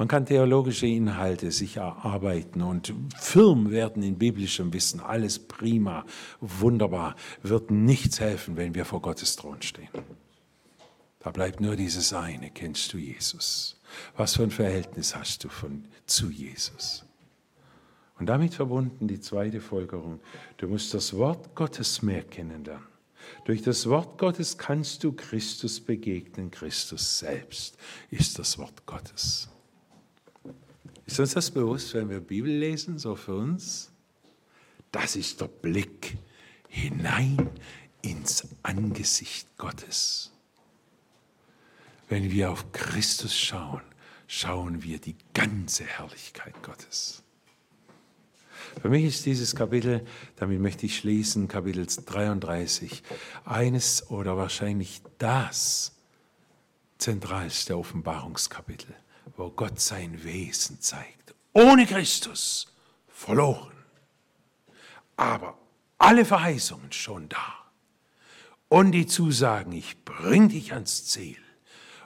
Man 0.00 0.08
kann 0.08 0.24
theologische 0.24 0.86
Inhalte 0.86 1.50
sich 1.50 1.76
erarbeiten 1.76 2.62
und 2.62 2.94
firm 3.18 3.70
werden 3.70 4.02
in 4.02 4.16
biblischem 4.16 4.72
Wissen. 4.72 4.98
Alles 4.98 5.38
prima, 5.38 6.06
wunderbar. 6.40 7.16
Wird 7.42 7.70
nichts 7.70 8.18
helfen, 8.18 8.56
wenn 8.56 8.74
wir 8.74 8.86
vor 8.86 9.02
Gottes 9.02 9.36
Thron 9.36 9.60
stehen. 9.60 9.90
Da 11.18 11.30
bleibt 11.30 11.60
nur 11.60 11.76
dieses 11.76 12.14
eine. 12.14 12.50
Kennst 12.50 12.94
du 12.94 12.96
Jesus? 12.96 13.78
Was 14.16 14.36
für 14.36 14.42
ein 14.42 14.50
Verhältnis 14.50 15.14
hast 15.14 15.44
du 15.44 15.50
von, 15.50 15.84
zu 16.06 16.30
Jesus? 16.30 17.04
Und 18.18 18.24
damit 18.24 18.54
verbunden 18.54 19.06
die 19.06 19.20
zweite 19.20 19.60
Folgerung. 19.60 20.20
Du 20.56 20.66
musst 20.68 20.94
das 20.94 21.14
Wort 21.14 21.54
Gottes 21.54 22.00
mehr 22.00 22.22
kennenlernen. 22.22 22.86
Durch 23.44 23.60
das 23.60 23.86
Wort 23.86 24.16
Gottes 24.16 24.56
kannst 24.56 25.04
du 25.04 25.12
Christus 25.12 25.78
begegnen. 25.78 26.50
Christus 26.50 27.18
selbst 27.18 27.76
ist 28.08 28.38
das 28.38 28.56
Wort 28.56 28.86
Gottes. 28.86 29.50
Ist 31.10 31.18
uns 31.18 31.34
das 31.34 31.50
bewusst, 31.50 31.92
wenn 31.94 32.08
wir 32.08 32.20
Bibel 32.20 32.52
lesen, 32.52 32.96
so 32.96 33.16
für 33.16 33.34
uns? 33.34 33.90
Das 34.92 35.16
ist 35.16 35.40
der 35.40 35.48
Blick 35.48 36.16
hinein 36.68 37.50
ins 38.00 38.46
Angesicht 38.62 39.48
Gottes. 39.58 40.30
Wenn 42.08 42.30
wir 42.30 42.52
auf 42.52 42.70
Christus 42.70 43.36
schauen, 43.36 43.82
schauen 44.28 44.84
wir 44.84 45.00
die 45.00 45.16
ganze 45.34 45.82
Herrlichkeit 45.82 46.62
Gottes. 46.62 47.24
Für 48.80 48.88
mich 48.88 49.04
ist 49.04 49.26
dieses 49.26 49.56
Kapitel, 49.56 50.06
damit 50.36 50.60
möchte 50.60 50.86
ich 50.86 50.96
schließen, 50.96 51.48
Kapitel 51.48 51.86
33, 51.86 53.02
eines 53.44 54.08
oder 54.10 54.36
wahrscheinlich 54.36 55.02
das 55.18 55.90
zentralste 56.98 57.76
Offenbarungskapitel, 57.76 58.94
wo 59.40 59.50
Gott 59.50 59.80
sein 59.80 60.22
Wesen 60.22 60.80
zeigt. 60.82 61.34
Ohne 61.54 61.86
Christus 61.86 62.66
verloren. 63.08 63.72
Aber 65.16 65.58
alle 65.96 66.26
Verheißungen 66.26 66.92
schon 66.92 67.28
da. 67.30 67.54
Und 68.68 68.92
die 68.92 69.06
Zusagen, 69.06 69.72
ich 69.72 70.04
bring 70.04 70.50
dich 70.50 70.74
ans 70.74 71.06
Ziel. 71.06 71.38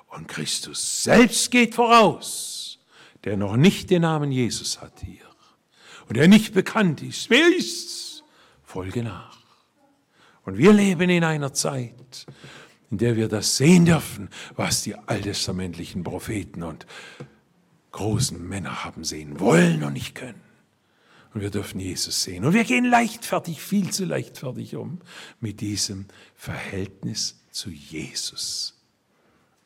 Und 0.07 0.29
Christus 0.29 1.03
selbst 1.03 1.51
geht 1.51 1.75
voraus, 1.75 2.79
der 3.25 3.37
noch 3.37 3.57
nicht 3.57 3.91
den 3.91 4.03
Namen 4.03 4.31
Jesus 4.31 4.81
hat 4.81 5.01
hier. 5.01 5.27
Und 6.09 6.17
der 6.17 6.29
nicht 6.29 6.55
bekannt 6.55 7.03
ist. 7.03 7.31
Wer 7.31 7.49
ist's? 7.49 8.23
Folge 8.63 9.03
nach. 9.03 9.39
Und 10.45 10.57
wir 10.57 10.73
leben 10.73 11.11
in 11.11 11.25
einer 11.25 11.53
Zeit, 11.53 12.27
in 12.91 12.99
der 12.99 13.17
wir 13.17 13.29
das 13.29 13.57
sehen 13.57 13.87
dürfen, 13.87 14.29
was 14.57 14.83
die 14.83 14.95
alttestamentlichen 14.95 16.05
Propheten 16.05 16.63
und 16.63 16.87
großen 17.93 18.47
Männer 18.47 18.85
haben 18.85 19.05
sehen 19.05 19.41
wollen 19.41 19.85
und 19.85 19.93
nicht 19.93 20.15
können. 20.15 20.41
Und 21.33 21.41
wir 21.41 21.51
dürfen 21.51 21.81
Jesus 21.81 22.23
sehen. 22.23 22.45
Und 22.45 22.55
wir 22.55 22.65
gehen 22.65 22.85
leichtfertig, 22.85 23.61
viel 23.61 23.91
zu 23.91 24.05
leichtfertig 24.05 24.77
um 24.77 25.01
mit 25.41 25.61
diesem 25.61 26.07
Verhältnis 26.37 27.41
zu 27.51 27.71
Jesus 27.71 28.81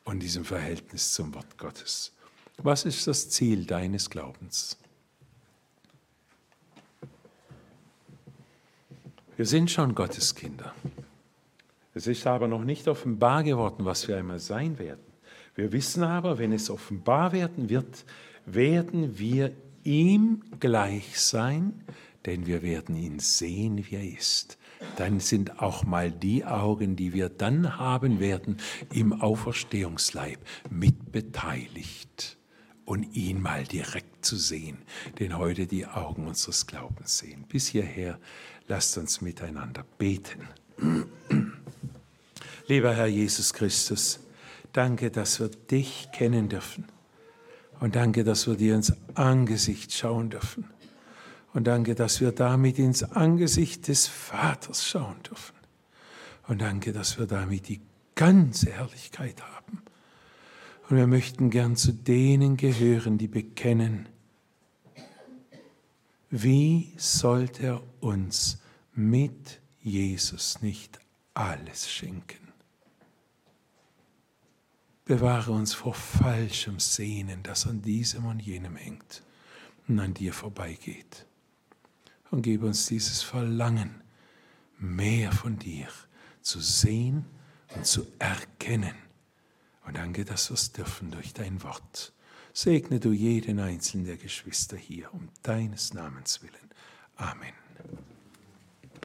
und 0.04 0.20
diesem 0.20 0.44
Verhältnis 0.44 1.12
zum 1.12 1.34
Wort 1.34 1.58
Gottes. 1.58 2.12
Was 2.58 2.84
ist 2.84 3.06
das 3.06 3.28
Ziel 3.28 3.66
deines 3.66 4.08
Glaubens? 4.08 4.78
Wir 9.36 9.46
sind 9.46 9.70
schon 9.70 9.94
Gottes 9.94 10.34
Kinder. 10.34 10.74
Es 11.98 12.06
ist 12.06 12.28
aber 12.28 12.46
noch 12.46 12.62
nicht 12.62 12.86
offenbar 12.86 13.42
geworden, 13.42 13.84
was 13.84 14.06
wir 14.06 14.16
einmal 14.16 14.38
sein 14.38 14.78
werden. 14.78 15.02
Wir 15.56 15.72
wissen 15.72 16.04
aber, 16.04 16.38
wenn 16.38 16.52
es 16.52 16.70
offenbar 16.70 17.32
werden 17.32 17.70
wird, 17.70 18.04
werden 18.46 19.18
wir 19.18 19.50
ihm 19.82 20.44
gleich 20.60 21.20
sein, 21.20 21.82
denn 22.24 22.46
wir 22.46 22.62
werden 22.62 22.94
ihn 22.94 23.18
sehen, 23.18 23.84
wie 23.84 23.96
er 23.96 24.16
ist. 24.16 24.58
Dann 24.94 25.18
sind 25.18 25.60
auch 25.60 25.82
mal 25.82 26.12
die 26.12 26.44
Augen, 26.44 26.94
die 26.94 27.14
wir 27.14 27.30
dann 27.30 27.78
haben 27.78 28.20
werden, 28.20 28.58
im 28.92 29.20
Auferstehungsleib 29.20 30.38
mitbeteiligt 30.70 32.38
und 32.84 33.16
ihn 33.16 33.42
mal 33.42 33.64
direkt 33.64 34.24
zu 34.24 34.36
sehen, 34.36 34.78
denn 35.18 35.36
heute 35.36 35.66
die 35.66 35.84
Augen 35.84 36.28
unseres 36.28 36.68
Glaubens 36.68 37.18
sehen. 37.18 37.44
Bis 37.48 37.66
hierher 37.66 38.20
lasst 38.68 38.96
uns 38.98 39.20
miteinander 39.20 39.84
beten. 39.98 40.46
Lieber 42.68 42.94
Herr 42.94 43.06
Jesus 43.06 43.54
Christus, 43.54 44.20
danke, 44.74 45.10
dass 45.10 45.40
wir 45.40 45.48
dich 45.48 46.10
kennen 46.12 46.50
dürfen 46.50 46.84
und 47.80 47.96
danke, 47.96 48.24
dass 48.24 48.46
wir 48.46 48.56
dir 48.56 48.74
ins 48.74 48.92
Angesicht 49.14 49.90
schauen 49.92 50.28
dürfen. 50.28 50.68
Und 51.54 51.66
danke, 51.66 51.94
dass 51.94 52.20
wir 52.20 52.30
damit 52.30 52.78
ins 52.78 53.02
Angesicht 53.02 53.88
des 53.88 54.06
Vaters 54.06 54.86
schauen 54.86 55.16
dürfen. 55.22 55.56
Und 56.46 56.60
danke, 56.60 56.92
dass 56.92 57.18
wir 57.18 57.26
damit 57.26 57.68
die 57.68 57.80
ganze 58.14 58.70
Herrlichkeit 58.70 59.42
haben. 59.42 59.82
Und 60.90 60.98
wir 60.98 61.06
möchten 61.06 61.48
gern 61.48 61.74
zu 61.74 61.92
denen 61.92 62.58
gehören, 62.58 63.16
die 63.16 63.28
bekennen, 63.28 64.10
wie 66.28 66.92
sollte 66.98 67.62
er 67.62 67.82
uns 68.00 68.58
mit 68.94 69.60
Jesus 69.80 70.60
nicht 70.60 70.98
alles 71.32 71.90
schenken? 71.90 72.47
Bewahre 75.08 75.52
uns 75.52 75.72
vor 75.72 75.94
falschem 75.94 76.78
Sehnen, 76.78 77.42
das 77.42 77.66
an 77.66 77.80
diesem 77.80 78.26
und 78.26 78.40
jenem 78.40 78.76
hängt 78.76 79.22
und 79.88 79.98
an 80.00 80.12
dir 80.12 80.34
vorbeigeht. 80.34 81.24
Und 82.30 82.42
gebe 82.42 82.66
uns 82.66 82.88
dieses 82.88 83.22
Verlangen, 83.22 84.02
mehr 84.78 85.32
von 85.32 85.58
dir 85.58 85.88
zu 86.42 86.60
sehen 86.60 87.24
und 87.74 87.86
zu 87.86 88.06
erkennen. 88.18 88.94
Und 89.86 89.96
danke, 89.96 90.26
dass 90.26 90.50
wir 90.50 90.54
es 90.56 90.72
dürfen 90.72 91.10
durch 91.10 91.32
dein 91.32 91.62
Wort. 91.62 92.12
Segne 92.52 93.00
du 93.00 93.12
jeden 93.12 93.60
einzelnen 93.60 94.04
der 94.04 94.18
Geschwister 94.18 94.76
hier 94.76 95.14
um 95.14 95.30
deines 95.42 95.94
Namens 95.94 96.42
willen. 96.42 96.68
Amen. 97.16 97.54